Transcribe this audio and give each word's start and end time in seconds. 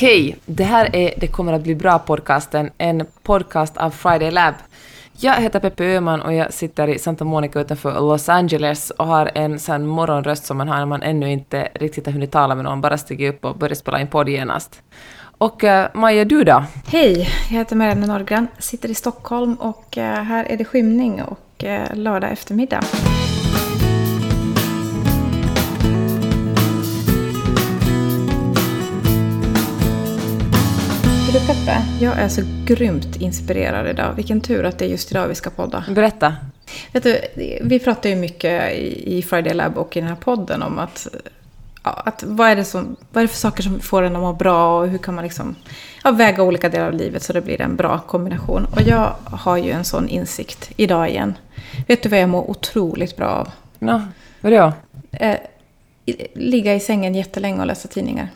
Hej! 0.00 0.36
Det 0.46 0.64
här 0.64 0.96
är 0.96 1.14
Det 1.16 1.26
kommer 1.26 1.52
att 1.52 1.62
bli 1.62 1.74
bra-podcasten, 1.74 2.70
en 2.78 3.06
podcast 3.22 3.76
av 3.76 3.90
Friday 3.90 4.30
Lab. 4.30 4.54
Jag 5.12 5.34
heter 5.34 5.60
Peppe 5.60 5.84
Öhman 5.84 6.20
och 6.20 6.34
jag 6.34 6.52
sitter 6.52 6.88
i 6.88 6.98
Santa 6.98 7.24
Monica 7.24 7.60
utanför 7.60 7.94
Los 7.94 8.28
Angeles 8.28 8.90
och 8.90 9.06
har 9.06 9.30
en 9.34 9.58
sån 9.58 9.86
morgonröst 9.86 10.44
som 10.44 10.56
man 10.56 10.68
har 10.68 10.78
när 10.78 10.86
man 10.86 11.02
ännu 11.02 11.32
inte 11.32 11.68
riktigt 11.74 12.06
har 12.06 12.12
hunnit 12.12 12.30
tala 12.30 12.54
med 12.54 12.64
någon, 12.64 12.80
bara 12.80 12.98
stiger 12.98 13.28
upp 13.28 13.44
och 13.44 13.58
börjar 13.58 13.74
spela 13.74 14.00
in 14.00 14.06
podd 14.06 14.28
genast. 14.28 14.82
Och 15.20 15.64
uh, 15.64 15.84
Maja, 15.94 16.24
du 16.24 16.44
då? 16.44 16.64
Hej, 16.86 17.28
jag 17.50 17.58
heter 17.58 17.76
Marianne 17.76 18.06
Norgran, 18.06 18.48
sitter 18.58 18.88
i 18.88 18.94
Stockholm 18.94 19.54
och 19.54 19.96
uh, 19.96 20.02
här 20.02 20.44
är 20.44 20.56
det 20.56 20.64
skymning 20.64 21.22
och 21.22 21.64
uh, 21.64 21.94
lördag 21.94 22.32
eftermiddag. 22.32 22.80
Peppe, 31.48 31.82
jag 32.00 32.18
är 32.18 32.28
så 32.28 32.42
grymt 32.64 33.16
inspirerad 33.16 33.88
idag. 33.88 34.12
Vilken 34.16 34.40
tur 34.40 34.64
att 34.64 34.78
det 34.78 34.84
är 34.84 34.88
just 34.88 35.10
idag 35.10 35.28
vi 35.28 35.34
ska 35.34 35.50
podda. 35.50 35.84
Berätta. 35.90 36.36
Vet 36.92 37.02
du, 37.02 37.20
vi 37.62 37.78
pratar 37.78 38.10
ju 38.10 38.16
mycket 38.16 38.72
i 38.72 39.22
Friday 39.22 39.54
Lab 39.54 39.78
och 39.78 39.96
i 39.96 40.00
den 40.00 40.08
här 40.08 40.16
podden 40.16 40.62
om 40.62 40.78
att, 40.78 41.08
ja, 41.82 42.02
att 42.06 42.22
vad, 42.26 42.48
är 42.48 42.56
det 42.56 42.64
som, 42.64 42.96
vad 43.12 43.22
är 43.22 43.26
det 43.26 43.28
för 43.28 43.36
saker 43.36 43.62
som 43.62 43.80
får 43.80 44.02
en 44.02 44.16
att 44.16 44.22
må 44.22 44.32
bra 44.32 44.80
och 44.80 44.88
hur 44.88 44.98
kan 44.98 45.14
man 45.14 45.24
liksom 45.24 45.54
ja, 46.04 46.10
väga 46.10 46.42
olika 46.42 46.68
delar 46.68 46.86
av 46.86 46.94
livet 46.94 47.22
så 47.22 47.32
det 47.32 47.40
blir 47.40 47.60
en 47.60 47.76
bra 47.76 47.98
kombination. 47.98 48.64
Och 48.64 48.82
jag 48.82 49.14
har 49.24 49.56
ju 49.56 49.70
en 49.70 49.84
sån 49.84 50.08
insikt 50.08 50.70
idag 50.76 51.08
igen. 51.08 51.34
Vet 51.86 52.02
du 52.02 52.08
vad 52.08 52.20
jag 52.20 52.28
mår 52.28 52.50
otroligt 52.50 53.16
bra 53.16 53.28
av? 53.28 53.48
No, 53.78 54.02
vadå? 54.40 54.72
Eh, 55.12 55.36
ligga 56.34 56.74
i 56.74 56.80
sängen 56.80 57.14
jättelänge 57.14 57.60
och 57.60 57.66
läsa 57.66 57.88
tidningar. 57.88 58.28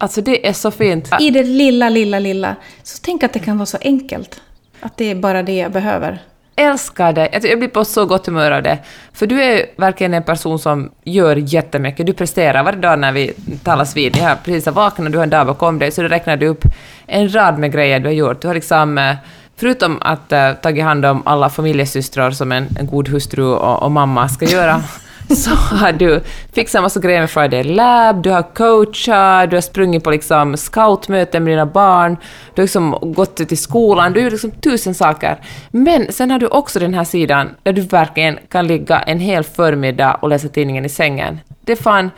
Alltså 0.00 0.20
det 0.20 0.48
är 0.48 0.52
så 0.52 0.70
fint. 0.70 1.10
I 1.20 1.30
det 1.30 1.42
lilla, 1.42 1.88
lilla, 1.88 2.18
lilla. 2.18 2.56
Så 2.82 2.98
tänk 3.02 3.22
att 3.22 3.32
det 3.32 3.38
kan 3.38 3.58
vara 3.58 3.66
så 3.66 3.78
enkelt. 3.80 4.40
Att 4.80 4.96
det 4.96 5.10
är 5.10 5.14
bara 5.14 5.42
det 5.42 5.56
jag 5.56 5.72
behöver. 5.72 6.18
Älskar 6.56 7.12
det. 7.12 7.28
Jag 7.42 7.58
blir 7.58 7.68
på 7.68 7.84
så 7.84 8.06
gott 8.06 8.26
humör 8.26 8.50
av 8.50 8.62
det. 8.62 8.78
För 9.12 9.26
du 9.26 9.42
är 9.42 9.66
verkligen 9.76 10.14
en 10.14 10.22
person 10.22 10.58
som 10.58 10.90
gör 11.04 11.36
jättemycket. 11.36 12.06
Du 12.06 12.12
presterar 12.12 12.64
varje 12.64 12.78
dag 12.78 12.98
när 12.98 13.12
vi 13.12 13.32
talas 13.64 13.96
vid. 13.96 14.16
Jag 14.16 14.28
har 14.28 14.36
precis 14.36 14.66
vaknat, 14.66 15.12
du 15.12 15.18
har 15.18 15.22
en 15.22 15.30
dag 15.30 15.46
bakom 15.46 15.78
dig, 15.78 15.90
så 15.90 16.02
du 16.02 16.08
räknar 16.08 16.36
du 16.36 16.46
upp 16.46 16.64
en 17.06 17.34
rad 17.34 17.58
med 17.58 17.72
grejer 17.72 18.00
du 18.00 18.06
har 18.06 18.14
gjort. 18.14 18.42
Du 18.42 18.48
har 18.48 18.54
liksom, 18.54 18.98
eh, 18.98 19.14
förutom 19.56 19.98
att 20.02 20.32
uh, 20.32 20.52
tagit 20.52 20.84
hand 20.84 21.06
om 21.06 21.22
alla 21.26 21.50
familjesystrar 21.50 22.30
som 22.30 22.52
en, 22.52 22.68
en 22.78 22.86
god 22.86 23.08
hustru 23.08 23.44
och, 23.44 23.82
och 23.82 23.92
mamma 23.92 24.28
ska 24.28 24.44
göra, 24.44 24.82
så 25.36 25.50
har 25.50 25.92
du 25.92 26.20
fixat 26.52 26.82
massa 26.82 27.00
grejer 27.00 27.20
med 27.20 27.30
Friday 27.30 27.62
Lab, 27.64 28.22
du 28.22 28.30
har 28.30 28.42
coachat, 28.42 29.50
du 29.50 29.56
har 29.56 29.60
sprungit 29.60 30.04
på 30.04 30.10
liksom 30.10 30.56
scoutmöten 30.56 31.44
med 31.44 31.52
dina 31.52 31.66
barn, 31.66 32.16
du 32.54 32.62
har 32.62 32.64
liksom 32.64 32.98
gått 33.00 33.36
till 33.36 33.58
skolan, 33.58 34.12
du 34.12 34.20
gör 34.20 34.30
liksom 34.30 34.50
tusen 34.50 34.94
saker. 34.94 35.40
Men 35.70 36.12
sen 36.12 36.30
har 36.30 36.38
du 36.38 36.46
också 36.46 36.78
den 36.78 36.94
här 36.94 37.04
sidan 37.04 37.48
där 37.62 37.72
du 37.72 37.80
verkligen 37.80 38.38
kan 38.48 38.66
ligga 38.66 38.98
en 38.98 39.20
hel 39.20 39.44
förmiddag 39.44 40.14
och 40.14 40.28
läsa 40.28 40.48
tidningen 40.48 40.84
i 40.84 40.88
sängen. 40.88 41.40
Det 41.60 41.72
är 41.72 41.76
fan... 41.76 42.10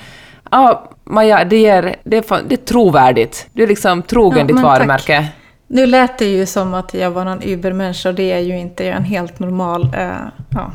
Ja, 0.50 0.88
Maja, 1.04 1.44
det 1.44 1.66
är, 1.66 1.97
det 2.04 2.16
är, 2.16 2.22
fan, 2.22 2.44
det 2.48 2.54
är 2.54 2.64
trovärdigt. 2.64 3.47
Du 3.52 3.62
är 3.62 3.66
liksom 3.66 4.02
trogen 4.02 4.38
ja, 4.38 4.44
ditt 4.44 4.60
varumärke. 4.60 5.16
Tack. 5.16 5.41
Nu 5.75 5.87
lät 5.87 6.19
det 6.19 6.25
ju 6.25 6.47
som 6.47 6.75
att 6.75 6.95
jag 6.95 7.11
var 7.11 7.25
någon 7.25 7.42
übermänniska 7.42 8.09
och 8.09 8.15
det 8.15 8.33
är 8.33 8.39
ju 8.39 8.59
inte. 8.59 8.84
Jag 8.84 8.92
är 8.92 8.97
en 8.97 9.05
helt 9.05 9.39
normal... 9.39 9.83
Uh, 9.83 10.28
ja. 10.51 10.73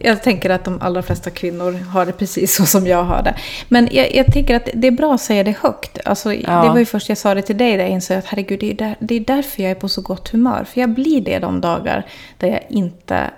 Jag 0.00 0.22
tänker 0.22 0.50
att 0.50 0.64
de 0.64 0.80
allra 0.82 1.02
flesta 1.02 1.30
kvinnor 1.30 1.72
har 1.72 2.06
det 2.06 2.12
precis 2.12 2.54
så 2.54 2.66
som 2.66 2.86
jag 2.86 3.04
har 3.04 3.22
det. 3.22 3.34
Men 3.68 3.88
jag, 3.92 4.14
jag 4.14 4.32
tänker 4.32 4.56
att 4.56 4.68
det 4.74 4.86
är 4.86 4.92
bra 4.92 5.14
att 5.14 5.20
säga 5.20 5.44
det 5.44 5.56
högt. 5.60 5.98
Alltså, 6.04 6.34
ja. 6.34 6.62
Det 6.62 6.68
var 6.68 6.78
ju 6.78 6.84
först 6.84 7.08
jag 7.08 7.18
sa 7.18 7.34
det 7.34 7.42
till 7.42 7.56
dig 7.56 7.76
där 7.76 7.84
jag 7.84 7.90
insåg 7.92 8.16
att 8.16 8.26
herregud, 8.26 8.60
det 8.60 8.70
är, 8.70 8.74
där, 8.74 8.96
det 8.98 9.14
är 9.14 9.20
därför 9.20 9.62
jag 9.62 9.70
är 9.70 9.74
på 9.74 9.88
så 9.88 10.00
gott 10.00 10.28
humör. 10.28 10.64
För 10.64 10.80
jag 10.80 10.90
blir 10.90 11.20
det 11.20 11.38
de 11.38 11.60
dagar 11.60 12.06
där 12.38 12.48
jag 12.48 12.62
inte, 12.68 13.30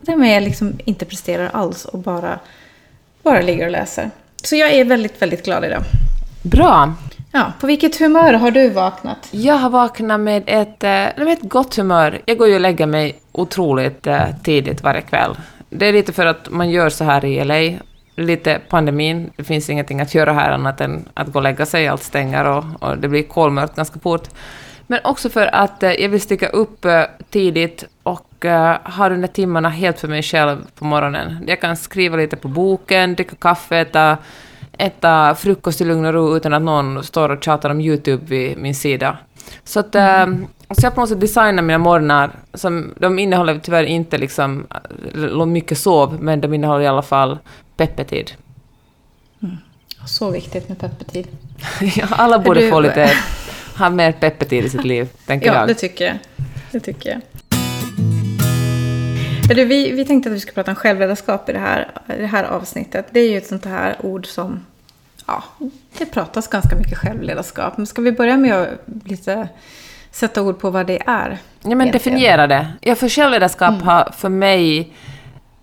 där 0.00 0.24
jag 0.24 0.42
liksom 0.42 0.78
inte 0.84 1.04
presterar 1.04 1.50
alls 1.52 1.84
och 1.84 1.98
bara, 1.98 2.38
bara 3.22 3.40
ligger 3.40 3.64
och 3.64 3.72
läser. 3.72 4.10
Så 4.42 4.56
jag 4.56 4.72
är 4.72 4.84
väldigt, 4.84 5.22
väldigt 5.22 5.44
glad 5.44 5.64
idag. 5.64 5.82
Bra. 6.42 6.94
Ja, 7.32 7.52
på 7.60 7.66
vilket 7.66 8.00
humör 8.00 8.32
har 8.32 8.50
du 8.50 8.70
vaknat? 8.70 9.28
Jag 9.30 9.54
har 9.54 9.70
vaknat 9.70 10.20
med 10.20 10.42
ett, 10.46 10.84
eh, 10.84 11.24
med 11.24 11.28
ett 11.28 11.42
gott 11.42 11.76
humör. 11.76 12.20
Jag 12.24 12.38
går 12.38 12.48
ju 12.48 12.54
och 12.54 12.60
lägger 12.60 12.86
mig 12.86 13.18
otroligt 13.32 14.06
eh, 14.06 14.22
tidigt 14.44 14.82
varje 14.82 15.00
kväll. 15.00 15.36
Det 15.70 15.86
är 15.86 15.92
lite 15.92 16.12
för 16.12 16.26
att 16.26 16.50
man 16.50 16.70
gör 16.70 16.88
så 16.88 17.04
här 17.04 17.24
i 17.24 17.44
LA. 17.44 17.78
Lite 18.16 18.60
pandemin, 18.68 19.30
det 19.36 19.44
finns 19.44 19.70
ingenting 19.70 20.00
att 20.00 20.14
göra 20.14 20.32
här 20.32 20.50
annat 20.50 20.80
än 20.80 21.08
att 21.14 21.32
gå 21.32 21.38
och 21.38 21.42
lägga 21.42 21.66
sig, 21.66 21.88
allt 21.88 22.02
stänger 22.02 22.44
och, 22.44 22.64
och 22.80 22.98
det 22.98 23.08
blir 23.08 23.22
kolmörkt 23.22 23.76
ganska 23.76 24.00
fort. 24.00 24.28
Men 24.86 25.00
också 25.04 25.28
för 25.30 25.54
att 25.54 25.82
eh, 25.82 25.92
jag 25.92 26.08
vill 26.08 26.20
sticka 26.20 26.48
upp 26.48 26.86
tidigt 27.30 27.84
och 28.02 28.24
ha 28.84 29.08
de 29.08 29.20
där 29.20 29.28
timmarna 29.28 29.68
helt 29.68 30.00
för 30.00 30.08
mig 30.08 30.22
själv 30.22 30.56
på 30.74 30.84
morgonen. 30.84 31.44
Jag 31.46 31.60
kan 31.60 31.76
skriva 31.76 32.16
lite 32.16 32.36
på 32.36 32.48
boken, 32.48 33.14
dricka 33.14 33.36
kaffe, 33.36 33.76
äta 33.76 34.18
äta 34.78 35.34
frukost 35.34 35.80
i 35.80 35.84
lugn 35.84 36.04
och 36.04 36.12
ro 36.12 36.36
utan 36.36 36.54
att 36.54 36.62
någon 36.62 37.04
står 37.04 37.28
och 37.28 37.44
tjatar 37.44 37.70
om 37.70 37.80
YouTube 37.80 38.24
vid 38.26 38.58
min 38.58 38.74
sida. 38.74 39.18
Så 39.64 39.80
att, 39.80 39.94
mm. 39.94 40.46
så 40.70 40.86
jag 40.86 40.94
på 40.94 41.00
något 41.00 41.08
sätt 41.08 41.20
designar 41.20 41.62
mina 41.62 41.78
morgnar, 41.78 42.30
som, 42.54 42.94
de 42.96 43.18
innehåller 43.18 43.58
tyvärr 43.58 43.84
inte 43.84 44.18
liksom 44.18 44.66
mycket 45.46 45.78
sov, 45.78 46.22
men 46.22 46.40
de 46.40 46.54
innehåller 46.54 46.84
i 46.84 46.86
alla 46.86 47.02
fall 47.02 47.38
peppetid. 47.76 48.32
Mm. 49.42 49.56
Så 50.06 50.30
viktigt 50.30 50.68
med 50.68 50.78
peppetid. 50.78 51.26
ja, 51.96 52.06
alla 52.10 52.38
borde 52.38 52.60
du... 52.60 52.70
få 52.70 52.80
lite, 52.80 53.10
ha 53.78 53.90
mer 53.90 54.12
peppetid 54.12 54.64
i 54.64 54.68
sitt 54.68 54.84
liv, 54.84 55.08
tänker 55.26 55.46
ja, 55.46 55.52
jag. 55.54 55.62
Ja, 55.62 55.66
det 55.66 55.74
tycker 55.74 56.04
jag. 56.04 56.18
Det 56.70 56.80
tycker 56.80 57.10
jag. 57.10 57.20
Du, 59.54 59.64
vi, 59.64 59.92
vi 59.92 60.04
tänkte 60.04 60.30
att 60.30 60.36
vi 60.36 60.40
skulle 60.40 60.54
prata 60.54 60.70
om 60.70 60.74
självledarskap 60.74 61.48
i 61.48 61.52
det 61.52 61.58
här, 61.58 61.90
det 62.06 62.26
här 62.26 62.44
avsnittet. 62.44 63.06
Det 63.10 63.20
är 63.20 63.30
ju 63.30 63.38
ett 63.38 63.46
sånt 63.46 63.64
här 63.64 63.96
ord 64.00 64.26
som, 64.26 64.66
ja, 65.26 65.44
det 65.98 66.06
pratas 66.06 66.48
ganska 66.48 66.76
mycket 66.76 66.98
självledarskap. 66.98 67.76
Men 67.76 67.86
ska 67.86 68.02
vi 68.02 68.12
börja 68.12 68.36
med 68.36 68.54
att 68.54 68.68
lite 69.04 69.48
sätta 70.10 70.42
ord 70.42 70.58
på 70.58 70.70
vad 70.70 70.86
det 70.86 71.02
är? 71.06 71.38
Ja, 71.62 71.74
men 71.74 71.90
definiera 71.90 72.46
det. 72.46 72.66
Ja, 72.80 72.94
för 72.94 73.08
självledarskap 73.08 73.74
mm. 73.74 73.82
har 73.82 74.12
för 74.16 74.28
mig 74.28 74.92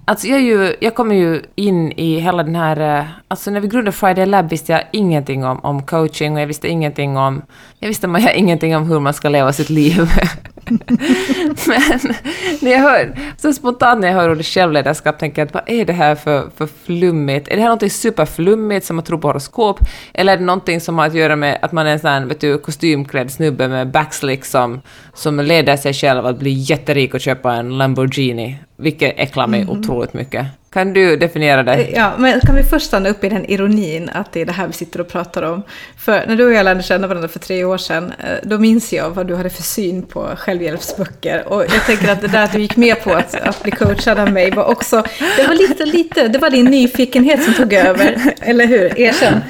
Alltså 0.07 0.28
jag, 0.28 0.41
ju, 0.41 0.75
jag 0.81 0.96
kommer 0.96 1.16
ju 1.16 1.41
in 1.56 1.91
i 1.91 2.19
hela 2.19 2.44
den 2.44 2.56
här... 2.56 3.00
Eh, 3.00 3.06
alltså 3.28 3.52
när 3.52 3.59
vi 3.59 3.67
grundade 3.67 3.91
Friday 3.91 4.25
Lab 4.25 4.50
visste 4.50 4.72
jag 4.72 4.84
ingenting 4.91 5.46
om, 5.46 5.59
om 5.59 5.84
coaching 5.84 6.35
och 6.35 6.41
jag 6.41 6.47
visste 6.47 6.67
ingenting 6.67 7.17
om... 7.17 7.41
Jag 7.79 7.88
visste 7.88 8.07
man, 8.07 8.29
ingenting 8.35 8.75
om 8.75 8.90
hur 8.90 9.00
man 9.00 9.13
ska 9.13 9.29
leva 9.29 9.53
sitt 9.53 9.69
liv. 9.69 10.09
Men 11.67 12.13
när 12.61 12.71
jag 12.71 12.79
hör, 12.79 13.15
så 13.37 13.53
spontant 13.53 14.01
när 14.01 14.07
jag 14.07 14.15
hör 14.15 14.31
ordet 14.31 14.45
självledarskap 14.45 15.19
tänker 15.19 15.41
jag 15.41 15.47
att 15.47 15.53
vad 15.53 15.63
är 15.65 15.85
det 15.85 15.93
här 15.93 16.15
för, 16.15 16.49
för 16.57 16.67
flummigt? 16.85 17.47
Är 17.47 17.55
det 17.55 17.61
här 17.61 17.67
någonting 17.67 17.89
superflummigt 17.89 18.85
som 18.85 18.99
att 18.99 19.05
tro 19.05 19.17
på 19.17 19.27
horoskop? 19.27 19.79
Eller 20.13 20.33
är 20.33 20.37
det 20.37 20.43
någonting 20.43 20.81
som 20.81 20.97
har 20.97 21.05
att 21.05 21.13
göra 21.13 21.35
med 21.35 21.59
att 21.61 21.71
man 21.71 21.87
är 21.87 21.91
en 21.91 21.99
sån 21.99 22.27
vet 22.27 22.39
du, 22.39 22.57
kostymklädd 22.57 23.31
snubbe 23.31 23.67
med 23.67 23.91
backslick 23.91 24.45
som, 24.45 24.81
som 25.13 25.39
leder 25.39 25.77
sig 25.77 25.93
själv 25.93 26.25
att 26.25 26.39
bli 26.39 26.51
jätterik 26.51 27.13
och 27.13 27.21
köpa 27.21 27.53
en 27.53 27.77
Lamborghini? 27.77 28.57
Vilket 28.77 29.19
äcklar 29.19 29.47
mig 29.47 29.61
mm. 29.61 29.79
otroligt 29.79 30.13
mycket. 30.13 30.45
Kan 30.75 30.93
du 30.93 31.17
definiera 31.17 31.63
det? 31.63 31.89
Ja, 31.95 32.11
men 32.17 32.39
kan 32.39 32.55
vi 32.55 32.63
först 32.63 32.85
stanna 32.85 33.09
upp 33.09 33.23
i 33.23 33.29
den 33.29 33.45
ironin 33.45 34.09
att 34.13 34.33
det 34.33 34.41
är 34.41 34.45
det 34.45 34.51
här 34.51 34.67
vi 34.67 34.73
sitter 34.73 35.01
och 35.01 35.07
pratar 35.07 35.43
om. 35.43 35.63
För 35.97 36.25
när 36.27 36.35
du 36.35 36.45
och 36.45 36.53
jag 36.53 36.63
lärde 36.63 36.83
känna 36.83 37.07
varandra 37.07 37.27
för 37.27 37.39
tre 37.39 37.63
år 37.63 37.77
sedan, 37.77 38.13
eh, 38.19 38.25
då 38.43 38.57
minns 38.57 38.93
jag 38.93 39.09
vad 39.09 39.27
du 39.27 39.35
hade 39.35 39.49
för 39.49 39.63
syn 39.63 40.03
på 40.03 40.29
självhjälpsböcker. 40.37 41.47
Och 41.47 41.61
jag 41.61 41.85
tänker 41.85 42.11
att 42.11 42.21
det 42.21 42.27
där 42.27 42.43
att 42.43 42.53
du 42.53 42.59
gick 42.59 42.75
med 42.75 43.03
på 43.03 43.13
att, 43.13 43.35
att 43.35 43.63
bli 43.63 43.71
coachad 43.71 44.19
av 44.19 44.31
mig 44.31 44.51
var 44.51 44.63
också, 44.63 45.03
det 45.37 45.47
var 45.47 45.55
lite, 45.55 45.85
lite, 45.85 46.27
det 46.27 46.39
var 46.39 46.49
din 46.49 46.65
nyfikenhet 46.65 47.43
som 47.43 47.53
tog 47.53 47.73
över, 47.73 48.33
eller 48.41 48.65
hur? 48.65 48.99
Erkänn. 48.99 49.41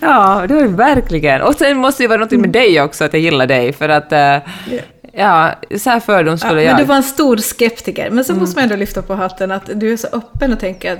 Ja, 0.00 0.44
det 0.48 0.54
var 0.54 0.62
det 0.62 0.68
verkligen. 0.68 1.42
Och 1.42 1.54
sen 1.54 1.76
måste 1.76 2.02
det 2.02 2.08
vara 2.08 2.20
något 2.20 2.30
med 2.30 2.38
mm. 2.38 2.52
dig 2.52 2.82
också, 2.82 3.04
att 3.04 3.12
jag 3.12 3.22
gillar 3.22 3.46
dig, 3.46 3.72
för 3.72 3.88
att 3.88 4.12
uh, 4.12 4.50
Ja, 5.18 5.54
så 5.78 5.90
här 5.90 6.00
fördomsfull 6.00 6.56
ja, 6.56 6.62
jag. 6.62 6.72
Men 6.72 6.80
du 6.80 6.84
var 6.84 6.96
en 6.96 7.02
stor 7.02 7.36
skeptiker. 7.36 8.10
Men 8.10 8.24
så 8.24 8.32
mm. 8.32 8.40
måste 8.40 8.56
man 8.56 8.64
ändå 8.64 8.76
lyfta 8.76 9.02
på 9.02 9.14
hatten 9.14 9.50
att 9.50 9.70
du 9.74 9.92
är 9.92 9.96
så 9.96 10.08
öppen 10.12 10.52
och 10.52 10.60
tänker 10.60 10.92
att 10.92 10.98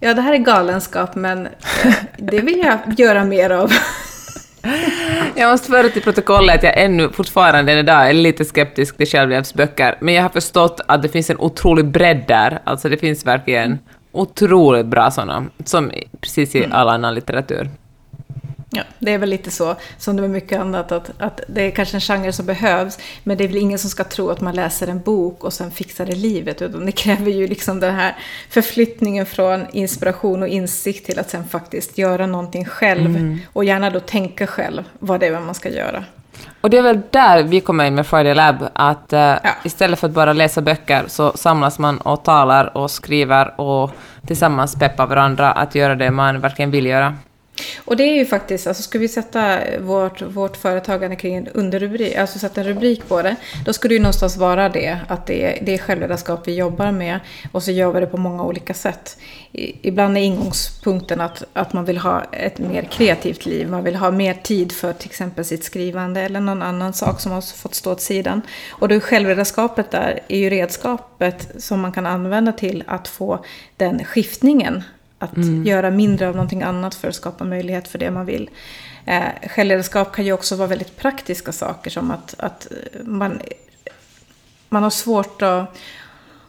ja, 0.00 0.14
det 0.14 0.22
här 0.22 0.32
är 0.32 0.38
galenskap, 0.38 1.14
men 1.14 1.46
eh, 1.46 1.94
det 2.16 2.40
vill 2.40 2.58
jag 2.58 2.78
göra 2.98 3.24
mer 3.24 3.50
av. 3.50 3.72
Jag 5.34 5.50
måste 5.50 5.70
föra 5.70 5.88
till 5.88 6.02
protokollet 6.02 6.56
att 6.56 6.62
jag 6.62 6.82
ännu 6.82 7.08
fortfarande 7.08 7.72
idag 7.72 8.08
är 8.08 8.12
lite 8.12 8.44
skeptisk 8.44 8.96
till 8.96 9.06
självhjälpsböcker, 9.06 9.96
men 10.00 10.14
jag 10.14 10.22
har 10.22 10.28
förstått 10.28 10.80
att 10.88 11.02
det 11.02 11.08
finns 11.08 11.30
en 11.30 11.38
otrolig 11.38 11.84
bredd 11.84 12.24
där. 12.28 12.60
Alltså 12.64 12.88
det 12.88 12.96
finns 12.96 13.26
verkligen 13.26 13.78
otroligt 14.12 14.86
bra 14.86 15.10
sådana, 15.10 15.44
som 15.64 15.90
precis 16.20 16.54
i 16.54 16.58
mm. 16.58 16.72
all 16.72 16.88
annan 16.88 17.14
litteratur. 17.14 17.68
Ja, 18.72 18.82
det 18.98 19.14
är 19.14 19.18
väl 19.18 19.28
lite 19.28 19.50
så 19.50 19.76
som 19.98 20.16
det 20.16 20.24
är 20.24 20.28
mycket 20.28 20.60
annat, 20.60 20.92
att, 20.92 21.10
att 21.18 21.40
det 21.48 21.62
är 21.62 21.70
kanske 21.70 21.96
en 21.96 22.00
genre 22.00 22.32
som 22.32 22.46
behövs, 22.46 22.98
men 23.24 23.38
det 23.38 23.44
är 23.44 23.48
väl 23.48 23.56
ingen 23.56 23.78
som 23.78 23.90
ska 23.90 24.04
tro 24.04 24.30
att 24.30 24.40
man 24.40 24.54
läser 24.54 24.88
en 24.88 25.00
bok 25.00 25.44
och 25.44 25.52
sen 25.52 25.70
fixar 25.70 26.06
det 26.06 26.14
livet, 26.14 26.62
utan 26.62 26.86
det 26.86 26.92
kräver 26.92 27.30
ju 27.30 27.46
liksom 27.46 27.80
den 27.80 27.94
här 27.94 28.16
förflyttningen 28.50 29.26
från 29.26 29.66
inspiration 29.72 30.42
och 30.42 30.48
insikt 30.48 31.06
till 31.06 31.18
att 31.18 31.30
sen 31.30 31.48
faktiskt 31.48 31.98
göra 31.98 32.26
någonting 32.26 32.64
själv, 32.64 33.16
mm. 33.16 33.38
och 33.52 33.64
gärna 33.64 33.90
då 33.90 34.00
tänka 34.00 34.46
själv 34.46 34.82
vad 34.98 35.20
det 35.20 35.26
är 35.26 35.40
man 35.40 35.54
ska 35.54 35.68
göra. 35.68 36.04
Och 36.60 36.70
det 36.70 36.78
är 36.78 36.82
väl 36.82 37.00
där 37.10 37.42
vi 37.42 37.60
kommer 37.60 37.84
in 37.84 37.94
med 37.94 38.06
Friday 38.06 38.34
Lab, 38.34 38.68
att 38.72 39.12
uh, 39.12 39.18
ja. 39.18 39.50
istället 39.64 39.98
för 39.98 40.06
att 40.06 40.14
bara 40.14 40.32
läsa 40.32 40.60
böcker 40.60 41.04
så 41.06 41.32
samlas 41.34 41.78
man 41.78 41.98
och 41.98 42.24
talar 42.24 42.76
och 42.76 42.90
skriver 42.90 43.60
och 43.60 43.90
tillsammans 44.26 44.74
peppar 44.74 45.06
varandra 45.06 45.52
att 45.52 45.74
göra 45.74 45.94
det 45.94 46.10
man 46.10 46.40
verkligen 46.40 46.70
vill 46.70 46.86
göra. 46.86 47.16
Och 47.84 47.96
det 47.96 48.04
är 48.04 48.14
ju 48.14 48.26
faktiskt, 48.26 48.66
alltså 48.66 48.82
ska 48.82 48.98
vi 48.98 49.08
sätta 49.08 49.58
vårt, 49.80 50.22
vårt 50.22 50.56
företagande 50.56 51.16
kring 51.16 51.34
en 51.34 51.48
underrubrik, 51.48 52.16
alltså 52.16 52.38
sätta 52.38 52.60
en 52.60 52.66
rubrik 52.66 53.08
på 53.08 53.22
det, 53.22 53.36
då 53.64 53.72
skulle 53.72 53.92
det 53.92 53.96
ju 53.96 54.02
någonstans 54.02 54.36
vara 54.36 54.68
det, 54.68 54.98
att 55.08 55.26
det 55.26 55.44
är, 55.44 55.64
det 55.64 55.74
är 55.74 55.78
självledarskap 55.78 56.48
vi 56.48 56.54
jobbar 56.54 56.92
med 56.92 57.20
och 57.52 57.62
så 57.62 57.70
gör 57.70 57.92
vi 57.92 58.00
det 58.00 58.06
på 58.06 58.16
många 58.16 58.44
olika 58.44 58.74
sätt. 58.74 59.16
I, 59.52 59.88
ibland 59.88 60.16
är 60.16 60.20
ingångspunkten 60.20 61.20
att, 61.20 61.42
att 61.52 61.72
man 61.72 61.84
vill 61.84 61.98
ha 61.98 62.24
ett 62.32 62.58
mer 62.58 62.82
kreativt 62.82 63.46
liv, 63.46 63.68
man 63.70 63.84
vill 63.84 63.96
ha 63.96 64.10
mer 64.10 64.34
tid 64.34 64.72
för 64.72 64.92
till 64.92 65.08
exempel 65.08 65.44
sitt 65.44 65.64
skrivande 65.64 66.20
eller 66.20 66.40
någon 66.40 66.62
annan 66.62 66.92
sak 66.92 67.20
som 67.20 67.32
har 67.32 67.40
fått 67.40 67.74
stå 67.74 67.92
åt 67.92 68.00
sidan. 68.00 68.42
Och 68.70 68.88
då 68.88 68.94
är 68.94 69.00
självledarskapet 69.00 69.90
där, 69.90 70.20
är 70.28 70.38
ju 70.38 70.50
redskapet 70.50 71.48
som 71.58 71.80
man 71.80 71.92
kan 71.92 72.06
använda 72.06 72.52
till 72.52 72.84
att 72.86 73.08
få 73.08 73.44
den 73.76 74.04
skiftningen 74.04 74.82
att 75.20 75.36
mm. 75.36 75.66
göra 75.66 75.90
mindre 75.90 76.28
av 76.28 76.34
någonting 76.34 76.62
annat 76.62 76.94
för 76.94 77.08
att 77.08 77.14
skapa 77.14 77.44
möjlighet 77.44 77.88
för 77.88 77.98
det 77.98 78.10
man 78.10 78.26
vill. 78.26 78.50
Eh, 79.04 79.48
självledarskap 79.48 80.12
kan 80.12 80.24
ju 80.24 80.32
också 80.32 80.56
vara 80.56 80.68
väldigt 80.68 80.96
praktiska 80.96 81.52
saker 81.52 81.90
som 81.90 82.10
att, 82.10 82.34
att 82.38 82.66
man, 83.04 83.40
man 84.68 84.82
har 84.82 84.90
svårt 84.90 85.42
att 85.42 85.76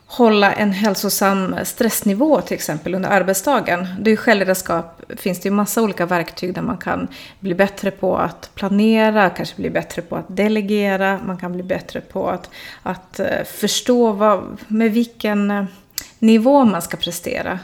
hålla 0.05 0.53
en 0.53 0.71
hälsosam 0.71 1.55
stressnivå 1.63 2.41
till 2.41 2.55
exempel 2.55 2.95
under 2.95 3.09
arbetsdagen. 3.09 3.87
Det 3.99 4.11
är 4.11 4.15
självledarskap 4.15 5.01
finns 5.17 5.39
det 5.39 5.49
ju 5.49 5.55
massa 5.55 5.81
olika 5.81 6.05
verktyg 6.05 6.53
där 6.53 6.61
man 6.61 6.77
kan 6.77 7.07
bli 7.39 7.55
bättre 7.55 7.91
på 7.91 8.17
att 8.17 8.51
planera, 8.55 9.29
kanske 9.29 9.55
bli 9.55 9.69
bättre 9.69 10.01
på 10.01 10.15
att 10.15 10.25
delegera, 10.27 11.19
man 11.25 11.37
kan 11.37 11.53
bli 11.53 11.63
bättre 11.63 12.01
på 12.01 12.29
att, 12.29 12.49
att 12.83 13.19
eh, 13.19 13.43
förstå 13.45 14.11
vad, 14.11 14.57
med 14.67 14.91
vilken 14.91 15.51
eh, 15.51 15.65
nivå 16.19 16.65
man 16.65 16.81
ska 16.81 16.97
prestera. 16.97 17.59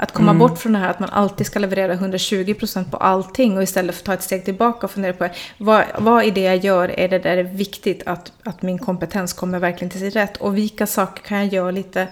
Att 0.00 0.12
komma 0.12 0.30
mm. 0.30 0.38
bort 0.38 0.58
från 0.58 0.72
det 0.72 0.78
här 0.78 0.90
att 0.90 1.00
man 1.00 1.10
alltid 1.10 1.46
ska 1.46 1.58
leverera 1.58 1.94
120% 1.94 2.90
på 2.90 2.96
allting 2.96 3.56
och 3.56 3.62
istället 3.62 3.94
för 3.94 4.00
att 4.00 4.06
ta 4.06 4.14
ett 4.14 4.22
steg 4.22 4.44
tillbaka 4.44 4.86
och 4.86 4.90
fundera 4.90 5.12
på 5.12 5.28
vad, 5.58 5.84
vad 5.98 6.24
i 6.24 6.30
det 6.30 6.40
jag 6.40 6.56
gör 6.56 7.00
är 7.00 7.08
det 7.08 7.18
där 7.18 7.36
är 7.36 7.42
viktigt 7.42 8.02
att, 8.06 8.32
att 8.44 8.62
min 8.62 8.78
kompetens 8.78 9.32
kommer 9.32 9.58
verkligen 9.58 9.90
till 9.90 10.00
sin 10.00 10.10
rätt 10.10 10.36
och 10.36 10.56
vilka 10.56 10.86
saker 10.86 11.22
kan 11.22 11.38
jag 11.38 11.46
göra 11.46 11.70
lite 11.70 12.08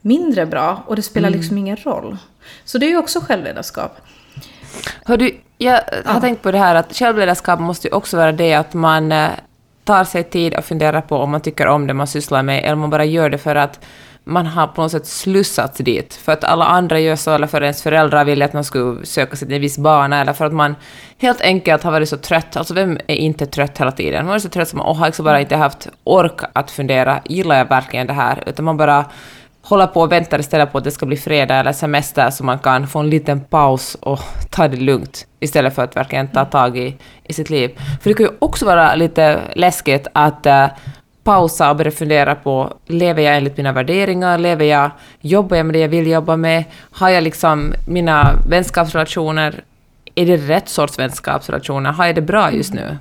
mindre 0.00 0.46
bra 0.46 0.82
och 0.86 0.96
det 0.96 1.02
spelar 1.02 1.28
mm. 1.28 1.40
liksom 1.40 1.58
ingen 1.58 1.76
roll. 1.76 2.16
Så 2.64 2.78
det 2.78 2.86
är 2.86 2.90
ju 2.90 2.98
också 2.98 3.20
självledarskap. 3.20 3.96
Hör 5.04 5.16
du, 5.16 5.40
jag 5.58 5.72
har 5.72 5.80
ja. 6.04 6.20
tänkt 6.20 6.42
på 6.42 6.52
det 6.52 6.58
här 6.58 6.74
att 6.74 6.96
självledarskap 6.96 7.60
måste 7.60 7.88
ju 7.88 7.94
också 7.94 8.16
vara 8.16 8.32
det 8.32 8.54
att 8.54 8.74
man 8.74 9.12
eh, 9.12 9.30
tar 9.84 10.04
sig 10.04 10.24
tid 10.24 10.54
att 10.54 10.64
fundera 10.64 11.02
på 11.02 11.16
om 11.16 11.30
man 11.30 11.40
tycker 11.40 11.66
om 11.66 11.86
det 11.86 11.94
man 11.94 12.06
sysslar 12.06 12.42
med 12.42 12.64
eller 12.64 12.72
om 12.72 12.80
man 12.80 12.90
bara 12.90 13.04
gör 13.04 13.30
det 13.30 13.38
för 13.38 13.56
att 13.56 13.84
man 14.24 14.46
har 14.46 14.66
på 14.66 14.82
något 14.82 14.90
sätt 14.90 15.06
slussats 15.06 15.78
dit, 15.78 16.14
för 16.14 16.32
att 16.32 16.44
alla 16.44 16.64
andra 16.64 17.00
gör 17.00 17.16
så, 17.16 17.30
eller 17.30 17.46
för 17.46 17.58
att 17.58 17.62
ens 17.62 17.82
föräldrar 17.82 18.24
vill 18.24 18.42
att 18.42 18.52
man 18.52 18.64
skulle 18.64 19.06
söka 19.06 19.36
sig 19.36 19.48
till 19.48 19.54
en 19.54 19.60
viss 19.60 19.78
bana, 19.78 20.20
eller 20.20 20.32
för 20.32 20.44
att 20.44 20.52
man 20.52 20.74
helt 21.18 21.40
enkelt 21.40 21.82
har 21.82 21.92
varit 21.92 22.08
så 22.08 22.16
trött. 22.16 22.56
Alltså 22.56 22.74
vem 22.74 22.98
är 23.06 23.14
inte 23.14 23.46
trött 23.46 23.78
hela 23.78 23.92
tiden? 23.92 24.26
Man 24.26 24.34
är 24.34 24.38
så 24.38 24.48
trött 24.48 24.68
som 24.68 24.78
man 24.78 24.96
har 24.96 25.06
liksom 25.06 25.24
bara 25.24 25.40
inte 25.40 25.56
haft 25.56 25.88
ork 26.04 26.40
att 26.52 26.70
fundera, 26.70 27.20
gillar 27.24 27.58
jag 27.58 27.68
verkligen 27.68 28.06
det 28.06 28.12
här? 28.12 28.42
Utan 28.46 28.64
man 28.64 28.76
bara 28.76 29.04
håller 29.62 29.86
på 29.86 30.00
och 30.00 30.12
väntar 30.12 30.38
istället 30.38 30.72
på 30.72 30.78
att 30.78 30.84
det 30.84 30.90
ska 30.90 31.06
bli 31.06 31.16
fredag 31.16 31.54
eller 31.54 31.72
semester 31.72 32.30
så 32.30 32.44
man 32.44 32.58
kan 32.58 32.86
få 32.86 32.98
en 32.98 33.10
liten 33.10 33.40
paus 33.40 33.94
och 34.00 34.20
ta 34.50 34.68
det 34.68 34.76
lugnt 34.76 35.26
istället 35.40 35.74
för 35.74 35.82
att 35.84 35.96
verkligen 35.96 36.28
ta 36.28 36.44
tag 36.44 36.78
i, 36.78 36.96
i 37.24 37.32
sitt 37.32 37.50
liv. 37.50 37.78
För 38.02 38.10
det 38.10 38.14
kan 38.14 38.26
ju 38.26 38.32
också 38.38 38.66
vara 38.66 38.94
lite 38.94 39.40
läskigt 39.54 40.06
att 40.12 40.46
uh, 40.46 40.66
pausa 41.30 41.70
och 41.70 41.76
börja 41.76 41.90
fundera 41.90 42.34
på, 42.34 42.72
lever 42.86 43.22
jag 43.22 43.36
enligt 43.36 43.56
mina 43.56 43.72
värderingar? 43.72 44.38
Lever 44.38 44.64
jag, 44.64 44.90
jobbar 45.20 45.56
jag 45.56 45.66
med 45.66 45.74
det 45.74 45.78
jag 45.78 45.88
vill 45.88 46.06
jobba 46.06 46.36
med? 46.36 46.64
Har 46.90 47.08
jag 47.08 47.22
liksom 47.24 47.74
mina 47.86 48.32
vänskapsrelationer, 48.48 49.64
är 50.14 50.26
det 50.26 50.36
rätt 50.36 50.68
sorts 50.68 50.98
vänskapsrelationer? 50.98 51.92
Har 51.92 52.06
jag 52.06 52.14
det 52.14 52.22
bra 52.22 52.52
just 52.52 52.74
nu? 52.74 52.98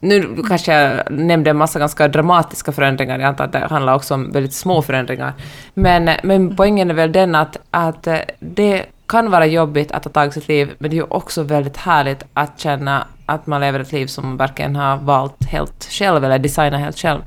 Nu 0.00 0.42
kanske 0.48 0.72
jag 0.72 1.10
nämnde 1.10 1.50
en 1.50 1.56
massa 1.56 1.78
ganska 1.78 2.08
dramatiska 2.08 2.72
förändringar, 2.72 3.18
jag 3.18 3.28
antar 3.28 3.44
att 3.44 3.52
det 3.52 3.66
handlar 3.70 3.94
också 3.94 4.14
om 4.14 4.32
väldigt 4.32 4.54
små 4.54 4.82
förändringar. 4.82 5.32
Men, 5.74 6.10
men 6.22 6.56
poängen 6.56 6.90
är 6.90 6.94
väl 6.94 7.12
den 7.12 7.34
att, 7.34 7.56
att 7.70 8.08
det 8.40 8.84
kan 9.08 9.30
vara 9.30 9.46
jobbigt 9.46 9.92
att 9.92 10.02
ta 10.02 10.10
tag 10.10 10.28
i 10.28 10.32
sitt 10.32 10.48
liv, 10.48 10.70
men 10.78 10.90
det 10.90 10.94
är 10.94 10.98
ju 10.98 11.06
också 11.08 11.42
väldigt 11.42 11.76
härligt 11.76 12.24
att 12.34 12.60
känna 12.60 13.06
att 13.26 13.46
man 13.46 13.60
lever 13.60 13.80
ett 13.80 13.92
liv 13.92 14.06
som 14.06 14.26
man 14.26 14.36
verkligen 14.36 14.76
har 14.76 14.96
valt 14.96 15.44
helt 15.44 15.84
själv, 15.90 16.24
eller 16.24 16.38
designat 16.38 16.80
helt 16.80 16.98
själv. 16.98 17.20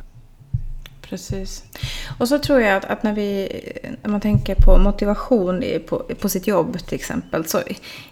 Precis. 1.09 1.63
Och 2.17 2.27
så 2.27 2.39
tror 2.39 2.61
jag 2.61 2.77
att, 2.77 2.85
att, 2.85 3.03
när, 3.03 3.13
vi, 3.13 3.49
när 4.03 4.09
man 4.09 4.21
tänker 4.21 4.55
på 4.55 4.77
motivation 4.77 5.63
i, 5.63 5.79
på, 5.79 5.97
på 5.99 6.29
sitt 6.29 6.47
jobb 6.47 6.77
till 6.85 6.95
exempel. 6.95 7.45
Så 7.45 7.61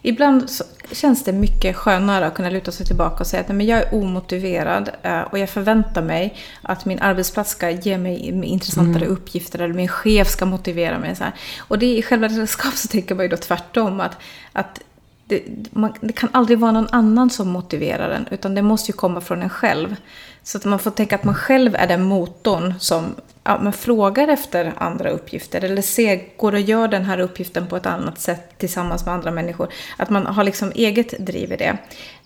ibland 0.01 0.49
så 0.49 0.63
känns 0.91 1.23
det 1.23 1.33
mycket 1.33 1.75
skönare 1.75 2.25
att 2.25 2.33
kunna 2.33 2.49
luta 2.49 2.71
sig 2.71 2.85
tillbaka 2.85 3.19
och 3.19 3.27
säga 3.27 3.41
att 3.41 3.47
nej, 3.47 3.57
men 3.57 3.65
jag 3.65 3.79
är 3.79 3.93
omotiverad 3.93 4.89
eh, 5.03 5.21
och 5.21 5.39
jag 5.39 5.49
förväntar 5.49 6.01
mig 6.01 6.37
att 6.61 6.85
min 6.85 6.99
arbetsplats 6.99 7.51
ska 7.51 7.69
ge 7.69 7.97
mig 7.97 8.43
intressantare 8.43 9.05
mm. 9.05 9.11
uppgifter 9.11 9.59
eller 9.59 9.73
min 9.73 9.87
chef 9.87 10.29
ska 10.29 10.45
motivera 10.45 10.99
mig. 10.99 11.15
Så 11.15 11.23
här. 11.23 11.33
Och 11.59 11.79
det, 11.79 11.97
i 11.97 12.01
själva 12.01 12.27
ledarskap 12.27 12.73
så 12.73 12.87
tänker 12.87 13.15
man 13.15 13.25
ju 13.25 13.29
då 13.29 13.37
tvärtom. 13.37 13.99
Att, 13.99 14.17
att 14.53 14.81
det, 15.27 15.43
man, 15.71 15.93
det, 16.01 16.13
kan 16.13 16.29
aldrig 16.31 16.59
vara 16.59 16.71
någon 16.71 16.87
annan 16.91 17.29
som 17.29 17.49
motiverar 17.49 18.09
en, 18.09 18.27
utan 18.31 18.55
det 18.55 18.61
måste 18.61 18.91
ju 18.91 18.97
komma 18.97 19.21
från 19.21 19.41
en 19.41 19.49
själv. 19.49 19.95
Så 20.43 20.57
att 20.57 20.65
man 20.65 20.79
får 20.79 20.91
tänka 20.91 21.15
att 21.15 21.23
man 21.23 21.35
själv 21.35 21.75
är 21.75 21.87
den 21.87 22.03
motorn 22.03 22.73
som 22.79 23.15
ja, 23.43 23.59
man 23.63 23.73
frågar 23.73 24.27
efter 24.27 24.73
andra 24.77 25.09
uppgifter. 25.09 25.63
Eller 25.63 25.81
ser, 25.81 26.37
går 26.37 26.53
och 26.53 26.59
gör 26.59 26.87
den 26.87 27.05
här 27.05 27.19
uppgiften 27.19 27.67
på 27.67 27.75
ett 27.75 27.85
annat 27.85 28.19
sätt 28.19 28.57
tillsammans 28.57 29.05
med 29.05 29.13
andra 29.13 29.31
människor. 29.31 29.67
Att 29.97 30.09
man 30.09 30.25
har 30.25 30.43
liksom 30.43 30.71
eget 30.75 31.25
driv 31.25 31.51
i 31.51 31.57
det. 31.57 31.77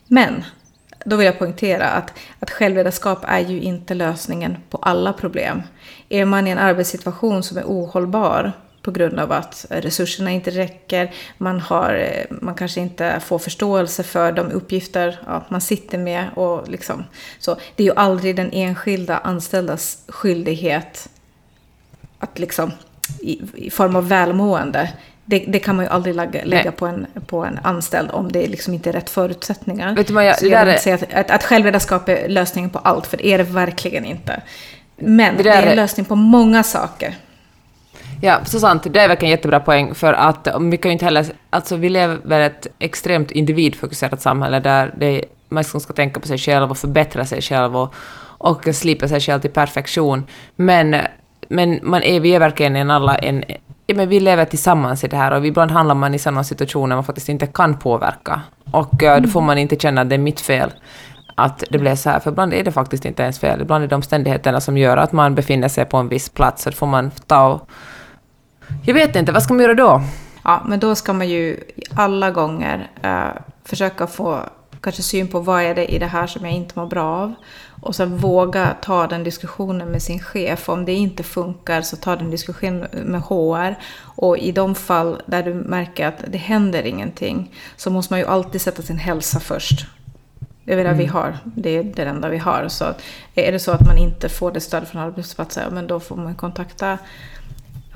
Men, 0.07 0.44
då 1.06 1.15
vill 1.15 1.25
jag 1.25 1.39
poängtera 1.39 1.88
att, 1.88 2.13
att 2.39 2.51
självledarskap 2.51 3.19
är 3.24 3.39
ju 3.39 3.62
inte 3.62 3.94
lösningen 3.94 4.57
på 4.69 4.77
alla 4.77 5.13
problem. 5.13 5.62
Är 6.09 6.25
man 6.25 6.47
i 6.47 6.50
en 6.50 6.57
arbetssituation 6.57 7.44
som 7.44 7.57
är 7.57 7.63
ohållbar 7.63 8.54
på 8.81 8.92
grund 8.92 9.19
av 9.19 9.31
att 9.31 9.66
resurserna 9.69 10.31
inte 10.31 10.51
räcker. 10.51 11.13
Man, 11.38 11.60
har, 11.60 12.07
man 12.30 12.56
kanske 12.56 12.81
inte 12.81 13.19
får 13.19 13.39
förståelse 13.39 14.04
för 14.04 14.31
de 14.31 14.51
uppgifter 14.51 15.19
ja, 15.25 15.45
man 15.50 15.62
sitter 15.62 15.98
med. 15.98 16.25
Och 16.36 16.69
liksom, 16.69 17.04
så 17.39 17.57
det 17.75 17.83
är 17.83 17.88
ju 17.88 17.95
aldrig 17.95 18.36
den 18.36 18.50
enskilda 18.51 19.18
anställdas 19.18 19.97
skyldighet 20.07 21.09
att 22.19 22.40
liksom, 22.40 22.71
i, 23.19 23.42
i 23.56 23.69
form 23.69 23.95
av 23.95 24.07
välmående 24.07 24.90
det, 25.26 25.45
det, 25.47 25.59
kan 25.59 25.76
man 25.76 25.85
ju 25.85 25.92
aldrig 25.92 26.16
lägga, 26.16 26.45
lägga 26.45 26.71
på, 26.71 26.85
en, 26.85 27.07
på 27.28 27.45
en 27.45 27.59
anställd 27.64 28.11
om 28.11 28.31
det 28.31 28.47
liksom 28.47 28.73
inte 28.73 28.90
är 28.90 28.94
rätt 28.94 29.09
förutsättningar. 29.09 29.95
Vet 29.95 30.07
du 30.07 30.14
vad 30.14 30.26
jag, 30.26 30.40
så 30.40 30.45
jag 30.47 30.59
vill 30.59 30.69
inte 30.69 30.83
säga 30.83 30.95
att, 30.95 31.14
att, 31.14 31.31
att 31.31 31.44
självledarskap 31.44 32.09
är 32.09 32.30
lösningen 32.30 32.69
på 32.69 32.80
allt, 32.80 33.07
för 33.07 33.18
det 33.18 33.28
är 33.28 33.38
det 33.38 33.44
verkligen 33.44 34.06
inte. 34.06 34.42
Men 34.95 35.38
det, 35.38 35.44
det 35.44 35.50
är 35.50 35.68
en 35.68 35.76
lösning 35.76 36.06
på 36.06 36.16
många 36.16 36.64
saker. 36.64 37.16
Ja, 38.23 38.40
så 38.45 38.59
sant. 38.59 38.87
Det 38.90 38.99
är 38.99 39.07
verkligen 39.07 39.31
en 39.31 39.37
jättebra 39.37 39.59
poäng, 39.59 39.95
för 39.95 40.13
att 40.13 40.47
vi 40.71 40.78
kan 40.78 40.90
ju 40.90 40.94
inte 40.94 41.06
heller... 41.06 41.25
Alltså 41.49 41.75
vi 41.75 41.90
lever 41.90 42.40
i 42.40 42.45
ett 42.45 42.68
extremt 42.80 43.31
individfokuserat 43.31 44.21
samhälle 44.21 44.59
där 44.59 44.94
det, 44.97 45.25
man 45.49 45.63
ska 45.63 45.94
tänka 45.94 46.19
på 46.19 46.28
sig 46.28 46.37
själv 46.37 46.71
och 46.71 46.78
förbättra 46.78 47.25
sig 47.25 47.42
själv 47.42 47.78
och, 47.78 47.94
och 48.21 48.75
slipa 48.75 49.07
sig 49.07 49.19
själv 49.19 49.40
till 49.40 49.51
perfektion. 49.51 50.23
Men, 50.56 50.95
men 51.49 51.80
man 51.83 52.04
är, 52.04 52.19
vi 52.19 52.35
är 52.35 52.40
verkligen 52.40 52.75
en 52.75 52.92
alla 52.92 53.16
en... 53.16 53.44
Men 53.94 54.09
vi 54.09 54.19
lever 54.19 54.45
tillsammans 54.45 55.04
i 55.04 55.07
det 55.07 55.18
här 55.18 55.31
och 55.31 55.45
ibland 55.45 55.71
handlar 55.71 55.95
man 55.95 56.13
i 56.13 56.19
sådana 56.19 56.44
situationer 56.44 56.95
man 56.95 57.04
faktiskt 57.04 57.30
inte 57.30 57.47
kan 57.47 57.80
påverka. 57.80 58.42
Och 58.71 59.04
eh, 59.04 59.21
då 59.21 59.30
får 59.30 59.42
man 59.42 59.57
inte 59.57 59.75
känna 59.75 60.01
att 60.01 60.09
det 60.09 60.16
är 60.16 60.19
mitt 60.19 60.42
fel 60.42 60.71
att 61.35 61.63
det 61.69 61.78
blev 61.78 61.95
så 61.95 62.09
här, 62.09 62.19
för 62.19 62.31
ibland 62.31 62.54
är 62.54 62.63
det 62.63 62.71
faktiskt 62.71 63.06
inte 63.06 63.23
ens 63.23 63.40
fel. 63.40 63.61
Ibland 63.61 63.83
är 63.83 63.87
det 63.87 63.95
omständigheterna 63.95 64.61
som 64.61 64.78
gör 64.78 64.97
att 64.97 65.11
man 65.11 65.35
befinner 65.35 65.68
sig 65.68 65.85
på 65.85 65.97
en 65.97 66.09
viss 66.09 66.30
plats, 66.30 66.63
så 66.63 66.69
då 66.69 66.75
får 66.75 66.87
man 66.87 67.11
ta 67.28 67.47
och 67.47 67.69
jag 68.85 68.94
vet 68.94 69.16
inte, 69.16 69.31
vad 69.31 69.44
ska 69.44 69.54
man 69.54 69.63
göra 69.63 69.73
då? 69.73 70.01
Ja, 70.44 70.63
men 70.68 70.80
då 70.80 70.95
ska 70.95 71.13
man 71.13 71.30
ju 71.30 71.59
alla 71.95 72.31
gånger 72.31 72.90
eh, 73.01 73.42
försöka 73.66 74.07
få 74.07 74.40
kanske 74.81 75.01
syn 75.01 75.28
på 75.28 75.40
vad 75.40 75.63
är 75.63 75.75
det 75.75 75.85
i 75.85 75.99
det 75.99 76.06
här 76.06 76.28
som 76.28 76.45
jag 76.45 76.54
inte 76.54 76.80
mår 76.80 76.87
bra 76.87 77.04
av. 77.04 77.33
Och 77.81 77.95
sen 77.95 78.18
våga 78.18 78.75
ta 78.81 79.07
den 79.07 79.23
diskussionen 79.23 79.87
med 79.87 80.04
sin 80.04 80.19
chef. 80.19 80.69
Om 80.69 80.85
det 80.85 80.94
inte 80.94 81.23
funkar 81.23 81.81
så 81.81 81.95
ta 81.95 82.16
den 82.16 82.31
diskussionen 82.31 82.87
med 82.94 83.21
HR. 83.21 83.75
Och 84.01 84.37
i 84.37 84.51
de 84.51 84.75
fall 84.75 85.21
där 85.25 85.44
du 85.44 85.54
märker 85.54 86.07
att 86.07 86.23
det 86.28 86.37
händer 86.37 86.83
ingenting 86.83 87.56
så 87.75 87.90
måste 87.90 88.13
man 88.13 88.19
ju 88.19 88.25
alltid 88.25 88.61
sätta 88.61 88.81
sin 88.81 88.97
hälsa 88.97 89.40
först. 89.40 89.85
Det 90.63 90.73
är 90.73 90.78
det 90.78 90.83
mm. 90.83 90.97
vi 90.97 91.06
har. 91.06 91.37
Det 91.44 91.78
är 91.78 91.83
det 91.83 92.04
enda 92.04 92.30
vi 92.30 92.37
har. 92.37 92.68
Så 92.68 92.85
är 93.35 93.51
det 93.51 93.59
så 93.59 93.71
att 93.71 93.87
man 93.87 93.97
inte 93.97 94.30
får 94.30 94.51
det 94.51 94.59
stöd 94.59 94.87
från 94.87 95.01
arbetsplatsen, 95.01 95.73
men 95.73 95.87
då 95.87 95.99
får 95.99 96.16
man 96.16 96.35
kontakta 96.35 96.97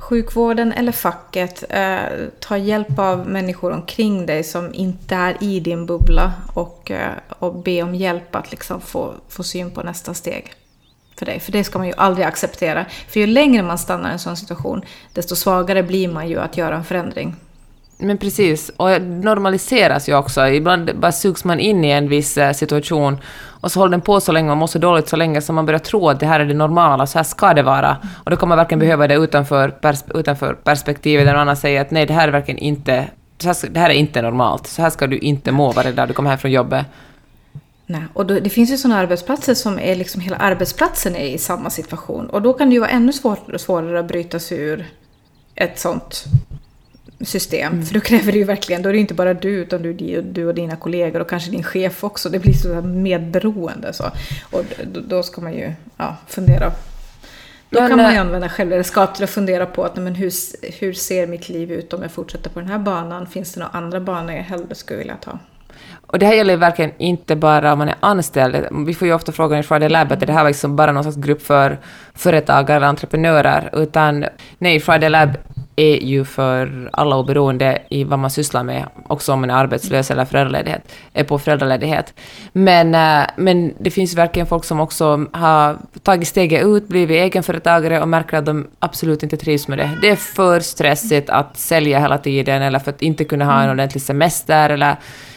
sjukvården 0.05 0.71
eller 0.71 0.91
facket, 0.91 1.63
eh, 1.69 2.27
ta 2.39 2.57
hjälp 2.57 3.00
av 3.00 3.27
människor 3.27 3.71
omkring 3.71 4.25
dig 4.25 4.43
som 4.43 4.74
inte 4.74 5.15
är 5.15 5.43
i 5.43 5.59
din 5.59 5.85
bubbla 5.85 6.33
och, 6.53 6.91
eh, 6.91 7.12
och 7.39 7.55
be 7.55 7.83
om 7.83 7.95
hjälp 7.95 8.35
att 8.35 8.51
liksom 8.51 8.81
få, 8.81 9.13
få 9.29 9.43
syn 9.43 9.71
på 9.71 9.83
nästa 9.83 10.13
steg 10.13 10.53
för 11.17 11.25
dig. 11.25 11.39
För 11.39 11.51
det 11.51 11.63
ska 11.63 11.77
man 11.77 11.88
ju 11.88 11.93
aldrig 11.97 12.27
acceptera. 12.27 12.85
För 13.07 13.19
ju 13.19 13.27
längre 13.27 13.63
man 13.63 13.77
stannar 13.77 14.09
i 14.09 14.13
en 14.13 14.19
sån 14.19 14.38
situation, 14.38 14.81
desto 15.13 15.35
svagare 15.35 15.83
blir 15.83 16.07
man 16.07 16.29
ju 16.29 16.39
att 16.39 16.57
göra 16.57 16.75
en 16.75 16.83
förändring. 16.83 17.35
Men 17.98 18.18
precis, 18.18 18.72
och 18.78 18.90
det 18.90 19.00
normaliseras 19.00 20.10
ju 20.10 20.16
också. 20.16 20.48
Ibland 20.48 21.00
bara 21.00 21.12
sugs 21.12 21.44
man 21.44 21.60
in 21.60 21.86
i 21.86 21.90
en 21.90 22.10
viss 22.10 22.38
eh, 22.38 22.54
situation 22.54 23.18
och 23.66 23.72
så 23.72 23.80
håller 23.80 23.92
den 23.92 24.02
på 24.02 24.20
så 24.20 24.32
länge, 24.32 24.48
man 24.48 24.58
mår 24.58 24.68
så 24.68 24.80
dåligt 24.80 25.08
så 25.08 25.16
länge 25.16 25.42
som 25.42 25.56
man 25.56 25.66
börjar 25.66 25.80
tro 25.80 26.10
att 26.10 26.20
det 26.20 26.25
här 26.25 26.40
är 26.40 26.46
det 26.46 26.54
normala, 26.54 27.08
så 27.08 27.20
här 27.20 27.24
ska 27.24 27.54
det 27.54 27.64
vara. 27.64 27.98
Och 28.24 28.32
då 28.32 28.38
kan 28.38 28.50
man 28.50 28.58
verkligen 28.58 28.80
behöva 28.80 29.08
det 29.08 29.16
utanför, 29.16 29.70
pers 29.70 30.04
utanför 30.14 30.54
perspektivet 30.54 31.25
där 31.25 31.34
någon 31.34 31.42
annan 31.42 31.58
säger 31.58 31.82
att 31.82 31.92
nej, 31.92 32.06
det 32.06 32.14
här 32.14 32.28
är 32.28 32.32
verkligen 32.32 32.58
inte, 32.58 33.08
det 33.70 33.80
här 33.80 33.90
är 33.90 33.94
inte 33.94 34.22
normalt. 34.22 34.68
Så 34.68 34.82
här 34.82 34.90
ska 34.90 35.08
du 35.08 35.18
inte 35.18 35.52
må 35.52 35.72
varje 35.72 35.92
dag 35.92 36.08
du 36.08 36.14
kommer 36.14 36.30
hem 36.30 36.40
från 36.40 36.52
jobbet. 36.52 36.86
Nej, 37.86 38.04
och 38.14 38.25
då, 38.25 38.40
det 38.40 38.50
finns 38.50 38.72
ju 38.72 38.78
sådana 38.78 39.00
arbetsplatser 39.00 39.54
som 39.54 39.80
är 39.80 39.96
liksom 39.96 40.22
hela 40.22 40.38
arbetsplatsen 40.38 41.16
är 41.16 41.25
i 41.25 41.38
samma 41.38 41.70
situation. 41.70 42.30
Och 42.30 42.42
då 42.42 42.54
kan 42.54 42.70
det 42.70 42.74
ju 42.74 42.80
vara 42.80 42.90
ännu 42.90 43.14
svår, 43.14 43.58
svårare 43.58 44.00
att 44.00 44.08
bryta 44.08 44.40
sig 44.40 44.58
ur 44.58 44.86
ett 45.56 45.80
sånt 45.80 46.25
system. 47.25 47.74
Mm. 47.74 47.86
För 47.86 47.94
då 47.94 48.00
kräver 48.00 48.32
det 48.32 48.38
ju 48.38 48.44
verkligen, 48.44 48.82
då 48.82 48.89
är 48.89 48.94
det 48.94 49.00
inte 49.00 49.13
bara 49.13 49.34
du 49.34 49.50
utan 49.50 49.82
du, 49.82 49.94
du 50.22 50.48
och 50.48 50.55
dina 50.55 50.75
kollegor 50.75 51.20
och 51.20 51.29
kanske 51.29 51.51
din 51.51 51.63
chef 51.63 52.03
också. 52.03 52.29
Det 52.29 52.39
blir 52.39 52.53
så 52.53 52.82
medberoende. 52.82 53.94
Så. 53.94 54.12
Och 54.51 54.63
då, 54.94 55.00
då 55.00 55.24
ska 55.24 55.41
man 55.41 55.53
ju 55.53 55.74
ja, 55.98 56.17
fundera. 56.27 56.72
Då 57.70 57.82
men, 57.82 57.89
kan 57.89 57.98
man 57.98 58.13
ju 58.13 58.20
använda 58.20 58.50
självledarskap 58.50 59.15
till 59.15 59.24
att 59.24 59.29
fundera 59.29 59.65
på 59.65 59.84
att 59.84 59.96
men 59.96 60.15
hur, 60.15 60.32
hur 60.79 60.94
ser 60.94 61.27
mitt 61.27 61.50
liv 61.50 61.72
ut 61.72 61.94
om 61.94 62.01
jag 62.01 62.12
fortsätter 62.12 62.50
på 62.50 62.60
den 62.60 62.70
här 62.70 62.79
banan? 62.79 63.27
Finns 63.27 63.53
det 63.53 63.60
några 63.60 63.72
andra 63.77 64.00
banor 64.00 64.32
jag 64.32 64.44
hellre 64.44 64.75
skulle 64.75 65.00
vilja 65.00 65.15
ta? 65.15 65.39
Och 66.08 66.20
det 66.20 66.25
här 66.25 66.34
gäller 66.34 66.58
verkligen 66.58 66.91
inte 66.98 67.36
bara 67.36 67.74
om 67.74 67.79
man 67.79 67.89
är 67.89 67.96
anställd. 68.00 68.67
Vi 68.86 68.94
får 68.94 69.08
ju 69.08 69.13
ofta 69.13 69.32
frågan 69.32 69.60
i 69.60 69.63
Friday 69.63 69.89
Lab 69.89 70.12
att 70.12 70.20
det 70.20 70.34
här 70.34 70.44
var 70.44 70.50
liksom 70.50 70.75
bara 70.75 70.91
någon 70.91 71.03
slags 71.03 71.17
grupp 71.17 71.41
för 71.41 71.77
företagare 72.13 72.77
eller 72.77 72.88
entreprenörer, 72.88 73.70
utan 73.74 74.25
nej, 74.58 74.79
Friday 74.79 75.10
Lab 75.10 75.29
är 75.75 76.03
ju 76.03 76.25
för 76.25 76.89
alla 76.94 77.17
oberoende 77.17 77.82
i 77.89 78.03
vad 78.03 78.20
man 78.20 78.29
sysslar 78.29 78.63
med, 78.63 78.86
också 79.08 79.34
om 79.34 79.41
man 79.41 79.50
är 79.50 79.53
arbetslös 79.53 80.12
eller 80.12 80.25
föräldraledighet, 80.25 80.91
är 81.13 81.24
på 81.24 81.39
föräldraledighet. 81.39 82.13
Men, 82.53 82.96
äh, 82.96 83.27
men 83.36 83.74
det 83.79 83.91
finns 83.91 84.15
verkligen 84.15 84.48
folk 84.48 84.63
som 84.63 84.79
också 84.79 85.25
har 85.32 85.77
tagit 86.03 86.27
steget 86.27 86.65
ut, 86.65 86.88
blivit 86.88 87.15
egenföretagare 87.15 88.01
och 88.01 88.08
märker 88.08 88.38
att 88.38 88.46
de 88.46 88.67
absolut 88.79 89.24
inte 89.24 89.38
trivs 89.38 89.67
med 89.67 89.77
det. 89.77 89.98
Det 90.01 90.10
är 90.10 90.15
för 90.15 90.60
stressigt 90.60 91.29
att 91.29 91.58
sälja 91.58 92.00
hela 92.00 92.17
tiden 92.17 92.62
eller 92.62 92.79
för 92.79 92.91
att 92.91 93.01
inte 93.01 93.24
kunna 93.24 93.46
ha 93.46 93.53
en 93.53 93.63
mm. 93.63 93.72
ordentlig 93.72 94.01
semester 94.01 94.70
eller 94.70 94.96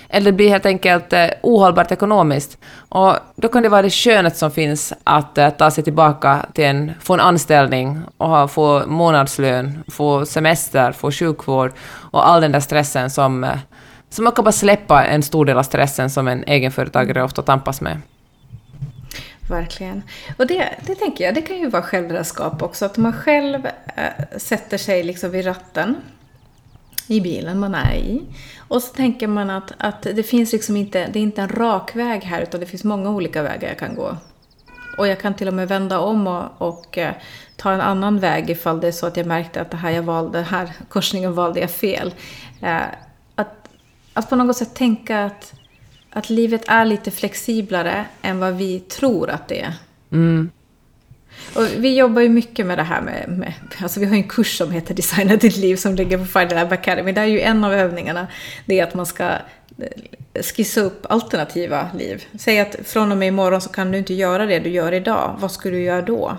eller 0.08 0.24
det 0.30 0.36
blir 0.36 0.48
helt 0.48 0.66
enkelt 0.66 1.12
eh, 1.12 1.26
ohållbart 1.42 1.92
ekonomiskt. 1.92 2.58
Och 2.88 3.16
då 3.36 3.48
kan 3.48 3.62
det 3.62 3.68
vara 3.68 3.82
det 3.82 3.90
könet 3.90 4.36
som 4.36 4.50
finns 4.50 4.92
att 5.04 5.38
eh, 5.38 5.50
ta 5.50 5.70
sig 5.70 5.84
tillbaka 5.84 6.46
till 6.52 6.64
en, 6.64 6.92
få 7.00 7.14
en 7.14 7.20
anställning 7.20 8.00
och 8.16 8.28
ha, 8.28 8.48
få 8.48 8.86
månadslön, 8.86 9.84
få 9.88 10.26
semester, 10.26 10.92
få 10.92 11.10
sjukvård 11.10 11.72
och 11.88 12.28
all 12.28 12.40
den 12.40 12.52
där 12.52 12.60
stressen 12.60 13.10
som, 13.10 13.44
eh, 13.44 13.58
som 14.10 14.24
man 14.24 14.32
kan 14.32 14.44
bara 14.44 14.52
släppa 14.52 15.04
en 15.04 15.22
stor 15.22 15.44
del 15.44 15.58
av 15.58 15.62
stressen 15.62 16.10
som 16.10 16.28
en 16.28 16.44
egenföretagare 16.44 17.22
ofta 17.22 17.42
tampas 17.42 17.80
med. 17.80 18.00
Verkligen. 19.48 20.02
Och 20.36 20.46
det, 20.46 20.68
det 20.86 20.94
tänker 20.94 21.24
jag, 21.24 21.34
det 21.34 21.42
kan 21.42 21.58
ju 21.58 21.68
vara 21.68 21.82
självledarskap 21.82 22.62
också. 22.62 22.84
Att 22.84 22.96
man 22.96 23.12
själv 23.12 23.66
äh, 23.96 24.38
sätter 24.38 24.78
sig 24.78 25.02
liksom 25.02 25.30
vid 25.30 25.46
ratten 25.46 25.96
i 27.08 27.20
bilen 27.20 27.58
man 27.58 27.74
är 27.74 27.94
i. 27.94 28.22
Och 28.58 28.82
så 28.82 28.94
tänker 28.94 29.26
man 29.26 29.50
att, 29.50 29.72
att 29.78 30.02
det 30.02 30.22
finns 30.22 30.52
liksom 30.52 30.76
inte, 30.76 31.06
det 31.06 31.18
är 31.18 31.22
inte 31.22 31.42
en 31.42 31.48
rak 31.48 31.96
väg 31.96 32.22
här 32.22 32.42
utan 32.42 32.60
det 32.60 32.66
finns 32.66 32.84
många 32.84 33.10
olika 33.10 33.42
vägar 33.42 33.68
jag 33.68 33.78
kan 33.78 33.94
gå. 33.94 34.16
Och 34.98 35.08
jag 35.08 35.20
kan 35.20 35.34
till 35.34 35.48
och 35.48 35.54
med 35.54 35.68
vända 35.68 35.98
om 35.98 36.26
och, 36.26 36.44
och 36.58 36.98
eh, 36.98 37.14
ta 37.56 37.72
en 37.72 37.80
annan 37.80 38.18
väg 38.18 38.50
ifall 38.50 38.80
det 38.80 38.88
är 38.88 38.92
så 38.92 39.06
att 39.06 39.16
jag 39.16 39.26
märkte 39.26 39.60
att 39.60 39.70
det 39.70 39.76
här 39.76 39.90
jag 39.90 40.02
valde, 40.02 40.40
här 40.40 40.72
korsningen 40.88 41.34
valde 41.34 41.60
jag 41.60 41.70
fel. 41.70 42.14
Eh, 42.60 42.80
att, 43.34 43.68
att 44.14 44.30
på 44.30 44.36
något 44.36 44.56
sätt 44.56 44.74
tänka 44.74 45.24
att, 45.24 45.54
att 46.10 46.30
livet 46.30 46.68
är 46.68 46.84
lite 46.84 47.10
flexiblare 47.10 48.04
än 48.22 48.40
vad 48.40 48.54
vi 48.54 48.80
tror 48.80 49.30
att 49.30 49.48
det 49.48 49.60
är. 49.60 49.74
Mm. 50.12 50.50
Och 51.54 51.64
vi 51.76 51.96
jobbar 51.96 52.22
ju 52.22 52.28
mycket 52.28 52.66
med 52.66 52.78
det 52.78 52.82
här 52.82 53.00
med, 53.00 53.28
med, 53.28 53.52
alltså 53.82 54.00
vi 54.00 54.06
har 54.06 54.14
ju 54.14 54.22
en 54.22 54.28
kurs 54.28 54.58
som 54.58 54.70
heter 54.70 54.94
Designa 54.94 55.36
ditt 55.36 55.56
liv 55.56 55.76
som 55.76 55.94
ligger 55.94 56.18
på 56.18 56.24
Friday 56.24 56.54
Lab 56.54 56.72
Academy. 56.72 57.12
Där 57.12 57.22
är 57.22 57.26
ju 57.26 57.40
en 57.40 57.64
av 57.64 57.72
övningarna, 57.72 58.26
det 58.66 58.80
är 58.80 58.84
att 58.84 58.94
man 58.94 59.06
ska 59.06 59.24
eh, 59.24 60.42
skissa 60.42 60.80
upp 60.80 61.06
alternativa 61.08 61.90
liv. 61.98 62.24
Säg 62.38 62.60
att 62.60 62.76
från 62.84 63.12
och 63.12 63.18
med 63.18 63.28
imorgon 63.28 63.60
så 63.60 63.68
kan 63.68 63.92
du 63.92 63.98
inte 63.98 64.14
göra 64.14 64.46
det 64.46 64.58
du 64.58 64.70
gör 64.70 64.92
idag. 64.92 65.36
Vad 65.40 65.52
skulle 65.52 65.76
du 65.76 65.82
göra 65.82 66.02
då? 66.02 66.38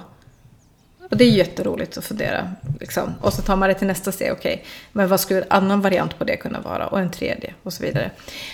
Och 1.09 1.17
det 1.17 1.23
är 1.23 1.29
jätteroligt 1.29 1.97
att 1.97 2.05
fundera. 2.05 2.51
Liksom. 2.79 3.13
Och 3.21 3.33
så 3.33 3.41
tar 3.41 3.55
man 3.55 3.69
det 3.69 3.75
till 3.75 3.87
nästa 3.87 4.11
steg. 4.11 4.31
Okej, 4.31 4.53
okay, 4.53 4.65
men 4.91 5.07
vad 5.07 5.19
skulle 5.19 5.41
en 5.41 5.47
annan 5.49 5.81
variant 5.81 6.19
på 6.19 6.23
det 6.23 6.37
kunna 6.37 6.61
vara? 6.61 6.87
Och 6.87 6.99
en 6.99 7.11
tredje 7.11 7.53
och 7.63 7.73
så 7.73 7.83
vidare. 7.83 8.11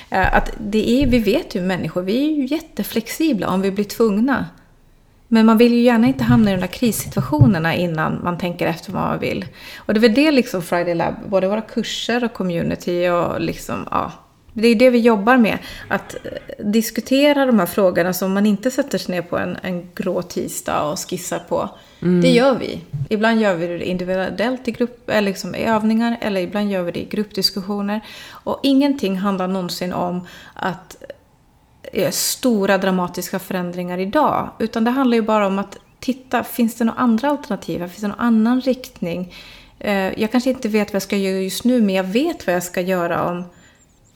Eh, 0.10 0.36
att 0.36 0.52
det 0.60 0.90
är, 0.90 1.08
vi 1.08 1.20
vet 1.20 1.56
ju 1.56 1.62
människor, 1.62 2.02
vi 2.02 2.25
är 2.25 2.32
ju 2.32 2.46
jätteflexibla 2.46 3.48
om 3.48 3.62
vi 3.62 3.72
blir 3.72 3.86
tvungna. 3.86 4.46
Men 5.27 5.46
man 5.46 5.58
vill 5.58 5.74
ju 5.74 5.82
gärna 5.82 6.08
inte 6.08 6.24
hamna 6.24 6.51
i 6.51 6.53
de 6.53 6.62
där 6.62 6.67
krissituationerna 6.67 7.75
innan 7.75 8.20
man 8.24 8.38
tänker 8.38 8.67
efter 8.67 8.91
vad 8.91 9.01
man 9.01 9.20
vill. 9.20 9.46
Och 9.77 9.94
det 9.94 9.98
är 9.98 10.01
väl 10.01 10.13
det 10.13 10.32
liksom 10.32 10.62
Friday 10.62 10.96
Lab, 10.96 11.13
både 11.29 11.48
våra 11.48 11.62
kurser 11.62 12.24
och 12.24 12.34
community 12.34 13.10
och 13.10 13.41
liksom, 13.41 13.88
ja. 13.91 14.12
Det 14.58 14.67
är 14.67 14.75
det 14.75 14.89
vi 14.89 15.00
jobbar 15.00 15.38
med. 15.38 15.58
Att 15.88 16.15
eh, 16.15 16.65
diskutera 16.65 17.46
de 17.46 17.60
här 17.60 17.65
frågorna 17.65 18.13
som 18.13 18.34
man 18.34 18.46
inte 18.46 18.72
sätter 18.72 18.98
sig 18.98 19.15
ner 19.15 19.22
på 19.22 19.38
en, 19.38 19.58
en 19.62 19.89
grå 19.96 20.22
tisdag 20.22 20.84
och 20.84 21.00
skissar 21.10 21.39
på. 21.39 21.70
Mm. 22.01 22.22
Det 22.22 22.29
gör 22.29 22.55
vi. 22.60 22.82
Ibland 23.10 23.41
gör 23.41 23.55
vi 23.55 23.67
det 23.67 23.86
individuellt 23.86 24.67
i, 24.67 24.72
grupp, 24.72 25.10
eller 25.10 25.22
liksom 25.22 25.55
i 25.55 25.65
övningar 25.65 26.17
eller 26.22 26.41
ibland 26.41 26.72
gör 26.72 26.84
vi 26.84 26.91
det 26.91 27.00
i 27.00 27.05
gruppdiskussioner. 27.05 28.01
Och 28.29 28.60
ingenting 28.63 29.17
handlar 29.17 29.48
någonsin 29.48 29.94
om 29.94 30.27
att 30.53 30.98
stora 32.12 32.78
dramatiska 32.78 33.40
förändringar 33.40 33.98
idag. 33.98 34.50
Utan 34.60 34.84
det 34.84 34.92
handlar 34.92 35.16
ju 35.16 35.22
bara 35.22 35.48
om 35.48 35.60
att 35.60 35.78
titta, 36.00 36.44
finns 36.44 36.75
det 36.75 36.86
några 36.86 37.00
andra 37.00 37.30
alternativ? 37.30 37.80
Finns 37.80 38.02
det 38.02 38.08
någon 38.08 38.20
annan 38.20 38.62
riktning? 38.62 39.34
Eh, 39.80 40.22
jag 40.22 40.32
kanske 40.32 40.50
inte 40.50 40.68
vet 40.70 40.88
vad 40.88 40.96
jag 40.96 41.02
ska 41.02 41.18
göra 41.18 41.40
just 41.40 41.64
nu, 41.64 41.82
men 41.82 41.96
jag 41.96 42.04
vet 42.04 42.48
vad 42.48 42.56
jag 42.56 42.64
ska 42.64 42.82
göra 42.82 43.30
om 43.30 43.44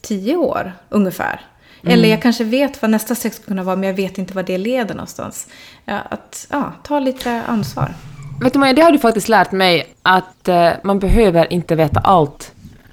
tio 0.01 0.36
år 0.36 0.74
ungefär. 0.89 1.41
Mm. 1.81 1.93
Eller 1.93 2.09
jag 2.09 2.21
kanske 2.21 2.43
vet 2.43 2.81
vad 2.81 2.91
nästa 2.91 3.15
steg 3.15 3.33
ska 3.33 3.43
kunna 3.43 3.63
vara, 3.63 3.75
men 3.75 3.88
jag 3.88 3.95
vet 3.95 4.17
inte 4.17 4.33
vad 4.33 4.45
det 4.45 4.57
leder 4.57 4.95
någonstans. 4.95 5.48
Att 5.86 6.48
ja, 6.50 6.74
ta 6.83 7.00
lite 7.00 7.43
ansvar. 7.48 7.93
Vet 8.41 8.53
du 8.53 8.59
Maja, 8.59 8.74
det 8.74 8.81
har 8.81 8.91
du 8.91 9.00
faktiskt 9.00 9.29
lärt 9.29 9.51
mig 9.51 9.93
att 10.01 10.50
uh, 10.50 10.69
man 10.83 11.00
behöver 11.00 11.53
inte 11.53 11.75
veta 11.75 12.00
allt. 12.00 12.51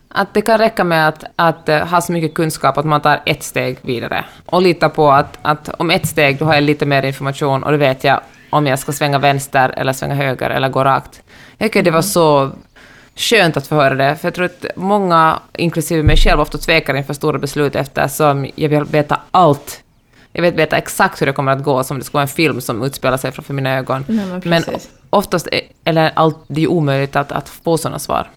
Att 0.09 0.35
det 0.35 0.41
kan 0.41 0.59
räcka 0.59 0.85
med 0.85 1.09
att, 1.09 1.25
att 1.37 1.69
uh, 1.69 1.77
ha 1.77 2.01
så 2.01 2.13
mycket 2.13 2.35
kunskap 2.35 2.79
att 2.79 2.85
man 2.85 3.01
tar 3.01 3.23
ett 3.27 3.43
steg 3.43 3.79
vidare. 3.83 4.25
Och 4.47 4.63
lita 4.63 4.89
på 4.89 5.13
att, 5.13 5.39
att 5.43 5.69
om 5.69 5.91
ett 5.91 6.07
steg 6.07 6.39
då 6.39 6.45
har 6.45 6.55
jag 6.55 6.63
lite 6.63 6.87
mer 6.87 7.03
information 7.03 7.65
och 7.65 7.71
då 7.71 7.77
vet 7.77 8.05
jag 8.05 8.21
om 8.51 8.67
jag 8.67 8.79
ska 8.79 8.93
svänga 8.93 9.19
vänster 9.19 9.75
eller 9.77 9.93
svänga 9.93 10.15
höger 10.15 10.51
eller 10.51 10.69
gå 10.69 10.85
rakt. 10.85 11.23
Jag 11.59 11.67
tycker 11.67 11.83
det 11.83 11.91
var 11.91 12.03
så 12.03 12.51
skönt 13.17 13.57
att 13.57 13.67
få 13.67 13.75
höra 13.75 13.95
det, 13.95 14.17
för 14.17 14.27
jag 14.29 14.35
tror 14.35 14.45
att 14.45 14.67
många, 14.77 15.39
inklusive 15.53 16.03
mig 16.03 16.17
själv, 16.17 16.41
ofta 16.41 16.59
tvekar 16.59 16.97
inför 16.97 17.15
stora 17.15 17.39
beslut 17.39 17.77
eftersom 17.77 18.47
jag 18.55 18.69
vill 18.69 18.85
veta 18.85 19.21
allt. 19.31 19.83
Jag 20.33 20.43
vet 20.43 20.55
veta 20.55 20.77
exakt 20.77 21.21
hur 21.21 21.27
det 21.27 21.33
kommer 21.33 21.53
att 21.53 21.63
gå, 21.63 21.85
som 21.85 21.99
det 21.99 22.05
ska 22.05 22.13
vara 22.13 22.23
en 22.23 22.29
film 22.29 22.61
som 22.61 22.83
utspelar 22.83 23.17
sig 23.17 23.33
framför 23.33 23.55
mina 23.55 23.79
ögon. 23.79 24.05
Nej, 24.09 24.27
men, 24.27 24.43
men 24.45 24.63
oftast, 25.11 25.49
eller 25.85 26.13
allt, 26.15 26.39
det 26.49 26.63
är 26.63 26.67
omöjligt 26.67 27.17
att, 27.17 27.33
att 27.33 27.49
få 27.49 27.79
sådana 27.79 27.99
svar. 27.99 28.29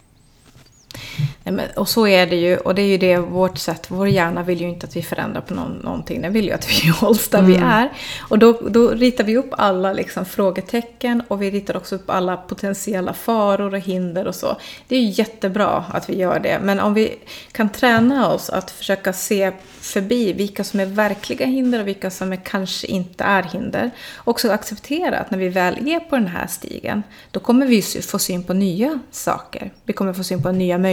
Och 1.75 1.89
så 1.89 2.07
är 2.07 2.27
det 2.27 2.35
ju. 2.35 2.57
Och 2.57 2.75
det 2.75 2.81
är 2.81 2.87
ju 2.87 2.97
det 2.97 3.17
vårt 3.17 3.57
sätt. 3.57 3.85
Vår 3.87 4.07
hjärna 4.07 4.43
vill 4.43 4.61
ju 4.61 4.69
inte 4.69 4.87
att 4.87 4.95
vi 4.95 5.01
förändrar 5.01 5.41
på 5.41 5.53
någon, 5.53 5.71
någonting. 5.71 6.21
Den 6.21 6.33
vill 6.33 6.45
ju 6.45 6.51
att 6.51 6.69
vi 6.69 6.89
hålls 6.99 7.27
där 7.27 7.39
mm. 7.39 7.51
vi 7.51 7.57
är. 7.57 7.89
Och 8.19 8.39
då, 8.39 8.59
då 8.69 8.89
ritar 8.89 9.23
vi 9.23 9.37
upp 9.37 9.49
alla 9.51 9.93
liksom, 9.93 10.25
frågetecken. 10.25 11.23
Och 11.27 11.41
vi 11.41 11.51
ritar 11.51 11.77
också 11.77 11.95
upp 11.95 12.09
alla 12.09 12.37
potentiella 12.37 13.13
faror 13.13 13.73
och 13.73 13.79
hinder 13.79 14.27
och 14.27 14.35
så. 14.35 14.57
Det 14.87 14.95
är 14.95 14.99
ju 14.99 15.09
jättebra 15.09 15.85
att 15.89 16.09
vi 16.09 16.17
gör 16.17 16.39
det. 16.39 16.59
Men 16.61 16.79
om 16.79 16.93
vi 16.93 17.17
kan 17.51 17.69
träna 17.69 18.29
oss 18.29 18.49
att 18.49 18.71
försöka 18.71 19.13
se 19.13 19.51
förbi 19.81 20.33
vilka 20.33 20.63
som 20.63 20.79
är 20.79 20.85
verkliga 20.85 21.45
hinder 21.45 21.79
och 21.79 21.87
vilka 21.87 22.09
som 22.09 22.33
är, 22.33 22.39
kanske 22.43 22.87
inte 22.87 23.23
är 23.23 23.43
hinder. 23.43 23.91
Också 24.17 24.51
acceptera 24.51 25.19
att 25.19 25.31
när 25.31 25.37
vi 25.37 25.49
väl 25.49 25.87
är 25.87 25.99
på 25.99 26.15
den 26.15 26.27
här 26.27 26.47
stigen, 26.47 27.03
då 27.31 27.39
kommer 27.39 27.65
vi 27.65 27.81
få 27.81 28.19
syn 28.19 28.43
på 28.43 28.53
nya 28.53 28.99
saker. 29.11 29.71
Vi 29.83 29.93
kommer 29.93 30.13
få 30.13 30.23
syn 30.23 30.43
på 30.43 30.51
nya 30.51 30.77
möjligheter. 30.77 30.88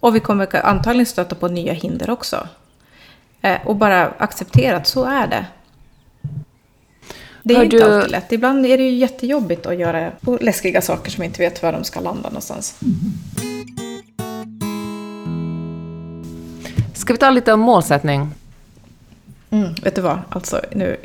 Och 0.00 0.16
vi 0.16 0.20
kommer 0.20 0.56
antagligen 0.66 1.06
stöta 1.06 1.34
på 1.34 1.48
nya 1.48 1.72
hinder 1.72 2.10
också. 2.10 2.48
Eh, 3.40 3.58
och 3.66 3.76
bara 3.76 4.06
acceptera 4.18 4.76
att 4.76 4.86
så 4.86 5.04
är 5.04 5.26
det. 5.26 5.46
Det 7.42 7.54
är 7.54 7.58
Har 7.58 7.64
inte 7.64 7.76
du- 7.76 7.82
alltid 7.94 8.10
lätt. 8.10 8.32
Ibland 8.32 8.66
är 8.66 8.78
det 8.78 8.84
ju 8.84 8.90
jättejobbigt 8.96 9.66
att 9.66 9.76
göra 9.78 10.12
läskiga 10.40 10.82
saker 10.82 11.10
som 11.10 11.22
inte 11.24 11.42
vet 11.42 11.62
var 11.62 11.72
de 11.72 11.84
ska 11.84 12.00
landa 12.00 12.28
någonstans. 12.28 12.80
Ska 16.94 17.12
vi 17.12 17.18
ta 17.18 17.30
lite 17.30 17.52
om 17.52 17.60
målsättning? 17.60 18.30
Mm, 19.50 19.74
vet 19.82 19.94
du 19.94 20.00
vad? 20.00 20.18
Alltså, 20.28 20.60
nu, 20.72 20.96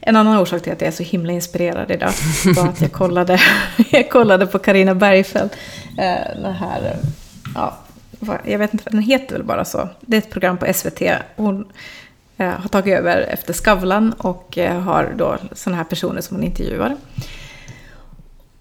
en 0.00 0.16
annan 0.16 0.38
orsak 0.38 0.62
till 0.62 0.72
att 0.72 0.80
jag 0.80 0.88
är 0.88 0.92
så 0.92 1.02
himla 1.02 1.32
inspirerad 1.32 1.90
idag 1.90 2.12
var 2.56 2.68
att 2.68 2.80
jag 2.80 2.92
kollade, 2.92 3.40
jag 3.90 4.10
kollade 4.10 4.46
på 4.46 4.58
Karina 4.58 4.94
Bergfeldt. 4.94 5.56
Eh, 5.98 6.42
den 6.42 6.52
här, 6.52 6.96
ja, 7.54 7.78
jag 8.44 8.58
vet 8.58 8.72
inte, 8.72 8.84
vad 8.84 8.92
den 8.92 9.02
heter 9.02 9.32
väl 9.32 9.44
bara 9.44 9.64
så. 9.64 9.88
Det 10.00 10.16
är 10.16 10.18
ett 10.18 10.30
program 10.30 10.58
på 10.58 10.72
SVT. 10.72 11.02
Hon 11.36 11.68
eh, 12.36 12.48
har 12.48 12.68
tagit 12.68 12.98
över 12.98 13.20
efter 13.20 13.52
Skavlan 13.52 14.12
och 14.12 14.58
eh, 14.58 14.80
har 14.80 15.14
då 15.16 15.36
sådana 15.52 15.76
här 15.76 15.84
personer 15.84 16.20
som 16.20 16.36
hon 16.36 16.44
intervjuar. 16.44 16.96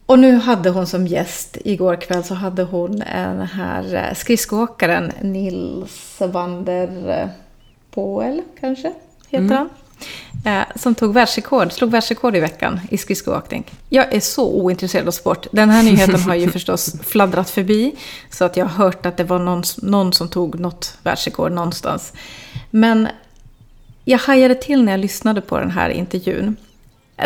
Och 0.05 0.19
nu 0.19 0.35
hade 0.35 0.69
hon 0.69 0.87
som 0.87 1.07
gäst, 1.07 1.57
igår 1.65 1.95
kväll 1.95 2.23
så 2.23 2.33
hade 2.33 2.63
hon 2.63 2.99
den 2.99 3.41
här 3.41 4.13
skridskoåkaren 4.15 5.11
Nils 5.21 6.21
van 6.21 6.65
der 6.65 7.29
Poel, 7.91 8.41
kanske, 8.59 8.93
heter 9.29 9.55
han. 9.55 9.69
Eh, 10.45 10.63
som 10.75 10.95
tog 10.95 11.13
världsrekord, 11.13 11.71
slog 11.71 11.91
världsrekord 11.91 12.35
i 12.35 12.39
veckan 12.39 12.79
i 12.89 12.97
skridskoåkning. 12.97 13.71
Jag 13.89 14.13
är 14.13 14.19
så 14.19 14.51
ointresserad 14.51 15.07
av 15.07 15.11
sport. 15.11 15.47
Den 15.51 15.69
här 15.69 15.83
nyheten 15.83 16.19
har 16.19 16.35
ju 16.35 16.49
förstås 16.51 16.95
fladdrat 17.03 17.49
förbi. 17.49 17.95
Så 18.29 18.45
att 18.45 18.57
jag 18.57 18.65
har 18.65 18.85
hört 18.85 19.05
att 19.05 19.17
det 19.17 19.23
var 19.23 19.39
någon, 19.39 19.63
någon 19.77 20.13
som 20.13 20.29
tog 20.29 20.59
något 20.59 20.97
världsrekord 21.03 21.51
någonstans. 21.51 22.13
Men 22.69 23.07
jag 24.03 24.19
hajade 24.19 24.55
till 24.55 24.83
när 24.83 24.91
jag 24.91 24.99
lyssnade 24.99 25.41
på 25.41 25.59
den 25.59 25.71
här 25.71 25.89
intervjun. 25.89 26.55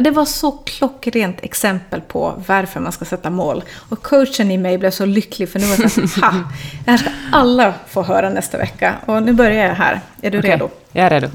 Det 0.02 0.12
var 0.12 0.26
så 0.26 0.52
klockrent 0.52 1.38
exempel 1.42 2.02
på 2.02 2.44
varför 2.48 2.80
man 2.80 2.92
ska 2.92 3.06
sätta 3.06 3.30
mål. 3.30 3.64
Och 3.90 4.04
coachen 4.04 4.52
i 4.52 4.58
mig 4.58 4.78
blev 4.78 4.92
så 4.92 5.06
lycklig 5.06 5.50
för 5.50 5.60
nu 5.60 5.66
var 5.66 5.78
det 5.78 5.90
så 5.90 6.02
här, 6.02 6.32
ha! 6.32 6.44
Det 6.86 6.92
här 6.92 6.98
ska 6.98 7.10
alla 7.32 7.74
få 7.88 8.04
höra 8.04 8.30
nästa 8.30 8.58
vecka. 8.58 8.96
Och 9.06 9.24
nu 9.24 9.34
börjar 9.34 9.68
jag 9.68 9.76
här. 9.76 10.02
Är 10.22 10.32
du 10.32 10.40
Okej, 10.40 10.52
redo? 10.52 10.70
Jag 10.92 11.06
är 11.06 11.10
redo. 11.10 11.28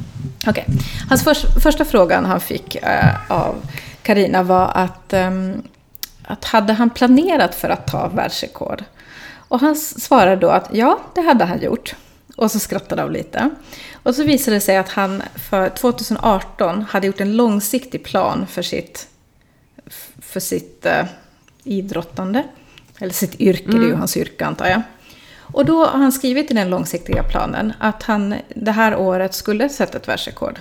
Okej. 0.47 0.67
Hans 1.09 1.25
förs- 1.25 1.63
första 1.63 1.85
frågan 1.85 2.25
han 2.25 2.41
fick 2.41 2.75
eh, 2.77 3.31
av 3.31 3.55
Karina 4.03 4.43
var 4.43 4.71
att, 4.75 5.13
ehm, 5.13 5.63
att 6.23 6.45
hade 6.45 6.73
han 6.73 6.91
planerat 6.91 7.55
för 7.55 7.69
att 7.69 7.87
ta 7.87 8.09
världsrekord? 8.09 8.85
Och 9.49 9.61
han 9.61 9.77
svarade 9.77 10.37
då 10.37 10.49
att 10.49 10.69
ja, 10.73 10.99
det 11.15 11.21
hade 11.21 11.45
han 11.45 11.63
gjort. 11.63 11.95
Och 12.37 12.51
så 12.51 12.59
skrattade 12.59 13.03
de 13.03 13.11
lite. 13.13 13.51
Och 14.03 14.15
så 14.15 14.25
visade 14.25 14.57
det 14.57 14.61
sig 14.61 14.77
att 14.77 14.89
han 14.89 15.23
för 15.35 15.69
2018 15.69 16.83
hade 16.83 17.07
gjort 17.07 17.21
en 17.21 17.37
långsiktig 17.37 18.05
plan 18.05 18.47
för 18.47 18.63
sitt, 18.63 19.09
för 20.23 20.41
sitt 20.41 20.87
eh, 20.87 21.05
idrottande. 21.65 22.43
Eller 22.99 23.13
sitt 23.13 23.41
yrke, 23.41 23.65
det 23.71 23.77
är 23.77 23.89
ju 23.89 23.95
hans 23.95 24.17
yrke 24.17 24.45
antar 24.47 24.67
jag. 24.67 24.83
Och 25.53 25.65
då 25.65 25.85
har 25.85 25.99
han 25.99 26.13
skrivit 26.13 26.51
i 26.51 26.55
den 26.55 26.71
långsiktiga 26.71 27.23
planen 27.23 27.73
att 27.79 28.03
han 28.03 28.35
det 28.49 28.73
här 28.73 28.97
året 28.97 29.35
skulle 29.35 29.69
sätta 29.69 29.99
ett 29.99 30.09
världsrekord. 30.09 30.59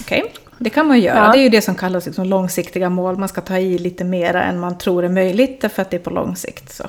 Okej, 0.00 0.32
det 0.62 0.70
kan 0.70 0.86
man 0.86 1.00
göra. 1.00 1.18
Ja. 1.18 1.32
Det 1.32 1.38
är 1.38 1.42
ju 1.42 1.48
det 1.48 1.62
som 1.62 1.74
kallas 1.74 2.06
liksom 2.06 2.26
långsiktiga 2.26 2.90
mål. 2.90 3.18
Man 3.18 3.28
ska 3.28 3.40
ta 3.40 3.58
i 3.58 3.78
lite 3.78 4.04
mera 4.04 4.44
än 4.44 4.60
man 4.60 4.78
tror 4.78 5.04
är 5.04 5.08
möjligt 5.08 5.60
därför 5.60 5.82
att 5.82 5.90
det 5.90 5.96
är 5.96 6.00
på 6.00 6.10
lång 6.10 6.36
sikt. 6.36 6.72
Så. 6.72 6.84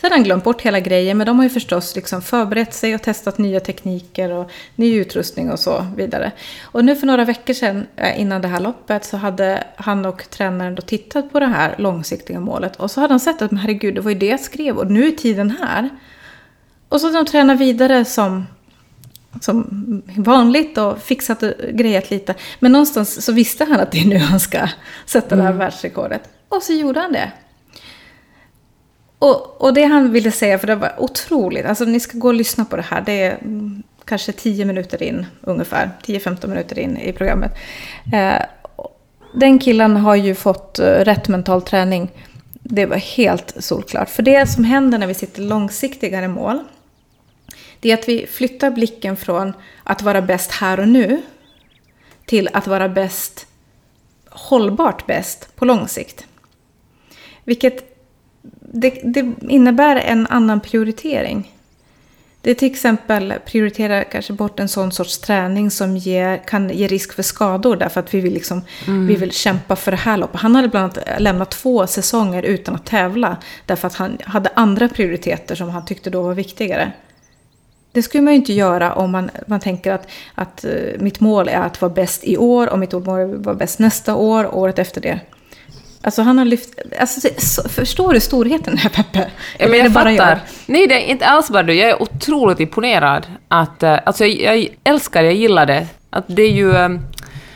Sen 0.00 0.10
har 0.10 0.10
han 0.10 0.24
glömt 0.24 0.44
bort 0.44 0.62
hela 0.62 0.80
grejen, 0.80 1.18
men 1.18 1.26
de 1.26 1.36
har 1.36 1.44
ju 1.44 1.50
förstås 1.50 1.96
liksom 1.96 2.22
förberett 2.22 2.74
sig 2.74 2.94
och 2.94 3.02
testat 3.02 3.38
nya 3.38 3.60
tekniker 3.60 4.32
och 4.32 4.50
ny 4.74 4.94
utrustning 4.94 5.50
och 5.50 5.58
så 5.58 5.86
vidare. 5.96 6.32
Och 6.62 6.84
nu 6.84 6.96
för 6.96 7.06
några 7.06 7.24
veckor 7.24 7.54
sedan, 7.54 7.86
eh, 7.96 8.20
innan 8.20 8.42
det 8.42 8.48
här 8.48 8.60
loppet, 8.60 9.04
så 9.04 9.16
hade 9.16 9.64
han 9.76 10.06
och 10.06 10.30
tränaren 10.30 10.74
då 10.74 10.82
tittat 10.82 11.32
på 11.32 11.40
det 11.40 11.46
här 11.46 11.74
långsiktiga 11.78 12.40
målet. 12.40 12.76
Och 12.76 12.90
så 12.90 13.00
hade 13.00 13.12
han 13.12 13.20
sett 13.20 13.42
att, 13.42 13.50
men 13.50 13.60
herregud, 13.60 13.94
det 13.94 14.00
var 14.00 14.10
ju 14.10 14.18
det 14.18 14.26
jag 14.26 14.40
skrev 14.40 14.78
och 14.78 14.90
nu 14.90 15.06
är 15.06 15.12
tiden 15.12 15.56
här. 15.60 15.90
Och 16.88 17.00
så 17.00 17.08
de 17.08 17.26
tränat 17.26 17.58
vidare 17.58 18.04
som 18.04 18.46
som 19.40 20.02
vanligt 20.16 20.78
och 20.78 20.98
fixat 20.98 21.42
och 21.42 21.52
grejat 21.72 22.10
lite. 22.10 22.34
Men 22.58 22.72
någonstans 22.72 23.24
så 23.24 23.32
visste 23.32 23.64
han 23.64 23.80
att 23.80 23.92
det 23.92 24.00
är 24.00 24.06
nu 24.06 24.18
han 24.18 24.40
ska 24.40 24.68
sätta 25.06 25.36
det 25.36 25.42
här 25.42 25.52
världsrekordet. 25.52 26.22
Och 26.48 26.62
så 26.62 26.72
gjorde 26.72 27.00
han 27.00 27.12
det. 27.12 27.32
Och, 29.18 29.62
och 29.62 29.74
det 29.74 29.84
han 29.84 30.12
ville 30.12 30.30
säga, 30.30 30.58
för 30.58 30.66
det 30.66 30.74
var 30.74 30.94
otroligt, 30.98 31.66
alltså 31.66 31.84
ni 31.84 32.00
ska 32.00 32.18
gå 32.18 32.28
och 32.28 32.34
lyssna 32.34 32.64
på 32.64 32.76
det 32.76 32.82
här, 32.82 33.02
det 33.06 33.22
är 33.22 33.38
mm, 33.42 33.82
kanske 34.04 34.32
10 34.32 34.64
minuter 34.64 35.02
in 35.02 35.26
ungefär, 35.40 35.90
10-15 36.06 36.46
minuter 36.46 36.78
in 36.78 36.96
i 36.96 37.12
programmet. 37.12 37.52
Eh, 38.12 38.42
den 39.34 39.58
killen 39.58 39.96
har 39.96 40.14
ju 40.14 40.34
fått 40.34 40.78
eh, 40.78 40.84
rätt 40.84 41.28
mental 41.28 41.62
träning. 41.62 42.10
Det 42.62 42.86
var 42.86 42.96
helt 42.96 43.54
solklart. 43.58 44.08
För 44.08 44.22
det 44.22 44.46
som 44.46 44.64
händer 44.64 44.98
när 44.98 45.06
vi 45.06 45.14
sitter 45.14 45.42
långsiktigare 45.42 46.28
mål, 46.28 46.58
det 47.80 47.90
är 47.90 47.94
att 47.94 48.08
vi 48.08 48.26
flyttar 48.26 48.70
blicken 48.70 49.16
från 49.16 49.52
att 49.84 50.02
vara 50.02 50.22
bäst 50.22 50.52
här 50.52 50.80
och 50.80 50.88
nu 50.88 51.22
till 52.26 52.48
att 52.52 52.66
vara 52.66 52.88
bäst, 52.88 53.46
hållbart 54.28 55.06
bäst 55.06 55.56
på 55.56 55.64
lång 55.64 55.88
sikt. 55.88 56.26
Vilket 57.44 57.90
det, 58.72 59.00
det 59.04 59.32
innebär 59.48 59.96
en 59.96 60.26
annan 60.26 60.60
prioritering. 60.60 61.52
Det 62.42 62.50
är 62.50 62.54
till 62.54 62.70
exempel 62.70 63.34
prioritera 63.46 64.04
kanske 64.04 64.32
bort 64.32 64.60
en 64.60 64.68
sån 64.68 64.92
sorts 64.92 65.18
träning 65.18 65.70
som 65.70 65.96
ger, 65.96 66.36
kan 66.36 66.70
ge 66.70 66.86
risk 66.86 67.12
för 67.12 67.22
skador 67.22 67.76
därför 67.76 68.00
att 68.00 68.14
vi 68.14 68.20
vill, 68.20 68.34
liksom, 68.34 68.62
vi 68.86 69.16
vill 69.16 69.32
kämpa 69.32 69.76
för 69.76 69.90
det 69.90 69.96
här 69.96 70.16
loppet. 70.16 70.40
Han 70.40 70.54
hade 70.54 70.68
bland 70.68 70.98
annat 70.98 71.20
lämnat 71.20 71.50
två 71.50 71.86
säsonger 71.86 72.42
utan 72.42 72.74
att 72.74 72.86
tävla 72.86 73.36
därför 73.66 73.86
att 73.86 73.94
han 73.94 74.18
hade 74.24 74.50
andra 74.54 74.88
prioriteter 74.88 75.54
som 75.54 75.70
han 75.70 75.84
tyckte 75.84 76.10
då 76.10 76.22
var 76.22 76.34
viktigare. 76.34 76.92
Det 77.92 78.02
skulle 78.02 78.22
man 78.22 78.32
ju 78.32 78.36
inte 78.36 78.52
göra 78.52 78.92
om 78.92 79.10
man, 79.10 79.30
man 79.46 79.60
tänker 79.60 79.92
att, 79.92 80.08
att 80.34 80.64
eh, 80.64 80.70
mitt 80.98 81.20
mål 81.20 81.48
är 81.48 81.60
att 81.60 81.80
vara 81.80 81.92
bäst 81.92 82.24
i 82.24 82.36
år 82.36 82.66
och 82.68 82.78
mitt 82.78 82.92
mål 82.92 83.18
är 83.20 83.34
att 83.34 83.44
vara 83.46 83.54
bäst 83.56 83.78
nästa 83.78 84.14
år 84.14 84.54
året 84.54 84.78
efter 84.78 85.00
det. 85.00 85.20
Alltså 86.02 86.22
han 86.22 86.38
har 86.38 86.44
lyft... 86.44 86.78
Alltså, 87.00 87.28
det- 87.28 87.40
så, 87.42 87.68
förstår 87.68 88.12
du 88.14 88.20
storheten 88.20 88.76
här 88.78 88.90
Peppe? 88.90 89.30
Ja, 89.58 89.68
men 89.68 89.78
jag 89.78 89.86
det 89.86 89.90
bara 89.90 90.10
fattar. 90.16 90.40
Nej, 90.66 90.86
det 90.86 90.94
är 90.94 91.10
inte 91.10 91.26
alls 91.26 91.50
bara 91.50 91.62
du. 91.62 91.74
Jag 91.74 91.90
är 91.90 92.02
otroligt 92.02 92.60
imponerad. 92.60 93.26
Att, 93.48 93.82
eh, 93.82 93.98
alltså, 94.06 94.24
jag, 94.26 94.58
jag 94.58 94.68
älskar, 94.84 95.22
jag 95.22 95.34
gillar 95.34 95.66
det. 95.66 95.86
Att 96.10 96.24
det 96.26 96.42
är 96.42 96.50
ju... 96.52 96.76
eh, 96.76 96.88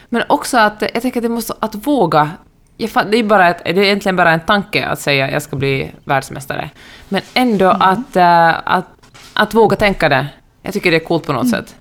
Men 0.08 0.22
också 0.28 0.58
att 0.58 0.82
jag 0.94 1.02
tänker 1.02 1.20
att 1.20 1.22
det 1.22 1.28
måste... 1.28 1.54
Att 1.60 1.74
våga. 1.74 2.30
Jag 2.76 2.90
fatt, 2.90 3.06
det, 3.10 3.16
är 3.18 3.22
bara 3.24 3.48
ett, 3.50 3.62
det 3.64 3.70
är 3.70 3.78
egentligen 3.78 4.16
bara 4.16 4.30
en 4.32 4.40
tanke 4.40 4.86
att 4.86 5.00
säga 5.00 5.30
jag 5.30 5.42
ska 5.42 5.56
bli 5.56 5.92
världsmästare. 6.04 6.70
Men 7.08 7.22
ändå 7.34 7.68
att, 7.80 8.16
eh, 8.16 8.48
att, 8.64 8.86
att 9.34 9.54
våga 9.54 9.76
tänka 9.76 10.08
det. 10.08 10.26
Jag 10.62 10.72
tycker 10.72 10.90
det 10.90 10.96
är 10.96 11.04
coolt 11.04 11.26
på 11.26 11.32
något 11.32 11.50
sätt. 11.50 11.76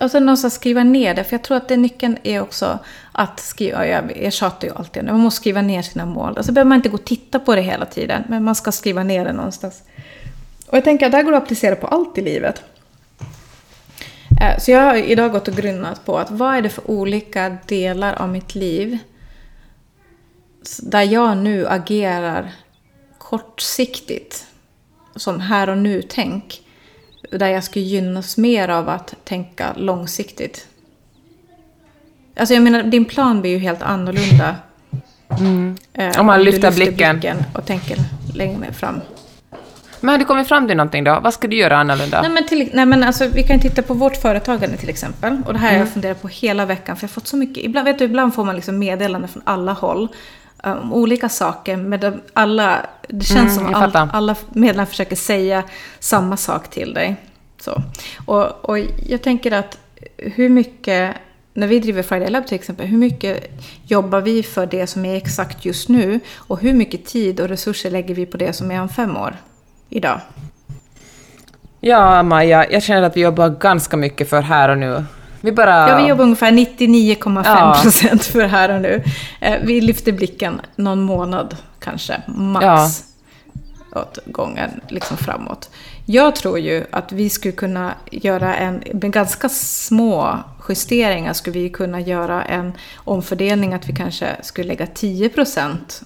Och 0.00 0.10
sen 0.10 0.26
någonstans 0.26 0.54
skriva 0.54 0.84
ner 0.84 1.14
det, 1.14 1.24
för 1.24 1.34
jag 1.34 1.42
tror 1.42 1.56
att 1.56 1.68
det 1.68 1.76
nyckeln 1.76 2.18
är 2.22 2.40
också 2.40 2.78
att 3.12 3.40
skriva, 3.40 3.86
jag, 3.86 4.22
jag 4.22 4.32
tjatar 4.32 4.68
ju 4.68 4.74
alltid 4.74 5.04
man 5.04 5.20
måste 5.20 5.40
skriva 5.40 5.62
ner 5.62 5.82
sina 5.82 6.06
mål. 6.06 6.36
Alltså 6.36 6.52
behöver 6.52 6.68
man 6.68 6.76
inte 6.76 6.88
gå 6.88 6.94
och 6.94 7.04
titta 7.04 7.38
på 7.38 7.54
det 7.54 7.62
hela 7.62 7.86
tiden, 7.86 8.22
men 8.28 8.44
man 8.44 8.54
ska 8.54 8.72
skriva 8.72 9.02
ner 9.02 9.24
det 9.24 9.32
någonstans. 9.32 9.82
Och 10.66 10.76
jag 10.76 10.84
tänker 10.84 11.06
att 11.06 11.12
det 11.12 11.16
här 11.18 11.24
går 11.24 11.32
att 11.32 11.42
applicera 11.42 11.76
på 11.76 11.86
allt 11.86 12.18
i 12.18 12.22
livet. 12.22 12.62
Eh, 14.40 14.58
Så 14.58 14.70
jag 14.70 14.80
har 14.80 14.94
idag 14.94 15.32
gått 15.32 15.48
och 15.48 15.54
grunnat 15.54 16.04
på 16.04 16.18
att 16.18 16.30
vad 16.30 16.54
är 16.54 16.62
det 16.62 16.68
för 16.68 16.90
olika 16.90 17.56
delar 17.66 18.14
av 18.14 18.28
mitt 18.28 18.54
liv 18.54 18.98
där 20.82 21.02
jag 21.02 21.36
nu 21.36 21.66
agerar 21.66 22.52
kortsiktigt, 23.18 24.46
som 25.16 25.40
här 25.40 25.68
och 25.68 25.78
nu-tänk, 25.78 26.63
där 27.38 27.48
jag 27.48 27.64
skulle 27.64 27.84
gynnas 27.84 28.36
mer 28.36 28.68
av 28.68 28.88
att 28.88 29.14
tänka 29.24 29.66
långsiktigt. 29.76 30.66
Alltså 32.36 32.54
jag 32.54 32.62
menar, 32.62 32.82
din 32.82 33.04
plan 33.04 33.40
blir 33.40 33.50
ju 33.50 33.58
helt 33.58 33.82
annorlunda. 33.82 34.54
Eh, 35.92 36.20
Om 36.20 36.26
man 36.26 36.38
du 36.38 36.44
lyfter 36.44 36.70
blicken. 36.70 37.42
och 37.54 37.66
tänker 37.66 37.96
längre 38.34 38.72
fram. 38.72 39.00
Men 40.00 40.08
har 40.10 40.18
du 40.18 40.24
kommit 40.24 40.48
fram 40.48 40.66
till 40.68 40.76
någonting 40.76 41.04
då? 41.04 41.20
Vad 41.22 41.34
ska 41.34 41.48
du 41.48 41.56
göra 41.56 41.76
annorlunda? 41.76 42.22
Nej 42.22 42.30
men, 42.30 42.46
till, 42.46 42.70
nej 42.72 42.86
men 42.86 43.02
alltså, 43.02 43.28
vi 43.28 43.42
kan 43.42 43.60
titta 43.60 43.82
på 43.82 43.94
vårt 43.94 44.16
företagande 44.16 44.76
till 44.76 44.88
exempel. 44.88 45.42
Och 45.46 45.52
det 45.52 45.58
här 45.58 45.66
har 45.68 45.74
Mm. 45.74 45.86
jag 45.86 45.92
funderat 45.92 46.22
på 46.22 46.28
hela 46.28 46.66
veckan. 46.66 46.96
För 46.96 47.04
jag 47.04 47.08
har 47.08 47.12
fått 47.12 47.26
så 47.26 47.36
mycket, 47.36 47.64
ibland, 47.64 47.84
vet 47.84 47.98
du, 47.98 48.04
ibland 48.04 48.34
får 48.34 48.44
man 48.44 48.54
liksom 48.56 48.78
meddelanden 48.78 49.28
från 49.28 49.42
alla 49.46 49.72
håll. 49.72 50.08
Om 50.64 50.92
olika 50.92 51.28
saker. 51.28 51.76
Men 51.76 52.00
de, 52.00 52.20
alla, 52.32 52.86
det 53.08 53.24
känns 53.24 53.58
Mm, 53.58 53.72
som 53.72 53.82
all, 53.82 54.08
alla 54.12 54.36
medlemmar 54.52 54.86
försöker 54.86 55.16
säga 55.16 55.62
samma 55.98 56.36
sak 56.36 56.70
till 56.70 56.94
dig. 56.94 57.16
Så. 57.60 57.82
Och, 58.26 58.64
och 58.64 58.78
jag 59.06 59.22
tänker 59.22 59.52
att 59.52 59.78
hur 60.16 60.48
mycket, 60.48 61.14
när 61.54 61.66
vi 61.66 61.78
driver 61.78 62.02
Friday 62.02 62.30
Lab 62.30 62.46
till 62.46 62.54
exempel, 62.54 62.86
hur 62.86 62.98
mycket 62.98 63.60
jobbar 63.86 64.20
vi 64.20 64.42
för 64.42 64.66
det 64.66 64.86
som 64.86 65.04
är 65.04 65.16
exakt 65.16 65.64
just 65.64 65.88
nu? 65.88 66.20
Och 66.36 66.60
hur 66.60 66.72
mycket 66.72 67.06
tid 67.06 67.40
och 67.40 67.48
resurser 67.48 67.90
lägger 67.90 68.14
vi 68.14 68.26
på 68.26 68.36
det 68.36 68.52
som 68.52 68.70
är 68.70 68.80
om 68.80 68.88
fem 68.88 69.16
år? 69.16 69.36
Idag. 69.88 70.20
Ja, 71.80 72.22
Maja, 72.22 72.70
jag 72.70 72.82
känner 72.82 73.02
att 73.02 73.16
vi 73.16 73.20
jobbar 73.20 73.48
ganska 73.48 73.96
mycket 73.96 74.30
för 74.30 74.40
här 74.40 74.68
och 74.68 74.78
nu. 74.78 75.04
Vi 75.44 75.52
bara... 75.52 75.88
Ja, 75.88 75.96
vi 75.96 76.08
jobbar 76.08 76.24
ungefär 76.24 76.50
99,5 76.50 77.82
procent 77.82 78.24
för 78.24 78.44
här 78.44 78.68
och 78.68 78.80
nu. 78.80 79.02
Eh, 79.40 79.58
vi 79.62 79.80
lyfter 79.80 80.12
blicken 80.12 80.60
någon 80.76 81.02
månad 81.02 81.56
kanske, 81.80 82.22
max. 82.26 82.64
Ja. 82.64 84.00
Åt 84.00 84.18
gången 84.26 84.70
liksom 84.88 85.16
framåt. 85.16 85.70
Jag 86.06 86.34
tror 86.34 86.58
ju 86.58 86.84
att 86.90 87.12
vi 87.12 87.30
skulle 87.30 87.52
kunna 87.52 87.94
göra 88.10 88.56
en, 88.56 88.82
med 88.92 89.12
ganska 89.12 89.48
små 89.48 90.38
justeringar 90.68 91.32
skulle 91.32 91.58
vi 91.58 91.70
kunna 91.70 92.00
göra 92.00 92.44
en 92.44 92.72
omfördelning 92.96 93.74
att 93.74 93.88
vi 93.88 93.92
kanske 93.92 94.28
skulle 94.42 94.68
lägga 94.68 94.86
10 94.86 95.28
procent 95.28 96.02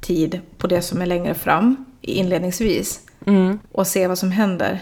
tid 0.00 0.40
på 0.58 0.66
det 0.66 0.82
som 0.82 1.02
är 1.02 1.06
längre 1.06 1.34
fram 1.34 1.84
inledningsvis. 2.00 3.00
Mm. 3.26 3.58
Och 3.72 3.86
se 3.86 4.06
vad 4.06 4.18
som 4.18 4.30
händer. 4.30 4.80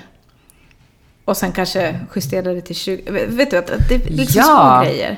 Och 1.31 1.37
sen 1.37 1.53
kanske 1.53 2.01
justera 2.15 2.55
det 2.55 2.61
till 2.61 2.77
20... 2.77 3.03
Vet 3.27 3.51
du, 3.51 3.57
att 3.57 3.89
det 3.89 3.95
är 3.95 4.11
liksom 4.11 4.43
ja. 4.47 4.81
små 4.83 4.91
grejer. 4.91 5.17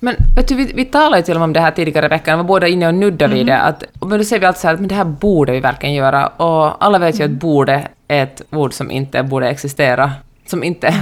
Men 0.00 0.16
vet 0.36 0.48
du, 0.48 0.54
vi, 0.54 0.72
vi 0.74 0.84
talade 0.84 1.16
ju 1.16 1.22
till 1.22 1.34
och 1.34 1.40
med 1.40 1.44
om 1.44 1.52
det 1.52 1.60
här 1.60 1.70
tidigare 1.70 2.06
i 2.06 2.08
veckan, 2.08 2.38
vi 2.38 2.42
var 2.42 2.48
båda 2.48 2.68
inne 2.68 2.88
och 2.88 2.94
nuddade 2.94 3.34
vid 3.34 3.42
mm. 3.42 3.54
det. 3.54 3.62
Att, 3.62 3.84
men 4.00 4.18
då 4.18 4.24
säger 4.24 4.40
vi 4.40 4.46
alltid 4.46 4.60
så 4.60 4.66
här 4.66 4.74
att 4.74 4.80
men 4.80 4.88
det 4.88 4.94
här 4.94 5.04
borde 5.04 5.52
vi 5.52 5.60
verkligen 5.60 5.94
göra. 5.94 6.26
Och 6.26 6.84
alla 6.84 6.98
vet 6.98 7.20
ju 7.20 7.24
mm. 7.24 7.34
att 7.34 7.40
borde 7.40 7.88
är 8.08 8.22
ett 8.22 8.42
ord 8.50 8.72
som 8.72 8.90
inte 8.90 9.22
borde 9.22 9.48
existera. 9.48 10.12
Som 10.46 10.64
inte, 10.64 10.94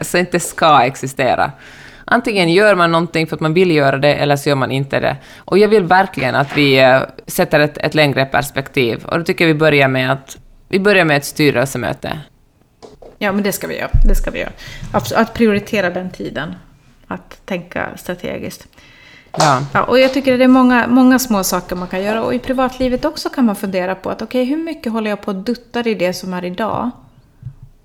så 0.00 0.18
inte 0.18 0.40
ska 0.40 0.82
existera. 0.82 1.52
Antingen 2.04 2.48
gör 2.48 2.74
man 2.74 2.92
någonting 2.92 3.26
för 3.26 3.36
att 3.36 3.40
man 3.40 3.54
vill 3.54 3.70
göra 3.70 3.98
det, 3.98 4.14
eller 4.14 4.36
så 4.36 4.48
gör 4.48 4.56
man 4.56 4.70
inte 4.70 5.00
det. 5.00 5.16
Och 5.38 5.58
jag 5.58 5.68
vill 5.68 5.84
verkligen 5.84 6.34
att 6.34 6.56
vi 6.56 6.78
eh, 6.78 7.00
sätter 7.26 7.60
ett, 7.60 7.78
ett 7.78 7.94
längre 7.94 8.24
perspektiv. 8.24 9.04
Och 9.04 9.18
då 9.18 9.24
tycker 9.24 9.44
jag 9.44 9.54
vi 9.54 9.58
börjar 9.58 9.88
med 9.88 10.12
att 10.12 10.38
vi 10.68 10.80
börjar 10.80 11.04
med 11.04 11.16
ett 11.16 11.24
styrelsemöte. 11.24 12.18
Ja, 13.22 13.32
men 13.32 13.42
det 13.42 13.52
ska 13.52 13.66
vi 13.66 13.78
göra. 13.78 13.90
Det 14.04 14.14
ska 14.14 14.30
vi 14.30 14.38
göra. 14.38 14.52
Att, 14.92 15.34
prioritera 15.34 15.90
den 15.90 16.10
tiden. 16.10 16.54
Att 17.06 17.46
tänka 17.46 17.96
strategiskt. 17.96 18.66
Ja. 19.32 19.66
ja. 19.72 19.82
och 19.82 19.98
jag 19.98 20.14
tycker 20.14 20.32
att 20.32 20.38
det 20.38 20.44
är 20.44 20.48
många, 20.48 20.86
många 20.86 21.18
små 21.18 21.44
saker 21.44 21.76
man 21.76 21.88
kan 21.88 22.02
göra. 22.02 22.22
Och 22.22 22.34
i 22.34 22.38
privatlivet 22.38 23.04
också 23.04 23.28
kan 23.28 23.44
man 23.44 23.56
fundera 23.56 23.94
på 23.94 24.10
att 24.10 24.22
okej, 24.22 24.42
okay, 24.42 24.56
hur 24.56 24.64
mycket 24.64 24.92
håller 24.92 25.10
jag 25.10 25.22
på 25.22 25.30
att 25.30 25.46
dutta 25.46 25.80
i 25.80 25.94
det 25.94 26.12
som 26.12 26.34
är 26.34 26.44
idag? 26.44 26.90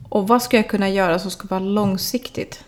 Och 0.09 0.27
vad 0.27 0.41
ska 0.41 0.57
jag 0.57 0.69
kunna 0.69 0.89
göra 0.89 1.19
som 1.19 1.31
ska 1.31 1.47
vara 1.47 1.59
långsiktigt? 1.59 2.63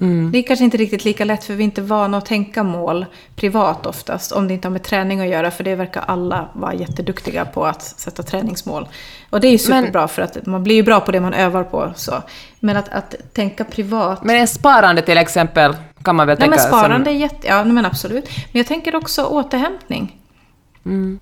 Mm. 0.00 0.32
Det 0.32 0.38
är 0.38 0.42
kanske 0.42 0.64
inte 0.64 0.76
riktigt 0.76 1.04
lika 1.04 1.24
lätt 1.24 1.44
för 1.44 1.54
vi 1.54 1.62
är 1.62 1.64
inte 1.64 1.82
vana 1.82 2.18
att 2.18 2.26
tänka 2.26 2.62
mål 2.62 3.06
privat 3.36 3.86
oftast. 3.86 4.32
Om 4.32 4.48
det 4.48 4.54
inte 4.54 4.68
har 4.68 4.72
med 4.72 4.82
träning 4.82 5.20
att 5.20 5.28
göra. 5.28 5.50
För 5.50 5.64
det 5.64 5.74
verkar 5.74 6.04
alla 6.06 6.48
vara 6.52 6.74
jätteduktiga 6.74 7.44
på 7.44 7.66
att 7.66 7.82
sätta 7.82 8.22
träningsmål. 8.22 8.88
Och 9.30 9.40
det 9.40 9.48
är 9.48 9.52
ju 9.52 9.58
superbra 9.58 10.00
men, 10.00 10.08
för 10.08 10.22
att 10.22 10.46
man 10.46 10.64
blir 10.64 10.74
ju 10.74 10.82
bra 10.82 11.00
på 11.00 11.12
det 11.12 11.20
man 11.20 11.34
övar 11.34 11.64
på. 11.64 11.92
Så. 11.96 12.22
Men 12.60 12.76
att, 12.76 12.88
att 12.88 13.14
tänka 13.32 13.64
privat. 13.64 14.24
Men 14.24 14.36
en 14.36 14.48
sparande 14.48 15.02
till 15.02 15.18
exempel 15.18 15.76
kan 16.02 16.16
man 16.16 16.26
väl 16.26 16.38
Nej, 16.38 16.48
tänka? 16.48 16.62
Men 16.62 16.78
sparande 16.78 17.04
som... 17.04 17.14
är 17.14 17.20
jätte... 17.20 17.46
Ja, 17.46 17.64
men 17.64 17.86
absolut. 17.86 18.28
Men 18.52 18.58
jag 18.58 18.66
tänker 18.66 18.96
också 18.96 19.24
återhämtning. 19.24 20.16
Mm. 20.84 21.20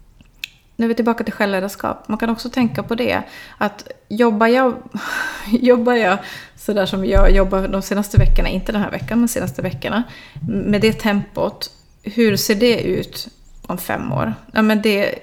Nu 0.81 0.87
är 0.87 0.89
vi 0.89 0.95
tillbaka 0.95 1.25
till 1.25 1.33
självledarskap. 1.33 2.09
Man 2.09 2.19
kan 2.19 2.31
också 2.31 2.51
tänka 2.51 2.83
på 2.83 2.95
det. 2.95 3.23
Att 3.59 3.89
jobbar 4.09 4.47
jag, 4.47 4.75
jobbar 5.51 5.93
jag 5.93 6.19
sådär 6.57 6.87
som 6.87 7.05
jag 7.05 7.31
jobbar 7.31 7.69
de 7.69 7.83
senaste 7.83 8.19
veckorna, 8.19 8.49
inte 8.49 8.73
den 8.73 8.83
här 8.83 8.91
veckan, 8.91 9.19
men 9.19 9.27
de 9.27 9.29
senaste 9.29 9.63
veckorna, 9.63 10.03
med 10.49 10.81
det 10.81 10.93
tempot, 10.93 11.71
hur 12.03 12.37
ser 12.37 12.55
det 12.55 12.83
ut 12.83 13.29
om 13.67 13.79
fem 13.79 14.13
år? 14.13 14.35
Ja, 14.53 14.63
men 14.63 14.83
det, 14.83 15.15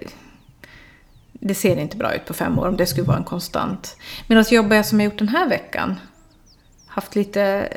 det 1.33 1.55
ser 1.55 1.77
inte 1.77 1.97
bra 1.97 2.15
ut 2.15 2.25
på 2.25 2.33
fem 2.33 2.59
år 2.59 2.67
om 2.67 2.77
det 2.77 2.85
skulle 2.85 3.07
vara 3.07 3.17
en 3.17 3.23
konstant. 3.23 3.97
Medan 4.27 4.45
jobbar 4.49 4.75
jag 4.75 4.85
som 4.85 4.99
jag 4.99 5.11
gjort 5.11 5.19
den 5.19 5.29
här 5.29 5.49
veckan, 5.49 5.95
haft 6.87 7.15
lite, 7.15 7.69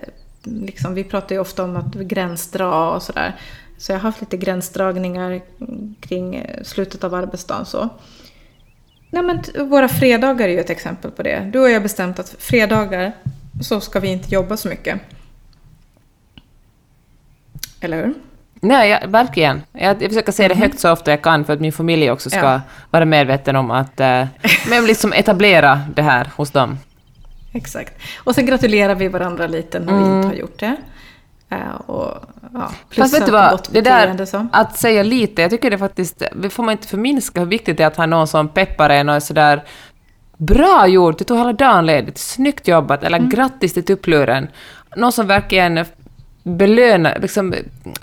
liksom, 0.42 0.94
vi 0.94 1.04
pratar 1.04 1.34
ju 1.34 1.40
ofta 1.40 1.64
om 1.64 1.76
att 1.76 1.94
gränsdra 1.94 2.90
och 2.90 3.02
sådär. 3.02 3.36
Så 3.80 3.92
jag 3.92 3.96
har 3.96 4.02
haft 4.02 4.20
lite 4.20 4.36
gränsdragningar 4.36 5.40
kring 6.00 6.46
slutet 6.62 7.04
av 7.04 7.14
arbetsdagen. 7.14 7.66
Så. 7.66 7.88
Nej, 9.10 9.22
men 9.22 9.68
våra 9.68 9.88
fredagar 9.88 10.48
är 10.48 10.52
ju 10.52 10.60
ett 10.60 10.70
exempel 10.70 11.10
på 11.10 11.22
det. 11.22 11.50
Du 11.52 11.58
och 11.58 11.68
jag 11.68 11.74
har 11.74 11.80
bestämt 11.80 12.18
att 12.18 12.36
fredagar 12.38 13.12
så 13.62 13.80
ska 13.80 14.00
vi 14.00 14.08
inte 14.08 14.34
jobba 14.34 14.56
så 14.56 14.68
mycket. 14.68 15.00
Eller 17.80 17.96
hur? 17.96 18.14
Nej, 18.54 18.90
jag, 18.90 19.08
verkligen. 19.08 19.62
Jag, 19.72 20.02
jag 20.02 20.10
försöker 20.10 20.32
säga 20.32 20.48
det 20.48 20.54
mhm. 20.54 20.62
högt 20.62 20.80
så 20.80 20.92
ofta 20.92 21.10
jag 21.10 21.22
kan 21.22 21.44
för 21.44 21.52
att 21.52 21.60
min 21.60 21.72
familj 21.72 22.10
också 22.10 22.30
ska 22.30 22.40
ja. 22.40 22.60
vara 22.90 23.04
medveten 23.04 23.56
om 23.56 23.70
att... 23.70 24.00
Eh, 24.00 24.26
men 24.70 24.86
liksom 24.86 25.12
etablera 25.12 25.80
det 25.94 26.02
här 26.02 26.30
hos 26.36 26.50
dem. 26.50 26.78
Exakt. 27.52 28.02
Och 28.18 28.34
sen 28.34 28.46
gratulerar 28.46 28.94
vi 28.94 29.08
varandra 29.08 29.46
lite 29.46 29.78
när 29.78 29.92
mm. 29.92 30.10
vi 30.10 30.16
inte 30.16 30.28
har 30.28 30.34
gjort 30.34 30.58
det. 30.58 30.76
Uh, 31.52 31.74
och, 31.86 32.24
ja, 32.54 32.70
Fast 32.96 33.14
vet 33.14 33.26
du 33.26 33.32
vad, 33.32 33.68
det 33.70 33.80
där 33.80 34.24
så. 34.24 34.46
att 34.52 34.78
säga 34.78 35.02
lite, 35.02 35.42
jag 35.42 35.50
tycker 35.50 35.70
det 35.70 35.78
faktiskt, 35.78 36.22
får 36.50 36.62
man 36.62 36.72
inte 36.72 36.88
förminska 36.88 37.40
hur 37.40 37.46
viktigt 37.46 37.76
det 37.76 37.82
är 37.82 37.86
att 37.86 37.96
ha 37.96 38.06
någon 38.06 38.26
som 38.26 38.48
peppar 38.48 38.90
en 38.90 39.08
och 39.08 39.14
är 39.14 39.20
sådär 39.20 39.64
Bra 40.40 40.86
gjort, 40.86 41.18
du 41.18 41.24
tog 41.24 41.38
hela 41.38 41.52
dagen 41.52 41.86
ledigt, 41.86 42.18
snyggt 42.18 42.68
jobbat, 42.68 43.04
eller 43.04 43.18
mm. 43.18 43.30
grattis 43.30 43.74
till 43.74 43.84
tuppluren. 43.84 44.48
Någon 44.96 45.12
som 45.12 45.26
verkligen 45.26 45.84
belönar, 46.42 47.18
liksom 47.22 47.54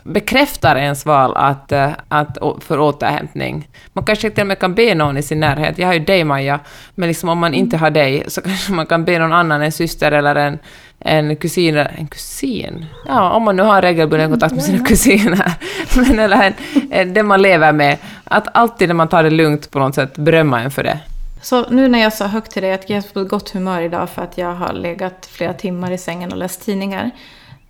bekräftar 0.03 0.75
ens 0.75 1.05
val 1.05 1.33
att, 1.35 1.71
eh, 1.71 1.91
att, 2.07 2.37
för 2.59 2.79
återhämtning. 2.79 3.69
Man 3.93 4.05
kanske 4.05 4.29
till 4.29 4.41
och 4.41 4.47
med 4.47 4.59
kan 4.59 4.75
be 4.75 4.95
någon 4.95 5.17
i 5.17 5.23
sin 5.23 5.39
närhet. 5.39 5.77
Jag 5.77 5.87
har 5.87 5.93
ju 5.93 5.99
dig 5.99 6.23
Maja, 6.23 6.59
men 6.95 7.07
liksom 7.07 7.29
om 7.29 7.37
man 7.37 7.53
inte 7.53 7.75
mm. 7.75 7.83
har 7.83 7.91
dig 7.91 8.23
så 8.27 8.41
kanske 8.41 8.73
man 8.73 8.85
kan 8.85 9.05
be 9.05 9.19
någon 9.19 9.33
annan, 9.33 9.61
en 9.61 9.71
syster 9.71 10.11
eller 10.11 10.35
en, 10.35 10.59
en 10.99 11.35
kusin. 11.35 11.77
En 11.77 12.07
kusin? 12.07 12.85
Ja, 13.07 13.31
om 13.31 13.43
man 13.43 13.55
nu 13.55 13.63
har 13.63 13.81
regelbunden 13.81 14.29
kontakt 14.29 14.55
med 14.55 14.63
sina 14.63 14.85
kusiner. 14.85 15.53
Men 15.95 16.19
eller 16.19 16.53
en, 16.89 17.13
den 17.13 17.25
man 17.25 17.41
lever 17.41 17.71
med. 17.71 17.97
Att 18.23 18.47
alltid 18.53 18.89
när 18.89 18.95
man 18.95 19.07
tar 19.07 19.23
det 19.23 19.29
lugnt 19.29 19.71
på 19.71 19.79
något 19.79 19.95
sätt 19.95 20.17
berömma 20.17 20.61
en 20.61 20.71
för 20.71 20.83
det. 20.83 20.99
Så 21.41 21.69
nu 21.69 21.87
när 21.87 21.99
jag 21.99 22.13
sa 22.13 22.27
högt 22.27 22.51
till 22.51 22.63
dig 22.63 22.73
att 22.73 22.89
jag 22.89 22.97
är 22.97 23.13
på 23.13 23.23
gott 23.23 23.49
humör 23.49 23.81
idag 23.81 24.09
för 24.09 24.21
att 24.21 24.37
jag 24.37 24.53
har 24.53 24.73
legat 24.73 25.29
flera 25.31 25.53
timmar 25.53 25.91
i 25.91 25.97
sängen 25.97 26.31
och 26.31 26.37
läst 26.37 26.65
tidningar. 26.65 27.11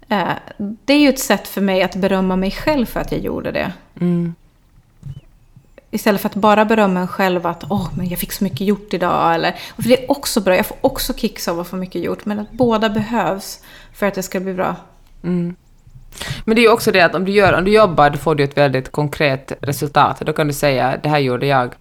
Eh, 0.10 0.28
det 0.58 0.94
är 0.94 1.00
ju 1.00 1.10
ett 1.10 1.20
sätt 1.20 1.48
för 1.48 1.62
mig 1.62 1.84
att 1.84 1.96
berömma 1.96 2.36
mig 2.36 2.52
själv 2.52 2.86
för 2.86 3.00
att 3.00 3.12
jag 3.12 3.22
gjorde 3.22 3.52
det. 3.52 3.72
Mm. 4.02 4.36
Istället 5.92 6.22
för 6.22 6.30
att 6.30 6.36
bara 6.36 6.66
berömma 6.66 7.00
en 7.00 7.08
själv 7.08 7.48
att 7.48 7.64
åh, 7.70 7.90
men 7.98 8.10
jag 8.10 8.20
fick 8.20 8.32
så 8.32 8.44
mycket 8.44 8.62
gjort 8.62 8.94
idag. 8.94 9.36
Eller, 9.36 9.56
för 9.76 9.84
det 9.84 10.04
är 10.04 10.12
också 10.12 10.42
bra, 10.42 10.56
jag 10.56 10.66
får 10.66 10.78
också 10.82 11.14
kicks 11.14 11.48
av 11.48 11.60
att 11.60 11.68
få 11.68 11.76
mycket 11.76 12.02
gjort. 12.02 12.26
Men 12.26 12.40
att 12.40 12.52
båda 12.52 12.90
behövs 12.90 13.60
för 13.94 14.06
att 14.06 14.14
det 14.14 14.24
ska 14.24 14.40
bli 14.40 14.54
bra. 14.54 14.76
Mm. 15.24 15.56
Men 16.46 16.56
det 16.56 16.62
är 16.62 16.64
ju 16.64 16.72
också 16.72 16.92
det 16.92 17.02
att 17.02 17.16
om 17.16 17.26
du, 17.26 17.32
gör, 17.32 17.54
om 17.54 17.64
du 17.64 17.72
jobbar, 17.72 18.10
då 18.10 18.18
får 18.18 18.36
du 18.36 18.44
ett 18.44 18.58
väldigt 18.58 18.92
konkret 18.92 19.52
resultat. 19.62 20.20
Då 20.20 20.34
kan 20.34 20.48
du 20.48 20.54
säga 20.54 20.98
det 21.04 21.10
här 21.10 21.20
gjorde 21.20 21.46
jag. 21.46 21.74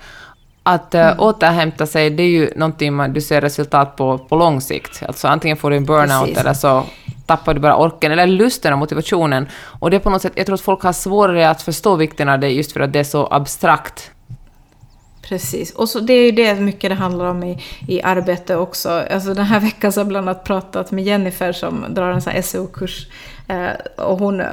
Att 0.62 0.94
äh, 0.94 1.06
mm. 1.06 1.20
återhämta 1.20 1.86
sig, 1.86 2.10
det 2.10 2.22
är 2.22 2.28
ju 2.28 2.50
någonting 2.56 2.94
man, 2.94 3.12
du 3.12 3.20
ser 3.20 3.40
resultat 3.40 3.96
på 3.96 4.18
på 4.18 4.36
lång 4.36 4.60
sikt. 4.60 5.02
Alltså 5.02 5.28
antingen 5.28 5.56
får 5.56 5.70
du 5.70 5.76
en 5.76 5.84
burnout 5.84 6.26
Precis. 6.26 6.38
eller 6.38 6.54
så 6.54 6.84
tappar 7.26 7.54
du 7.54 7.60
bara 7.60 7.76
orken 7.76 8.12
eller 8.12 8.26
lusten 8.26 8.72
och 8.72 8.78
motivationen. 8.78 9.48
Och 9.80 9.90
det 9.90 9.96
är 9.96 10.00
på 10.00 10.10
något 10.10 10.22
sätt, 10.22 10.32
jag 10.36 10.46
tror 10.46 10.54
att 10.54 10.60
folk 10.60 10.82
har 10.82 10.92
svårare 10.92 11.50
att 11.50 11.62
förstå 11.62 11.96
vikten 11.96 12.28
av 12.28 12.40
det 12.40 12.48
just 12.48 12.72
för 12.72 12.80
att 12.80 12.92
det 12.92 12.98
är 12.98 13.04
så 13.04 13.28
abstrakt. 13.30 14.10
Precis, 15.28 15.72
och 15.72 15.88
så 15.88 16.00
det 16.00 16.12
är 16.12 16.24
ju 16.24 16.30
det 16.30 16.54
mycket 16.54 16.90
det 16.90 16.94
handlar 16.94 17.24
om 17.24 17.42
i, 17.44 17.62
i 17.88 18.02
arbete 18.02 18.56
också. 18.56 19.04
Alltså 19.10 19.34
den 19.34 19.44
här 19.44 19.60
veckan 19.70 19.92
så 19.92 20.00
har 20.00 20.04
jag 20.04 20.08
bland 20.08 20.28
annat 20.28 20.44
pratat 20.44 20.90
med 20.90 21.04
Jennifer 21.04 21.52
som 21.52 21.84
drar 21.88 22.10
en 22.10 22.22
sån 22.22 22.32
här 22.32 22.42
SEO-kurs. 22.42 23.06
Eh, 23.48 24.04
och 24.04 24.18
hon 24.18 24.40
eh, 24.40 24.46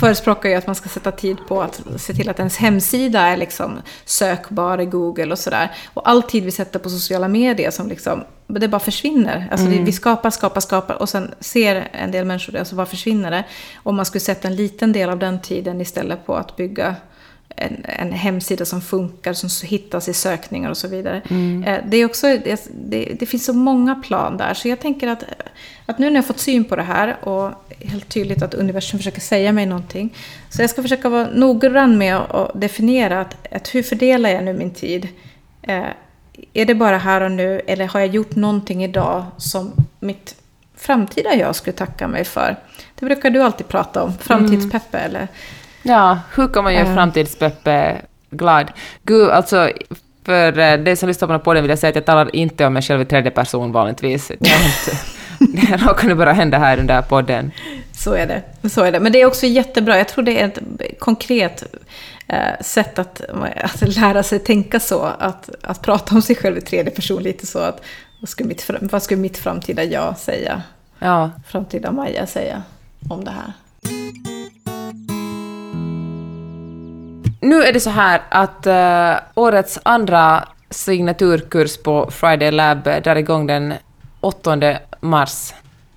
förespråkar 0.00 0.48
ju 0.48 0.54
att 0.54 0.66
man 0.66 0.74
ska 0.74 0.88
sätta 0.88 1.12
tid 1.12 1.36
på 1.48 1.62
att 1.62 1.82
se 1.96 2.14
till 2.14 2.28
att 2.28 2.38
ens 2.38 2.56
hemsida 2.56 3.20
är 3.20 3.36
liksom 3.36 3.78
sökbar 4.04 4.80
i 4.80 4.86
Google 4.86 5.32
och 5.32 5.38
sådär. 5.38 5.70
Och 5.94 6.08
all 6.08 6.22
tid 6.22 6.44
vi 6.44 6.50
sätter 6.50 6.78
på 6.78 6.90
sociala 6.90 7.28
medier 7.28 7.70
som 7.70 7.88
liksom, 7.88 8.24
det 8.46 8.68
bara 8.68 8.80
försvinner. 8.80 9.48
Alltså 9.50 9.66
mm. 9.66 9.78
det, 9.78 9.84
vi 9.84 9.92
skapar, 9.92 10.30
skapar, 10.30 10.60
skapar 10.60 10.94
och 10.94 11.08
sen 11.08 11.34
ser 11.40 11.88
en 11.92 12.10
del 12.10 12.24
människor 12.24 12.52
det 12.52 12.60
och 12.60 12.66
så 12.66 12.76
bara 12.76 12.86
försvinner 12.86 13.30
det. 13.30 13.44
Om 13.76 13.96
man 13.96 14.06
skulle 14.06 14.20
sätta 14.20 14.48
en 14.48 14.56
liten 14.56 14.92
del 14.92 15.10
av 15.10 15.18
den 15.18 15.40
tiden 15.40 15.80
istället 15.80 16.26
på 16.26 16.34
att 16.34 16.56
bygga 16.56 16.96
en, 17.56 17.84
en, 17.84 18.12
hemsida 18.12 18.64
som 18.64 18.80
funkar, 18.80 19.32
som 19.32 19.68
hittas 19.68 20.08
i 20.08 20.12
sökningar 20.12 20.70
och 20.70 20.76
så 20.76 20.88
vidare. 20.88 21.22
Mm. 21.30 21.64
Eh, 21.64 21.80
det, 21.88 21.96
är 21.96 22.04
också, 22.04 22.26
det, 22.74 23.18
det, 23.20 23.26
finns 23.26 23.44
så 23.44 23.52
många 23.52 23.94
plan 23.94 24.36
där, 24.36 24.54
så 24.54 24.68
jag 24.68 24.80
tänker 24.80 25.08
att, 25.08 25.24
att 25.86 25.98
nu 25.98 26.10
när 26.10 26.16
jag 26.16 26.26
fått 26.26 26.38
syn 26.38 26.64
på 26.64 26.76
det 26.76 26.82
här 26.82 27.28
och 27.28 27.52
helt 27.80 28.08
tydligt 28.08 28.42
att 28.42 28.54
universum 28.54 28.98
försöker 28.98 29.20
säga 29.20 29.52
mig 29.52 29.66
någonting. 29.66 30.14
Så 30.50 30.62
jag 30.62 30.70
ska 30.70 30.82
försöka 30.82 31.08
vara 31.08 31.28
noggrann 31.34 31.98
med 31.98 32.16
att 32.16 32.60
definiera 32.60 33.20
att, 33.20 33.52
att 33.52 33.74
hur 33.74 33.82
fördelar 33.82 34.30
jag 34.30 34.44
nu 34.44 34.52
min 34.52 34.74
tid? 34.74 35.08
Eh, 36.36 36.62
är 36.62 36.64
det 36.64 36.74
bara 36.74 36.98
här 36.98 37.20
och 37.20 37.30
nu 37.30 37.60
eller 37.66 37.86
har 37.86 38.00
jag 38.00 38.08
gjort 38.08 38.36
någonting 38.36 38.84
idag 38.84 39.24
som 39.36 39.72
mitt 40.00 40.34
framtida 40.76 41.34
jag 41.34 41.56
skulle 41.56 41.76
tacka 41.76 42.08
mig 42.08 42.24
för? 42.24 42.56
Det 42.94 43.06
brukar 43.06 43.30
du 43.30 43.42
alltid 43.42 43.68
prata 43.68 44.02
om, 44.02 44.18
framtidspeppe 44.18 44.98
mm. 44.98 45.10
eller 45.10 45.28
Ja, 45.82 46.18
hur 46.34 46.48
kan 46.48 46.64
man 46.64 46.74
göra 46.74 46.88
uh. 46.88 46.94
framtidspeppe 46.94 47.96
glad? 48.30 48.72
Gud, 49.02 49.30
alltså 49.30 49.70
för 50.24 50.58
eh, 50.58 50.78
det 50.78 50.96
som 50.96 51.08
lyssnar 51.08 51.28
på 51.28 51.32
den 51.32 51.40
podden 51.40 51.62
vill 51.62 51.70
jag 51.70 51.78
säga 51.78 51.88
att 51.88 51.94
jag 51.96 52.04
talar 52.04 52.36
inte 52.36 52.66
om 52.66 52.72
mig 52.72 52.82
själv 52.82 53.02
i 53.02 53.04
tredje 53.04 53.30
person 53.30 53.72
vanligtvis. 53.72 54.32
Det 55.38 55.76
råkar 55.86 56.08
nu 56.08 56.14
bara 56.14 56.32
hända 56.32 56.58
här 56.58 56.76
där 56.76 57.02
podden. 57.02 57.50
Så 57.92 58.14
är 58.14 58.26
det. 58.26 58.68
Så 58.68 58.84
är 58.84 58.92
det. 58.92 59.00
Men 59.00 59.12
det 59.12 59.20
är 59.20 59.26
också 59.26 59.46
jättebra. 59.46 59.98
Jag 59.98 60.08
tror 60.08 60.24
det 60.24 60.40
är 60.40 60.46
ett 60.46 60.60
konkret 60.98 61.62
eh, 61.62 61.68
sätt 62.60 62.98
att, 62.98 63.20
att 63.62 63.96
lära 63.96 64.22
sig 64.22 64.38
tänka 64.38 64.80
så. 64.80 65.02
Att, 65.02 65.50
att 65.62 65.82
prata 65.82 66.14
om 66.14 66.22
sig 66.22 66.36
själv 66.36 66.58
i 66.58 66.60
tredje 66.60 66.90
person 66.90 67.22
lite 67.22 67.46
så 67.46 67.58
att 67.58 67.82
vad 68.20 68.28
skulle 68.28 68.48
mitt, 68.48 68.70
vad 68.80 69.02
skulle 69.02 69.20
mitt 69.20 69.38
framtida 69.38 69.84
jag 69.84 70.18
säga? 70.18 70.62
Ja. 70.98 71.30
Framtida 71.48 71.92
Maja 71.92 72.26
säga 72.26 72.62
om 73.10 73.24
det 73.24 73.30
här? 73.30 73.52
Nu 77.40 77.62
är 77.62 77.72
det 77.72 77.80
så 77.80 77.90
här 77.90 78.22
att 78.28 78.66
uh, 78.66 79.20
årets 79.34 79.78
andra 79.82 80.48
signaturkurs 80.70 81.76
på 81.76 82.10
Friday 82.10 82.50
Lab 82.50 82.82
drar 82.84 83.16
igång 83.16 83.46
den 83.46 83.74
8 84.20 84.78
mars. 85.00 85.52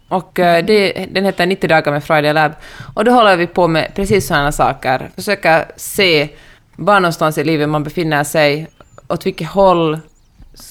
Och 0.10 0.40
eh, 0.40 0.66
det, 0.66 1.08
den 1.12 1.26
heter 1.26 1.46
90 1.46 1.68
dagar 1.68 1.92
med 1.92 2.04
Friday 2.04 2.34
Lab. 2.34 2.52
Och 2.94 3.06
då 3.06 3.12
håller 3.12 3.38
vi 3.38 3.48
på 3.48 3.68
med 3.68 3.92
precis 3.96 4.28
sådana 4.28 4.52
saker. 4.52 5.10
Försöka 5.16 5.66
se 5.76 6.30
var 6.76 7.00
någonstans 7.00 7.38
i 7.38 7.44
livet 7.44 7.70
man 7.70 7.84
befinner 7.84 8.24
sig, 8.24 8.68
åt 9.08 9.26
vilket 9.26 9.48
håll 9.48 10.00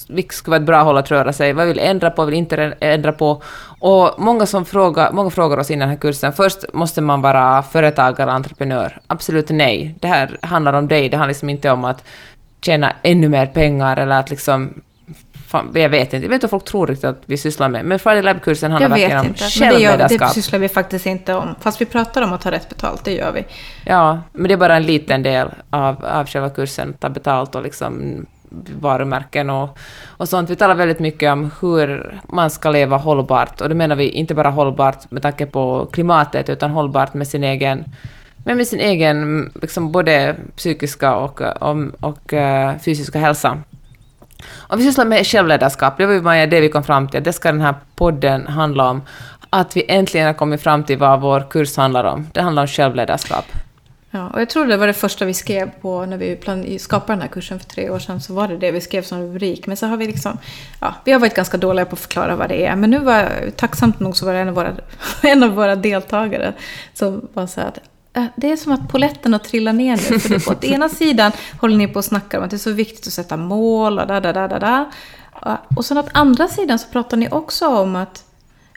vilket 0.07 0.33
skulle 0.33 0.51
vara 0.51 0.61
ett 0.61 0.67
bra 0.67 0.81
håll 0.81 0.97
att 0.97 1.11
röra 1.11 1.33
sig, 1.33 1.53
vad 1.53 1.67
vill 1.67 1.79
ändra 1.79 2.09
på, 2.09 2.21
vad 2.21 2.25
vill 2.29 2.37
inte 2.37 2.73
ändra 2.79 3.11
på. 3.11 3.41
Och 3.79 4.15
många, 4.17 4.45
som 4.45 4.65
frågar, 4.65 5.11
många 5.11 5.29
frågar 5.29 5.57
oss 5.57 5.71
innan 5.71 5.79
den 5.79 5.89
här 5.89 6.01
kursen, 6.01 6.33
först 6.33 6.73
måste 6.73 7.01
man 7.01 7.21
vara 7.21 7.63
företagare, 7.63 8.31
entreprenör. 8.31 9.01
Absolut 9.07 9.49
nej. 9.49 9.95
Det 9.99 10.07
här 10.07 10.37
handlar 10.41 10.73
om 10.73 10.87
dig, 10.87 11.09
det 11.09 11.17
handlar 11.17 11.27
liksom 11.27 11.49
inte 11.49 11.71
om 11.71 11.85
att 11.85 12.03
tjäna 12.61 12.93
ännu 13.03 13.29
mer 13.29 13.45
pengar 13.45 13.97
eller 13.97 14.19
att 14.19 14.29
liksom 14.29 14.81
Fan, 15.49 15.71
jag 15.73 15.89
vet 15.89 16.13
inte. 16.13 16.25
Jag 16.25 16.29
vet 16.29 16.33
inte 16.33 16.45
vad 16.45 16.51
folk 16.51 16.65
tror 16.65 16.87
riktigt 16.87 17.05
att 17.05 17.21
vi 17.25 17.37
sysslar 17.37 17.69
med. 17.69 17.85
Men 17.85 17.99
Friday 17.99 18.21
Lab-kursen 18.21 18.71
handlar 18.71 18.89
verkligen 18.89 19.19
om 19.19 19.33
självledarskap. 19.33 20.19
Det, 20.19 20.25
det 20.25 20.29
sysslar 20.29 20.59
vi 20.59 20.69
faktiskt 20.69 21.05
inte 21.05 21.33
om. 21.33 21.55
Fast 21.59 21.81
vi 21.81 21.85
pratar 21.85 22.21
om 22.21 22.33
att 22.33 22.41
ta 22.41 22.51
rätt 22.51 22.69
betalt, 22.69 23.03
det 23.03 23.13
gör 23.13 23.31
vi. 23.31 23.45
Ja, 23.85 24.21
men 24.33 24.47
det 24.47 24.53
är 24.53 24.57
bara 24.57 24.75
en 24.75 24.85
liten 24.85 25.23
del 25.23 25.47
av, 25.69 26.05
av 26.05 26.25
själva 26.25 26.49
kursen, 26.49 26.93
ta 26.93 27.09
betalt 27.09 27.55
och 27.55 27.63
liksom 27.63 28.25
varumärken 28.79 29.49
och, 29.49 29.77
och 30.07 30.29
sånt. 30.29 30.49
Vi 30.49 30.55
talar 30.55 30.75
väldigt 30.75 30.99
mycket 30.99 31.31
om 31.31 31.51
hur 31.61 32.19
man 32.27 32.49
ska 32.49 32.69
leva 32.69 32.97
hållbart, 32.97 33.61
och 33.61 33.69
då 33.69 33.75
menar 33.75 33.95
vi 33.95 34.09
inte 34.09 34.35
bara 34.35 34.49
hållbart 34.49 35.11
med 35.11 35.21
tanke 35.21 35.45
på 35.45 35.87
klimatet, 35.91 36.49
utan 36.49 36.71
hållbart 36.71 37.13
med 37.13 37.27
sin 37.27 37.43
egen 37.43 37.83
men 38.43 38.57
med 38.57 38.67
sin 38.67 38.79
egen 38.79 39.51
liksom 39.61 39.91
både 39.91 40.35
psykiska 40.55 41.15
och, 41.15 41.41
och, 41.41 41.77
och 41.99 42.33
uh, 42.33 42.77
fysiska 42.79 43.19
hälsa. 43.19 43.57
Om 44.57 44.77
vi 44.77 44.83
sysslar 44.83 45.05
med 45.05 45.27
självledarskap, 45.27 45.97
det 45.97 46.19
var 46.19 46.35
ju 46.35 46.45
det 46.45 46.61
vi 46.61 46.69
kom 46.69 46.83
fram 46.83 47.07
till, 47.07 47.23
det 47.23 47.33
ska 47.33 47.51
den 47.51 47.61
här 47.61 47.75
podden 47.95 48.47
handla 48.47 48.89
om. 48.89 49.01
Att 49.49 49.77
vi 49.77 49.85
äntligen 49.87 50.27
har 50.27 50.33
kommit 50.33 50.61
fram 50.61 50.83
till 50.83 50.97
vad 50.97 51.21
vår 51.21 51.49
kurs 51.49 51.77
handlar 51.77 52.03
om. 52.03 52.27
Det 52.33 52.41
handlar 52.41 52.63
om 52.63 52.67
självledarskap. 52.67 53.45
Ja, 54.11 54.29
och 54.29 54.41
jag 54.41 54.49
tror 54.49 54.65
det 54.65 54.77
var 54.77 54.87
det 54.87 54.93
första 54.93 55.25
vi 55.25 55.33
skrev 55.33 55.71
på 55.81 56.05
när 56.05 56.17
vi 56.17 56.79
skapade 56.79 57.13
den 57.13 57.21
här 57.21 57.27
kursen 57.27 57.59
för 57.59 57.67
tre 57.67 57.89
år 57.89 57.99
sedan. 57.99 58.21
Så 58.21 58.33
var 58.33 58.47
det 58.47 58.57
det 58.57 58.71
vi 58.71 58.81
skrev 58.81 59.01
som 59.01 59.21
rubrik. 59.21 59.67
Men 59.67 59.77
så 59.77 59.85
har 59.85 59.97
vi 59.97 60.07
liksom, 60.07 60.37
ja, 60.79 60.95
vi 61.05 61.11
har 61.11 61.19
varit 61.19 61.35
ganska 61.35 61.57
dåliga 61.57 61.85
på 61.85 61.93
att 61.93 61.99
förklara 61.99 62.35
vad 62.35 62.49
det 62.49 62.65
är. 62.65 62.75
Men 62.75 62.89
nu 62.89 62.99
var 62.99 63.49
tacksamt 63.55 63.99
nog 63.99 64.17
så 64.17 64.25
var 64.25 64.33
det 64.33 64.39
en 64.39 64.47
av 64.49 64.55
våra, 64.55 64.75
en 65.21 65.43
av 65.43 65.49
våra 65.49 65.75
deltagare 65.75 66.53
som 66.93 67.27
var 67.33 67.47
så 67.47 67.61
här 67.61 67.67
att 67.67 67.79
Eh, 68.13 68.25
det 68.35 68.51
är 68.51 68.57
som 68.57 68.71
att 68.71 68.89
poletten 68.89 69.33
har 69.33 69.39
trillat 69.39 69.75
ner 69.75 70.11
nu. 70.11 70.19
För 70.19 70.55
på 70.55 70.65
ena 70.65 70.89
sidan 70.89 71.31
håller 71.61 71.77
ni 71.77 71.87
på 71.87 71.95
och 71.95 72.05
snackar 72.05 72.37
om 72.37 72.43
att 72.43 72.49
det 72.49 72.55
är 72.55 72.57
så 72.57 72.71
viktigt 72.71 73.07
att 73.07 73.13
sätta 73.13 73.37
mål 73.37 73.99
och 73.99 74.07
da, 74.07 74.19
da, 74.19 74.33
da, 74.33 74.47
da, 74.47 74.59
da. 74.59 74.91
Eh, 75.45 75.55
och 75.77 75.85
sen 75.85 75.97
åt 75.97 76.09
andra 76.11 76.47
sidan 76.47 76.79
så 76.79 76.87
pratar 76.87 77.17
ni 77.17 77.29
också 77.29 77.67
om 77.67 77.95
att 77.95 78.25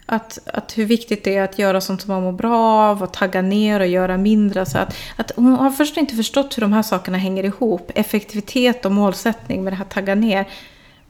att, 0.07 0.39
att 0.47 0.79
hur 0.79 0.85
viktigt 0.85 1.25
det 1.25 1.37
är 1.37 1.45
att 1.45 1.59
göra 1.59 1.81
sånt 1.81 2.03
som 2.03 2.15
man 2.15 2.23
mår 2.23 2.33
bra 2.33 2.59
av 2.59 3.03
och 3.03 3.13
tagga 3.13 3.43
ner 3.43 3.81
och 3.81 3.87
göra 3.87 4.17
mindre. 4.17 4.67
Så 4.67 4.79
att, 4.79 4.97
att 5.17 5.33
hon 5.37 5.53
har 5.53 5.71
först 5.71 5.97
inte 5.97 6.15
förstått 6.15 6.57
hur 6.57 6.61
de 6.61 6.73
här 6.73 6.83
sakerna 6.83 7.19
hänger 7.19 7.45
ihop. 7.45 7.91
Effektivitet 7.95 8.85
och 8.85 8.93
målsättning 8.93 9.65
med 9.65 9.73
det 9.73 9.77
här 9.77 9.85
tagga 9.85 10.15
ner. 10.15 10.47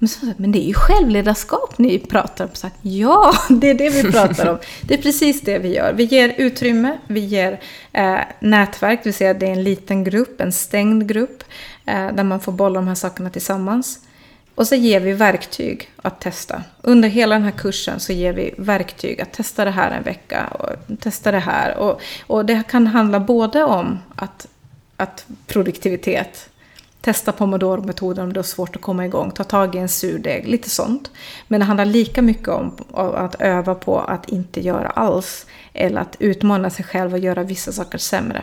Men, 0.03 0.09
så, 0.09 0.27
men 0.37 0.53
det 0.53 0.59
är 0.59 0.67
ju 0.67 0.75
självledarskap 0.75 1.79
ni 1.79 1.99
pratar 1.99 2.45
om. 2.45 2.51
Så 2.53 2.67
här, 2.67 2.77
ja, 2.83 3.33
det 3.49 3.71
är 3.71 3.75
det 3.75 3.91
vi 3.91 4.13
pratar 4.13 4.49
om. 4.49 4.59
Det 4.83 4.95
är 4.95 5.03
precis 5.03 5.41
det 5.41 5.59
vi 5.59 5.75
gör. 5.75 5.93
Vi 5.93 6.05
ger 6.05 6.35
utrymme, 6.37 6.99
vi 7.07 7.21
ger 7.21 7.61
eh, 7.93 8.19
nätverk, 8.41 8.99
det 9.03 9.09
vill 9.09 9.15
säga 9.15 9.35
det 9.35 9.47
är 9.47 9.53
en 9.53 9.63
liten 9.63 10.05
grupp, 10.05 10.41
en 10.41 10.53
stängd 10.53 11.09
grupp. 11.09 11.45
Eh, 11.87 12.13
där 12.13 12.25
man 12.25 12.41
får 12.41 12.53
bolla 12.53 12.75
de 12.75 12.89
här 12.89 12.95
sakerna 12.95 13.31
tillsammans. 13.31 14.01
Och 14.55 14.67
så 14.67 14.75
ger 14.75 15.01
vi 15.01 15.13
verktyg 15.13 15.91
att 15.97 16.21
testa. 16.21 16.63
Under 16.81 17.09
hela 17.09 17.35
den 17.35 17.45
här 17.45 17.51
kursen 17.51 18.01
så 18.01 18.13
ger 18.13 18.33
vi 18.33 18.55
verktyg 18.59 19.21
att 19.21 19.33
testa 19.33 19.65
det 19.65 19.71
här 19.71 19.91
en 19.91 20.03
vecka 20.03 20.47
och 20.47 21.01
testa 21.01 21.33
det 21.33 21.39
här. 21.39 21.77
Och, 21.77 22.01
och 22.27 22.47
det 22.47 22.63
kan 22.69 22.87
handla 22.87 23.21
både 23.21 23.65
om 23.65 23.99
att, 24.17 24.47
att 24.97 25.27
produktivitet, 25.47 26.49
testa 27.03 27.33
pomodoro-metoden 27.33 28.25
om 28.25 28.33
det 28.33 28.41
är 28.41 28.43
svårt 28.43 28.77
att 28.77 28.83
komma 28.83 29.07
igång, 29.07 29.31
ta 29.31 29.45
tag 29.45 29.75
i 29.75 29.79
en 29.79 29.89
surdeg, 29.89 30.49
lite 30.49 30.71
sånt. 30.71 31.11
Men 31.49 31.61
det 31.61 31.67
handlar 31.67 31.85
lika 31.85 32.23
mycket 32.23 32.49
om 32.49 32.77
att 33.15 33.41
öva 33.41 33.75
på 33.75 33.99
att 33.99 34.29
inte 34.29 34.61
göra 34.61 34.89
alls. 34.89 35.47
Eller 35.73 36.01
att 36.01 36.17
utmana 36.19 36.71
sig 36.71 36.85
själv 36.85 37.13
och 37.13 37.19
göra 37.19 37.43
vissa 37.43 37.73
saker 37.73 37.99
sämre. 37.99 38.43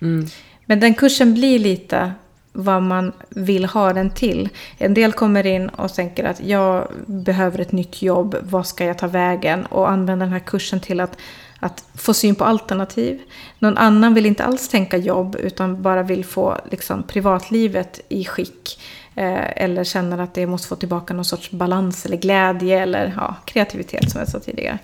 Mm. 0.00 0.26
Men 0.66 0.80
den 0.80 0.94
kursen 0.94 1.34
blir 1.34 1.58
lite 1.58 2.12
vad 2.52 2.82
man 2.82 3.12
vill 3.28 3.64
ha 3.64 3.92
den 3.92 4.10
till. 4.10 4.48
En 4.78 4.94
del 4.94 5.12
kommer 5.12 5.46
in 5.46 5.68
och 5.68 5.94
tänker 5.94 6.24
att 6.24 6.40
jag 6.40 6.88
behöver 7.06 7.58
ett 7.58 7.72
nytt 7.72 8.02
jobb, 8.02 8.36
vad 8.42 8.66
ska 8.66 8.84
jag 8.84 8.98
ta 8.98 9.06
vägen? 9.06 9.66
Och 9.66 9.90
använder 9.90 10.26
den 10.26 10.32
här 10.32 10.40
kursen 10.40 10.80
till 10.80 11.00
att, 11.00 11.18
att 11.60 11.84
få 11.94 12.14
syn 12.14 12.34
på 12.34 12.44
alternativ. 12.44 13.20
Någon 13.58 13.78
annan 13.78 14.14
vill 14.14 14.26
inte 14.26 14.44
alls 14.44 14.68
tänka 14.68 14.96
jobb 14.96 15.36
utan 15.40 15.82
bara 15.82 16.02
vill 16.02 16.24
få 16.24 16.56
liksom, 16.70 17.02
privatlivet 17.02 18.00
i 18.08 18.24
skick. 18.24 18.80
Eh, 19.14 19.62
eller 19.62 19.84
känner 19.84 20.18
att 20.18 20.34
det 20.34 20.46
måste 20.46 20.68
få 20.68 20.76
tillbaka 20.76 21.14
någon 21.14 21.24
sorts 21.24 21.50
balans 21.50 22.06
eller 22.06 22.16
glädje 22.16 22.82
eller 22.82 23.14
ja, 23.16 23.36
kreativitet 23.44 24.10
som 24.10 24.18
jag 24.18 24.28
sa 24.28 24.40
tidigare. 24.40 24.78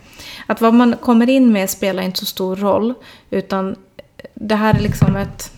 Att 0.46 0.60
vad 0.60 0.74
man 0.74 0.96
kommer 0.96 1.30
in 1.30 1.52
med 1.52 1.70
spelar 1.70 2.02
inte 2.02 2.18
så 2.18 2.26
stor 2.26 2.56
roll. 2.56 2.94
Utan 3.30 3.76
det 4.34 4.54
här 4.54 4.74
är 4.74 4.80
liksom 4.80 5.16
ett 5.16 5.52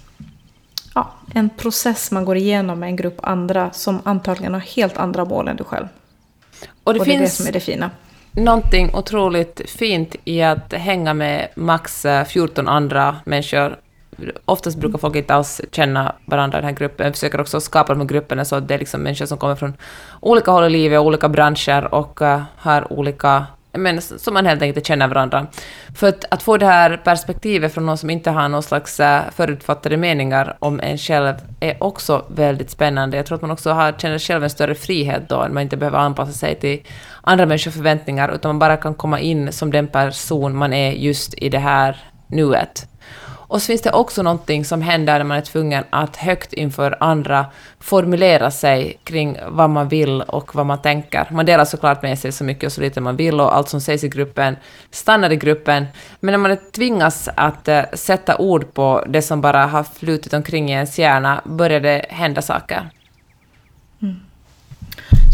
ja, 0.94 1.11
en 1.35 1.50
process 1.50 2.11
man 2.11 2.24
går 2.24 2.37
igenom 2.37 2.81
med 2.81 2.88
en 2.88 2.96
grupp 2.96 3.18
andra 3.22 3.70
som 3.70 4.00
antagligen 4.05 4.55
har 4.55 4.61
helt 4.61 4.96
andra 4.96 5.24
mål 5.24 5.48
än 5.48 5.57
du 5.57 5.64
själv. 5.64 5.88
Och 6.85 6.94
det, 6.94 7.00
och 7.00 7.07
det 7.07 7.14
är 7.14 7.20
det 7.20 7.29
som 7.29 7.46
är 7.46 7.53
det 7.53 7.61
fina. 7.61 7.90
Någonting 8.36 8.94
otroligt 8.94 9.70
fint 9.70 10.16
i 10.24 10.42
att 10.42 10.72
hänga 10.72 11.14
med 11.14 11.48
max 11.54 12.04
eh, 12.04 12.24
14 12.24 12.68
andra 12.68 13.16
människor. 13.24 13.76
Oftast 14.44 14.78
brukar 14.78 14.98
folk 14.98 15.16
inte 15.16 15.34
alls 15.34 15.60
känna 15.72 16.14
varandra 16.24 16.58
i 16.58 16.60
den 16.60 16.70
här 16.70 16.76
gruppen. 16.76 17.06
Vi 17.06 17.12
försöker 17.12 17.40
också 17.40 17.60
skapa 17.60 17.92
de 17.92 18.00
här 18.00 18.08
grupperna 18.08 18.44
så 18.44 18.56
att 18.56 18.68
det 18.68 18.74
är 18.74 18.78
liksom 18.78 19.00
människor 19.00 19.26
som 19.26 19.38
kommer 19.38 19.54
från 19.54 19.74
olika 20.20 20.50
håll 20.50 20.64
i 20.64 20.70
livet, 20.70 21.00
olika 21.00 21.28
branscher 21.28 21.94
och 21.94 22.22
eh, 22.22 22.42
har 22.56 22.92
olika 22.92 23.46
men 23.74 24.02
som 24.02 24.34
man 24.34 24.46
helt 24.46 24.62
enkelt 24.62 24.76
inte 24.76 24.88
känner 24.88 25.08
varandra. 25.08 25.46
För 25.94 26.08
att, 26.08 26.24
att, 26.30 26.42
få 26.42 26.56
det 26.56 26.66
här 26.66 26.96
perspektivet 26.96 27.74
från 27.74 27.87
någon 27.87 27.98
som 27.98 28.10
inte 28.10 28.30
har 28.30 28.48
någon 28.48 28.62
slags 28.62 29.00
eh, 29.00 29.22
förutfattade 29.34 29.96
meningar 29.96 30.56
om 30.58 30.80
en 30.80 30.98
själv 30.98 31.34
är 31.60 31.82
också 31.82 32.24
väldigt 32.28 32.70
spännande. 32.70 33.16
Jag 33.16 33.26
tror 33.26 33.37
att 33.37 33.42
man 33.42 33.50
också 33.50 33.70
har, 33.70 33.92
känner 33.92 34.18
själv 34.18 34.44
en 34.44 34.50
större 34.50 34.74
frihet 34.74 35.28
då, 35.28 35.48
man 35.50 35.62
inte 35.62 35.76
behöver 35.76 35.98
anpassa 35.98 36.32
sig 36.32 36.54
till 36.54 36.82
andra 37.22 37.46
människors 37.46 37.74
förväntningar, 37.74 38.34
utan 38.34 38.48
man 38.48 38.58
bara 38.58 38.76
kan 38.76 38.94
komma 38.94 39.20
in 39.20 39.52
som 39.52 39.70
den 39.70 39.87
person 39.87 40.56
man 40.56 40.72
är 40.72 40.92
just 40.92 41.34
i 41.34 41.48
det 41.48 41.58
här 41.58 41.96
nuet. 42.26 42.88
Och 43.46 43.62
så 43.62 43.66
finns 43.66 43.83
det 43.83 43.92
också 43.92 44.22
någonting 44.22 44.64
som 44.64 44.83
händer 44.83 45.18
när 45.18 45.24
man 45.24 45.37
är 45.37 45.42
tvungen 45.42 45.85
att 45.90 46.16
högt 46.16 46.52
inför 46.52 46.96
andra 47.00 47.46
formulera 47.80 48.50
sig 48.50 49.00
kring 49.04 49.38
vad 49.48 49.70
man 49.70 49.88
vill 49.88 50.22
och 50.22 50.54
vad 50.54 50.66
man 50.66 50.83
tänker. 50.83 51.28
Man 51.30 51.46
delar 51.46 51.64
såklart 51.64 52.02
med 52.02 52.18
sig 52.18 52.33
så 52.33 52.44
mycket 52.44 52.66
och 52.66 52.72
så 52.72 52.80
lite 52.80 53.00
man 53.00 53.16
vill 53.16 53.40
och 53.40 53.57
allt 53.57 53.68
som 53.68 53.80
sägs 53.80 54.04
i 54.04 54.09
gruppen 54.09 54.57
stannar 54.90 55.33
i 55.33 55.37
gruppen. 55.37 55.87
Men 56.20 56.33
när 56.33 56.48
man 56.48 56.57
tvingas 56.72 57.28
att 57.35 57.68
uh, 57.68 57.80
sätta 57.92 58.37
ord 58.37 58.74
på 58.74 59.04
det 59.09 59.22
som 59.22 59.40
bara 59.40 59.66
har 59.66 59.85
flutit 59.85 60.33
omkring 60.33 60.70
i 60.70 60.72
ens 60.72 60.98
hjärna 60.98 61.42
börjar 61.44 61.80
det 61.80 62.07
hända 62.09 62.42
saker. 62.42 62.90
Mm. 64.02 64.16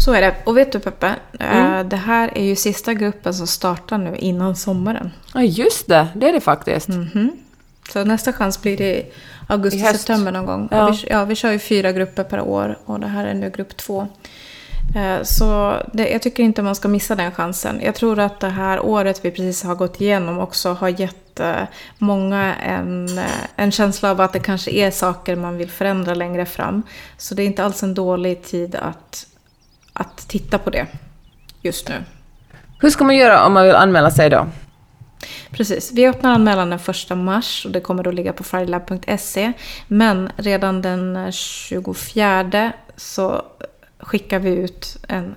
Så 0.05 0.13
är 0.13 0.21
det. 0.21 0.35
Och 0.43 0.57
vet 0.57 0.71
du 0.71 0.79
Peppe, 0.79 1.15
eh, 1.39 1.57
mm. 1.57 1.89
det 1.89 1.95
här 1.95 2.37
är 2.37 2.43
ju 2.43 2.55
sista 2.55 2.93
gruppen 2.93 3.33
som 3.33 3.47
startar 3.47 3.97
nu 3.97 4.15
innan 4.15 4.55
sommaren. 4.55 5.11
Ja, 5.33 5.41
just 5.41 5.87
det. 5.87 6.07
Det 6.15 6.29
är 6.29 6.33
det 6.33 6.41
faktiskt. 6.41 6.89
Mm 6.89 7.05
-hmm. 7.05 7.29
Så 7.89 8.03
nästa 8.03 8.33
chans 8.33 8.61
blir 8.61 8.77
det 8.77 8.97
i 8.97 9.11
augusti-september 9.47 10.31
någon 10.31 10.45
gång. 10.45 10.67
Ja. 10.71 10.91
Vi, 10.91 11.07
ja, 11.09 11.25
vi 11.25 11.35
kör 11.35 11.51
ju 11.51 11.59
fyra 11.59 11.91
grupper 11.91 12.23
per 12.23 12.41
år 12.41 12.77
och 12.85 12.99
det 12.99 13.07
här 13.07 13.25
är 13.25 13.33
nu 13.33 13.49
grupp 13.49 13.77
två. 13.77 14.07
Eh, 14.95 15.23
så 15.23 15.77
det, 15.93 16.09
jag 16.09 16.21
tycker 16.21 16.43
inte 16.43 16.61
man 16.61 16.75
ska 16.75 16.87
missa 16.87 17.15
den 17.15 17.31
chansen. 17.31 17.81
Jag 17.83 17.95
tror 17.95 18.19
att 18.19 18.39
det 18.39 18.49
här 18.49 18.85
året 18.85 19.25
vi 19.25 19.31
precis 19.31 19.63
har 19.63 19.75
gått 19.75 20.01
igenom 20.01 20.39
också 20.39 20.73
har 20.73 20.89
gett 20.89 21.39
eh, 21.39 21.63
många 21.97 22.55
en, 22.55 23.17
eh, 23.17 23.25
en 23.55 23.71
känsla 23.71 24.11
av 24.11 24.21
att 24.21 24.33
det 24.33 24.39
kanske 24.39 24.71
är 24.71 24.91
saker 24.91 25.35
man 25.35 25.57
vill 25.57 25.69
förändra 25.69 26.13
längre 26.13 26.45
fram. 26.45 26.83
Så 27.17 27.35
det 27.35 27.43
är 27.43 27.45
inte 27.45 27.63
alls 27.63 27.83
en 27.83 27.93
dålig 27.93 28.43
tid 28.43 28.75
att, 28.75 29.27
att 29.93 30.17
titta 30.27 30.57
på 30.57 30.69
det 30.69 30.87
just 31.61 31.89
nu. 31.89 31.95
Hur 32.79 32.89
ska 32.89 33.03
man 33.03 33.15
göra 33.15 33.45
om 33.45 33.53
man 33.53 33.65
vill 33.65 33.75
anmäla 33.75 34.11
sig 34.11 34.29
då? 34.29 34.47
Precis. 35.51 35.91
Vi 35.91 36.07
öppnar 36.07 36.31
anmälan 36.31 36.69
den 36.69 36.79
1 37.11 37.17
mars 37.17 37.65
och 37.65 37.71
det 37.71 37.79
kommer 37.79 38.03
då 38.03 38.11
ligga 38.11 38.33
på 38.33 38.43
frilab.se. 38.43 39.53
Men 39.87 40.29
redan 40.37 40.81
den 40.81 41.31
24 41.31 42.73
så 42.97 43.45
skickar 43.99 44.39
vi 44.39 44.49
ut 44.49 44.97
en 45.07 45.35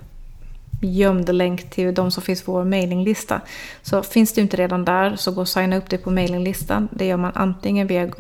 gömd 0.85 1.35
länk 1.35 1.71
till 1.71 1.95
de 1.95 2.11
som 2.11 2.23
finns 2.23 2.43
på 2.43 2.53
vår 2.53 2.65
mailinglista. 2.65 3.41
Så 3.83 4.03
finns 4.03 4.33
du 4.33 4.41
inte 4.41 4.57
redan 4.57 4.85
där 4.85 5.17
så 5.17 5.31
gå 5.31 5.41
och 5.41 5.49
signa 5.49 5.77
upp 5.77 5.91
dig 5.91 5.99
på 5.99 6.11
mailinglistan. 6.11 6.89
Det 6.93 7.07
gör 7.07 7.17
man 7.17 7.33
antingen 7.35 7.87
via, 7.87 8.11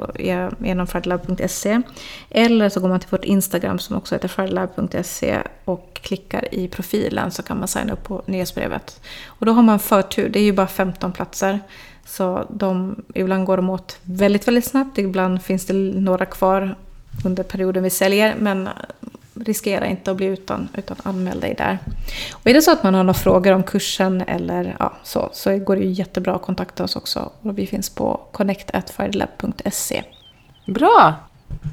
genom 0.59 0.87
fridlab.se 0.87 1.83
eller 2.31 2.69
så 2.69 2.81
går 2.81 2.89
man 2.89 3.01
till 3.01 3.11
vårt 3.11 3.25
Instagram 3.25 3.79
som 3.79 3.97
också 3.97 4.15
heter 4.15 4.29
fridlab.se 4.29 5.39
och 5.65 6.01
klickar 6.03 6.55
i 6.55 6.69
profilen 6.69 7.31
så 7.31 7.43
kan 7.43 7.59
man 7.59 7.69
signa 7.69 7.93
upp 7.93 8.05
på 8.05 8.23
nyhetsbrevet. 8.27 9.01
Och 9.27 9.47
då 9.47 9.53
har 9.53 9.63
man 9.63 9.79
förtur, 9.79 10.29
det 10.29 10.39
är 10.39 10.45
ju 10.45 10.53
bara 10.53 10.67
15 10.67 11.13
platser. 11.13 11.61
Så 12.07 12.47
de, 12.51 13.03
ibland 13.15 13.47
går 13.47 13.57
de 13.57 13.71
åt 13.71 13.99
väldigt, 14.03 14.49
väldigt 14.49 14.65
snabbt. 14.65 14.99
Ibland 14.99 15.43
finns 15.43 15.67
det 15.67 15.75
några 15.75 16.27
kvar 16.27 16.75
under 17.25 17.43
perioden 17.43 17.83
vi 17.83 17.91
säljer. 17.91 18.35
Men 18.39 18.69
riskera 19.35 19.87
inte 19.87 20.11
att 20.11 20.17
bli 20.17 20.27
utan, 20.27 20.69
utan 20.75 20.97
anmäl 21.03 21.41
dig 21.41 21.55
där. 21.59 21.79
Och 22.33 22.47
är 22.47 22.55
det 22.55 22.63
så 22.63 22.73
att 22.73 22.83
man 22.83 22.95
har 22.95 23.03
några 23.03 23.15
frågor 23.15 23.53
om 23.53 23.63
kursen 23.63 24.21
eller 24.27 24.77
ja, 24.79 24.93
så, 25.03 25.29
så 25.33 25.59
går 25.59 25.77
det 25.77 25.83
ju 25.83 25.91
jättebra 25.91 26.35
att 26.35 26.43
kontakta 26.43 26.85
oss 26.85 26.97
också. 26.97 27.31
Och 27.41 27.59
vi 27.59 27.67
finns 27.67 27.91
på 27.91 28.21
connect.fidelab.se. 28.33 30.03
Bra! 30.67 31.15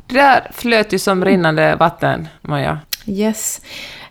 Det 0.08 0.16
där 0.16 0.52
flöt 0.54 0.94
ju 0.94 1.00
som 1.00 1.26
rinnande 1.26 1.76
vatten, 1.76 2.28
Maja. 2.42 2.80
Yes. 3.06 3.62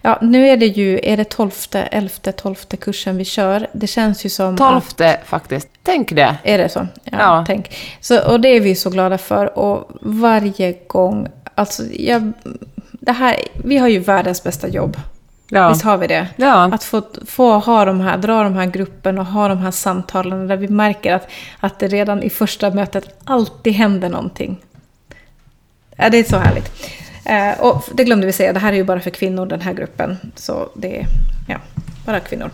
Ja, 0.03 0.19
nu 0.23 0.49
är 0.49 0.57
det 0.57 0.67
ju, 0.67 1.01
är 1.03 1.17
det 1.17 1.25
12, 1.25 1.51
11, 1.73 2.11
12 2.37 2.55
kursen 2.55 3.17
vi 3.17 3.25
kör. 3.25 3.67
Det 3.73 3.87
känns 3.87 4.25
ju 4.25 4.29
som 4.29 4.57
12 4.57 4.77
att, 4.77 5.03
faktiskt. 5.25 5.69
Tänk 5.83 6.13
det. 6.13 6.37
Är 6.43 6.59
det 6.59 6.69
så? 6.69 6.87
Ja, 7.05 7.19
ja. 7.19 7.45
Tänk. 7.47 7.77
Så, 8.01 8.33
och 8.33 8.41
det 8.41 8.49
är 8.49 8.61
vi 8.61 8.75
så 8.75 8.91
glada 8.91 9.19
för. 9.19 9.59
Och 9.59 9.91
varje 10.01 10.73
gång, 10.87 11.29
alltså 11.55 11.83
jag 11.93 12.33
det 13.11 13.15
här, 13.15 13.37
vi 13.65 13.77
har 13.77 13.89
ju 13.89 13.99
världens 13.99 14.45
bästa 14.45 14.69
jobb. 14.69 14.97
Ja. 15.49 15.69
Visst 15.69 15.83
har 15.83 15.99
vi 15.99 16.07
det? 16.07 16.27
Ja. 16.37 16.65
Att 16.73 16.85
få, 16.85 17.03
få 17.27 17.59
ha 17.59 17.85
de 17.85 18.01
här, 18.01 18.19
dra 18.19 18.43
de 18.43 18.55
här 18.55 18.67
grupperna 18.67 19.21
och 19.21 19.27
ha 19.27 19.49
de 19.49 19.59
här 19.59 19.71
samtalen 19.71 20.49
där 20.49 20.57
vi 20.57 20.69
märker 20.69 21.15
att, 21.15 21.29
att 21.61 21.79
det 21.79 21.89
redan 21.89 22.23
i 22.23 22.31
första 22.31 22.71
mötet 22.71 23.21
alltid 23.25 23.73
händer 23.73 24.09
någonting. 24.09 24.57
Ja, 25.97 26.11
det 26.11 26.19
är 26.19 26.25
så 26.25 26.37
härligt. 26.37 26.73
Eh, 27.25 27.61
och 27.61 27.85
det 27.93 28.05
glömde 28.05 28.27
vi 28.27 28.33
säga, 28.33 28.53
det 28.53 28.59
här 28.59 28.73
är 28.73 28.77
ju 28.77 28.85
bara 28.85 29.01
för 29.01 29.11
kvinnor, 29.11 29.47
den 29.47 29.61
här 29.61 29.73
gruppen. 29.73 30.17
Så 30.35 30.69
det 30.75 31.01
är 31.01 31.07
ja, 31.49 31.57
bara 32.07 32.21
kvinnor. 32.21 32.51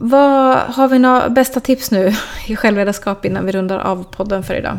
Vad 0.00 0.58
Har 0.58 0.88
vi 0.88 0.98
några 0.98 1.28
bästa 1.28 1.60
tips 1.60 1.90
nu 1.90 2.14
i 2.46 2.56
självledarskap 2.56 3.24
innan 3.24 3.46
vi 3.46 3.52
rundar 3.52 3.78
av 3.78 4.04
podden 4.10 4.42
för 4.42 4.54
idag? 4.54 4.78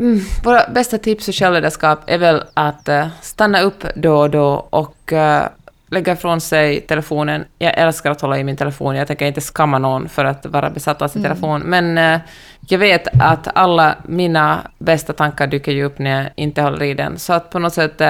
Mm, 0.00 0.20
våra 0.44 0.68
bästa 0.68 0.98
tips 0.98 1.24
för 1.24 1.32
självledarskap 1.32 2.00
är 2.06 2.18
väl 2.18 2.44
att 2.54 2.88
uh, 2.88 3.06
stanna 3.20 3.60
upp 3.60 3.84
då 3.94 4.18
och 4.18 4.30
då 4.30 4.66
och 4.70 5.12
uh, 5.12 5.42
lägga 5.88 6.12
ifrån 6.12 6.40
sig 6.40 6.80
telefonen. 6.80 7.44
Jag 7.58 7.78
älskar 7.78 8.10
att 8.10 8.20
hålla 8.20 8.38
i 8.38 8.44
min 8.44 8.56
telefon. 8.56 8.96
Jag 8.96 9.06
tänker 9.06 9.26
inte 9.26 9.40
skamma 9.40 9.78
någon 9.78 10.08
för 10.08 10.24
att 10.24 10.46
vara 10.46 10.70
besatt 10.70 11.02
av 11.02 11.08
sin 11.08 11.24
mm. 11.24 11.30
telefon. 11.30 11.60
Men 11.60 11.98
uh, 11.98 12.20
jag 12.68 12.78
vet 12.78 13.08
att 13.20 13.48
alla 13.54 13.94
mina 14.06 14.58
bästa 14.78 15.12
tankar 15.12 15.46
dyker 15.46 15.72
ju 15.72 15.84
upp 15.84 15.98
när 15.98 16.22
jag 16.22 16.30
inte 16.36 16.62
håller 16.62 16.82
i 16.82 16.94
den. 16.94 17.18
Så 17.18 17.32
att 17.32 17.50
på 17.50 17.58
något 17.58 17.74
sätt 17.74 18.02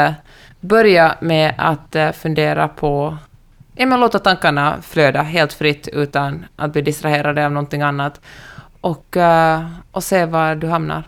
börja 0.60 1.14
med 1.20 1.54
att 1.58 2.16
fundera 2.16 2.68
på 2.68 3.16
Ja, 3.80 3.86
men 3.86 4.00
låta 4.00 4.18
tankarna 4.18 4.76
flöda 4.82 5.22
helt 5.22 5.52
fritt 5.52 5.88
utan 5.88 6.46
att 6.56 6.72
bli 6.72 6.82
distraherade 6.82 7.46
av 7.46 7.52
någonting 7.52 7.82
annat. 7.82 8.20
Och, 8.80 9.16
och 9.92 10.04
se 10.04 10.24
var 10.24 10.54
du 10.54 10.66
hamnar. 10.66 11.04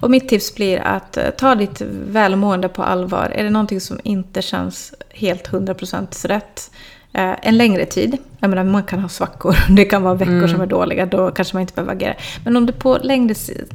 Och 0.00 0.10
mitt 0.10 0.28
tips 0.28 0.54
blir 0.54 0.78
att 0.78 1.16
eh, 1.16 1.30
ta 1.30 1.54
ditt 1.54 1.80
välmående 2.06 2.68
på 2.68 2.82
allvar. 2.82 3.32
Är 3.34 3.44
det 3.44 3.50
någonting 3.50 3.80
som 3.80 4.00
inte 4.04 4.42
känns 4.42 4.94
helt 5.10 5.48
100% 5.48 6.26
rätt 6.28 6.70
eh, 7.12 7.34
en 7.42 7.56
längre 7.56 7.86
tid. 7.86 8.16
Jag 8.38 8.50
menar, 8.50 8.64
man 8.64 8.82
kan 8.82 9.00
ha 9.00 9.08
svackor. 9.08 9.56
Det 9.76 9.84
kan 9.84 10.02
vara 10.02 10.14
veckor 10.14 10.32
mm. 10.32 10.48
som 10.48 10.60
är 10.60 10.66
dåliga. 10.66 11.06
Då 11.06 11.30
kanske 11.30 11.56
man 11.56 11.60
inte 11.60 11.74
behöver 11.74 11.92
agera. 11.92 12.14
Men 12.44 12.56
om 12.56 12.66
det 12.66 12.72
på 12.72 12.98
längre 13.02 13.34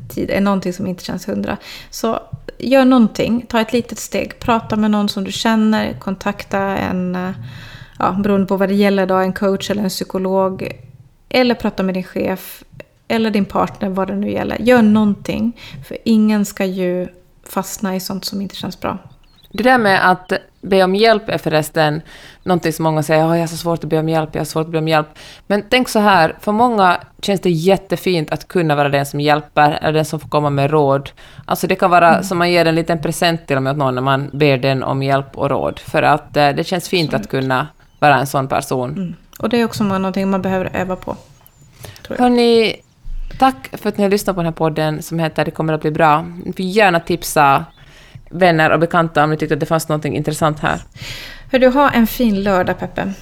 tid 0.09 0.29
är 0.29 0.41
någonting 0.41 0.73
som 0.73 0.87
inte 0.87 1.03
känns 1.03 1.27
hundra. 1.27 1.57
Så 1.89 2.19
gör 2.57 2.85
någonting. 2.85 3.45
Ta 3.49 3.61
ett 3.61 3.73
litet 3.73 3.99
steg. 3.99 4.39
Prata 4.39 4.75
med 4.75 4.91
någon 4.91 5.09
som 5.09 5.23
du 5.23 5.31
känner. 5.31 5.93
Kontakta 5.99 6.59
en, 6.59 7.15
eh, 7.15 7.31
ja, 7.99 8.11
beroende 8.11 8.47
på 8.47 8.57
vad 8.57 8.69
det 8.69 8.75
gäller 8.75 9.05
då, 9.05 9.15
en 9.15 9.33
coach 9.33 9.69
eller 9.69 9.83
en 9.83 9.89
psykolog. 9.89 10.71
Eller 11.29 11.55
prata 11.55 11.83
med 11.83 11.93
din 11.93 12.03
chef 12.03 12.63
eller 13.07 13.29
din 13.29 13.45
partner, 13.45 13.89
vad 13.89 14.07
det 14.07 14.15
nu 14.15 14.31
gäller. 14.31 14.57
Gör 14.59 14.81
någonting. 14.81 15.57
För 15.87 15.97
ingen 16.03 16.45
ska 16.45 16.65
ju 16.65 17.07
fastna 17.43 17.95
i 17.95 17.99
sånt 17.99 18.25
som 18.25 18.41
inte 18.41 18.55
känns 18.55 18.79
bra. 18.79 18.97
Det 19.51 19.63
där 19.63 19.77
med 19.77 20.11
att 20.11 20.33
be 20.61 20.83
om 20.83 20.95
hjälp 20.95 21.29
är 21.29 21.37
förresten 21.37 22.01
någonting 22.43 22.73
som 22.73 22.83
många 22.83 23.03
säger, 23.03 23.23
oh, 23.23 23.35
jag 23.35 23.39
har 23.39 23.47
så 23.47 23.57
svårt 23.57 23.83
att 23.83 23.89
be 23.89 23.99
om 23.99 24.09
hjälp, 24.09 24.29
jag 24.33 24.39
har 24.39 24.45
svårt 24.45 24.65
att 24.65 24.71
be 24.71 24.77
om 24.77 24.87
hjälp. 24.87 25.07
Men 25.47 25.63
tänk 25.69 25.89
så 25.89 25.99
här, 25.99 26.35
för 26.39 26.51
många 26.51 26.97
känns 27.21 27.41
det 27.41 27.49
jättefint 27.49 28.31
att 28.31 28.47
kunna 28.47 28.75
vara 28.75 28.89
den 28.89 29.05
som 29.05 29.19
hjälper, 29.19 29.79
eller 29.81 29.93
den 29.93 30.05
som 30.05 30.19
får 30.19 30.29
komma 30.29 30.49
med 30.49 30.71
råd. 30.71 31.09
Alltså 31.45 31.67
det 31.67 31.75
kan 31.75 31.91
vara 31.91 32.09
mm. 32.09 32.23
som 32.23 32.37
man 32.37 32.51
ger 32.51 32.65
en 32.65 32.75
liten 32.75 33.01
present 33.01 33.47
till 33.47 33.57
och 33.57 33.63
med 33.63 33.71
åt 33.71 33.77
någon 33.77 33.95
när 33.95 34.01
man 34.01 34.29
ber 34.33 34.57
den 34.57 34.83
om 34.83 35.03
hjälp 35.03 35.37
och 35.37 35.49
råd. 35.49 35.79
För 35.79 36.03
att 36.03 36.37
eh, 36.37 36.49
det 36.49 36.63
känns 36.63 36.89
fint 36.89 37.11
så. 37.11 37.17
att 37.17 37.29
kunna 37.29 37.67
vara 37.99 38.17
en 38.19 38.27
sån 38.27 38.47
person. 38.47 38.89
Mm. 38.91 39.15
Och 39.39 39.49
det 39.49 39.61
är 39.61 39.65
också 39.65 39.83
någonting 39.83 40.29
man 40.29 40.41
behöver 40.41 40.69
öva 40.73 40.95
på. 40.95 41.15
Hörni, 42.09 42.75
Tack 43.39 43.69
för 43.77 43.89
att 43.89 43.97
ni 43.97 44.03
har 44.03 44.11
lyssnat 44.11 44.35
på 44.35 44.41
den 44.41 44.45
här 44.45 44.53
podden 44.53 45.01
som 45.01 45.19
heter 45.19 45.45
Det 45.45 45.51
kommer 45.51 45.73
att 45.73 45.81
bli 45.81 45.91
bra. 45.91 46.25
Ni 46.45 46.53
får 46.53 46.65
gärna 46.65 46.99
tipsa 46.99 47.65
vänner 48.29 48.69
och 48.69 48.79
bekanta 48.79 49.23
om 49.23 49.29
ni 49.29 49.37
tyckte 49.37 49.53
att 49.53 49.59
det 49.59 49.65
fanns 49.65 49.89
något 49.89 50.05
intressant 50.05 50.59
här. 50.59 50.81
Hör 51.51 51.59
du, 51.59 51.67
ha 51.67 51.89
en 51.89 52.07
fin 52.07 52.43
lördag 52.43 52.79
Peppe. 52.79 53.13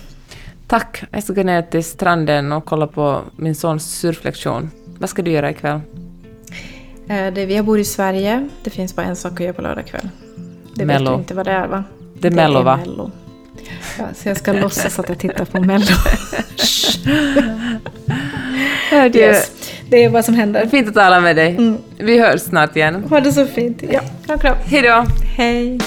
Tack. 0.67 1.03
Jag 1.11 1.23
ska 1.23 1.33
gå 1.33 1.43
ner 1.43 1.61
till 1.61 1.83
stranden 1.83 2.51
och 2.51 2.65
kolla 2.65 2.87
på 2.87 3.21
min 3.35 3.55
sons 3.55 3.99
surflektion. 3.99 4.71
Vad 4.99 5.09
ska 5.09 5.21
du 5.21 5.31
göra 5.31 5.49
ikväll? 5.49 5.79
Eh, 7.07 7.33
det, 7.33 7.43
jag 7.43 7.65
bor 7.65 7.79
i 7.79 7.85
Sverige. 7.85 8.49
Det 8.63 8.69
finns 8.69 8.95
bara 8.95 9.05
en 9.05 9.15
sak 9.15 9.31
att 9.31 9.39
göra 9.39 9.53
på 9.53 9.61
lördag 9.61 9.87
kväll. 9.87 10.09
Det 10.75 10.85
Mello. 10.85 11.11
vet 11.11 11.17
du 11.17 11.21
inte 11.21 11.33
vad 11.33 11.45
det 11.45 11.51
är 11.51 11.67
va? 11.67 11.83
Det 12.13 12.27
är 12.27 12.31
det 12.31 12.35
Mello 12.35 12.61
va? 12.61 12.77
Mello. 12.77 13.11
Ja, 13.97 14.05
så 14.15 14.29
jag 14.29 14.37
ska 14.37 14.53
låtsas 14.53 14.99
att 14.99 15.09
jag 15.09 15.19
tittar 15.19 15.45
på 15.45 15.59
Mello. 15.59 15.85
yes. 19.17 19.64
Det 19.89 20.03
är 20.03 20.09
vad 20.09 20.25
som 20.25 20.35
händer. 20.35 20.65
Fint 20.65 20.87
att 20.87 20.93
tala 20.93 21.21
med 21.21 21.35
dig. 21.35 21.49
Mm. 21.49 21.77
Vi 21.97 22.19
hörs 22.19 22.41
snart 22.41 22.75
igen. 22.75 23.03
Ha 23.09 23.19
det 23.19 23.31
så 23.31 23.45
fint. 23.45 23.83
Ja, 23.91 23.99
kram 24.25 24.39
kram. 24.39 24.55
Hej 24.65 24.81
då. 24.81 25.05
Hej. 25.37 25.79